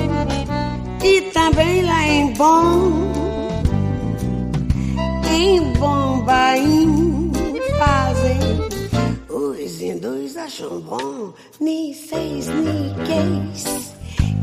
[1.04, 3.12] e também lá em Bonn,
[5.30, 7.09] em Bombaim.
[9.70, 13.94] Os hindus acham bom, ni seis, ni queis.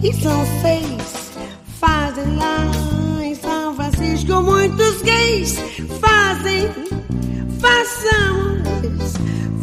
[0.02, 1.34] E são seis,
[1.82, 2.72] fazem lá
[3.22, 4.42] em São Francisco.
[4.42, 5.58] Muitos gays
[6.00, 6.70] fazem,
[7.60, 9.14] façamos,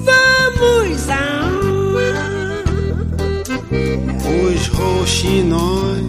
[0.05, 2.65] vamos amar.
[4.45, 6.05] Os roxinóis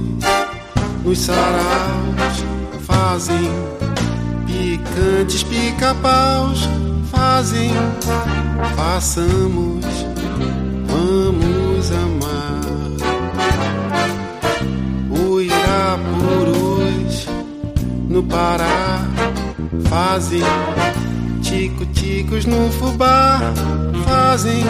[1.06, 2.44] nos saraus
[2.86, 3.50] fazem
[4.46, 6.68] picantes pica-paus
[7.16, 7.72] fazem
[8.96, 9.84] façamos
[10.88, 12.62] vamos amar.
[15.12, 17.28] O Irapurus
[18.08, 19.02] no Pará
[19.90, 20.40] fazem
[21.42, 23.42] tico-ticos no fubá
[24.06, 24.64] fazem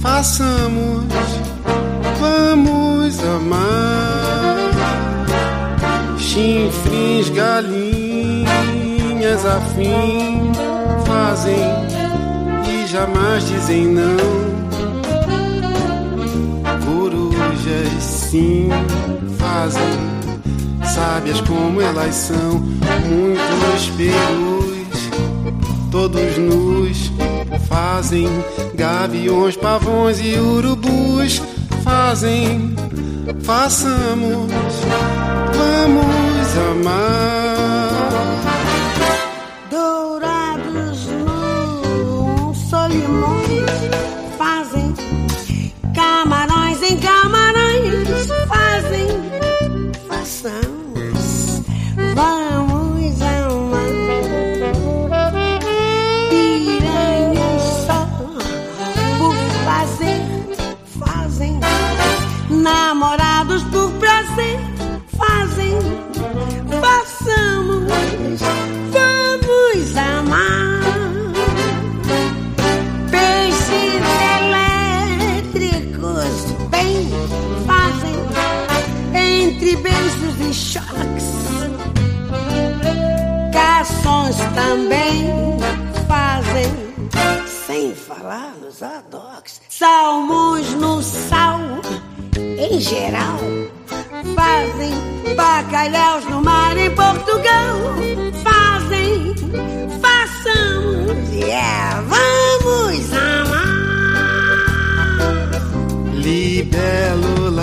[0.00, 1.02] façamos
[2.20, 4.70] vamos amar.
[6.18, 8.44] Chifres, galinhas
[9.44, 10.52] afim
[11.04, 12.03] fazem
[12.94, 14.54] jamais dizem não.
[16.86, 18.68] Corujas sim
[19.36, 19.82] fazem,
[20.84, 25.10] sábias como elas são, muitos perus,
[25.90, 27.10] todos nus
[27.68, 28.28] fazem,
[28.76, 31.42] gaviões, pavões e urubus
[31.82, 32.76] fazem,
[33.42, 34.52] façamos,
[35.52, 37.43] vamos amar.
[95.84, 97.76] Bacalhaus no mar em Portugal.
[98.42, 99.34] Fazem,
[100.00, 103.68] façamos, yeah, vamos amar.
[106.14, 107.62] Libélulas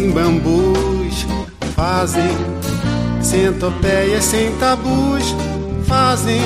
[0.00, 1.24] em bambus
[1.76, 2.36] fazem
[3.22, 5.36] centopeias sem tabus
[5.86, 6.42] fazem,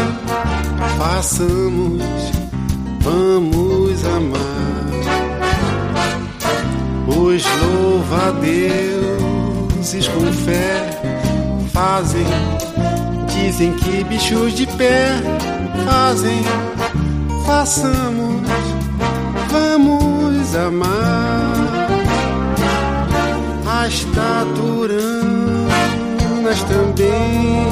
[0.99, 2.03] façamos,
[3.01, 4.77] vamos amar.
[7.09, 7.43] Os
[9.87, 10.91] louva-deuses com fé
[11.73, 12.27] fazem,
[13.29, 15.11] dizem que bichos de pé
[15.85, 16.43] fazem,
[17.47, 18.43] façamos,
[19.49, 21.87] vamos amar.
[23.85, 24.93] As taturanas
[26.65, 27.65] também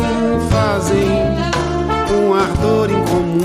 [0.50, 1.08] fazem
[2.12, 3.40] um ardor em comum.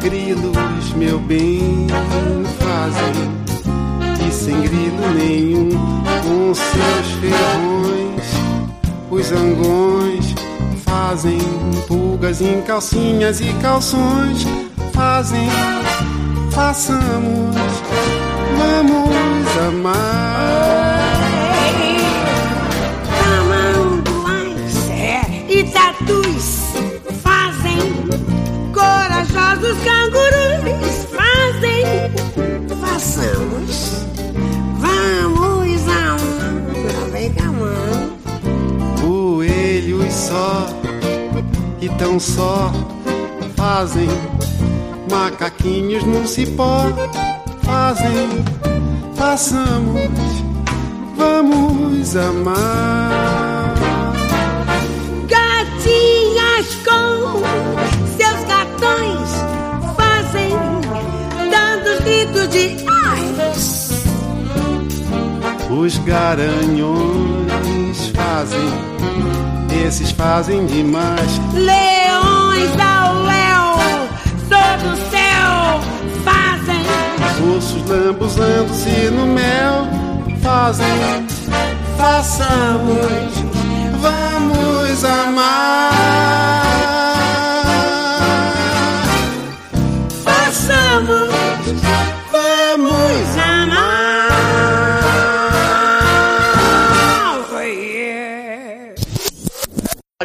[0.00, 1.86] Grilos, meu bem,
[2.58, 3.35] fazem
[4.56, 5.68] sem grilo nenhum,
[6.22, 8.24] com seus ferrões,
[9.10, 10.34] os zangões
[10.84, 11.38] fazem
[11.86, 14.46] pulgas em calcinhas e calções,
[14.92, 15.48] fazem,
[16.50, 17.56] façamos,
[18.56, 20.96] vamos amar.
[23.18, 26.72] Tamanduás é, e tatus
[27.22, 27.78] fazem,
[28.72, 31.84] corajosos cangurus fazem,
[32.80, 34.06] façamos,
[40.26, 40.66] só
[41.80, 42.72] e tão só
[43.56, 44.08] fazem
[45.10, 46.82] macaquinhos no cipó
[47.66, 48.44] fazem,
[49.16, 50.44] façamos,
[51.16, 53.74] vamos amar.
[55.26, 57.42] Gatinhas com
[58.16, 59.30] seus gatões
[59.96, 60.52] fazem,
[61.50, 63.24] dando os gritos de ai.
[65.68, 66.96] Os garanhões
[68.14, 68.70] fazem,
[69.84, 71.40] esses fazem demais.
[71.52, 74.08] Leões ao léu,
[74.48, 75.80] sob o céu,
[76.24, 80.06] fazem, Ursos lambuzando-se no mel
[80.42, 80.86] fazem,
[81.98, 83.32] façamos,
[84.00, 85.96] vamos amar.
[90.24, 91.30] façamos,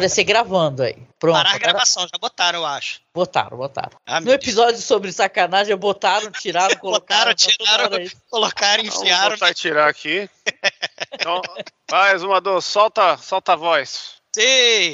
[0.02, 0.96] Aparecer gravando aí.
[1.16, 1.36] Pronto.
[1.36, 3.00] Parar a gravação, já botaram, eu acho.
[3.14, 3.92] Botaram, botaram.
[4.04, 7.30] Ah, No episódio sobre sacanagem, botaram, tiraram, colocaram.
[7.32, 8.16] Botaram, tá tiraram, isso.
[8.28, 9.28] colocaram, Vamos enfiaram.
[9.30, 10.28] voltar e tirar aqui.
[11.12, 11.40] Então,
[11.88, 14.14] vai, Zumador, solta, solta a voz.
[14.34, 14.92] Sim.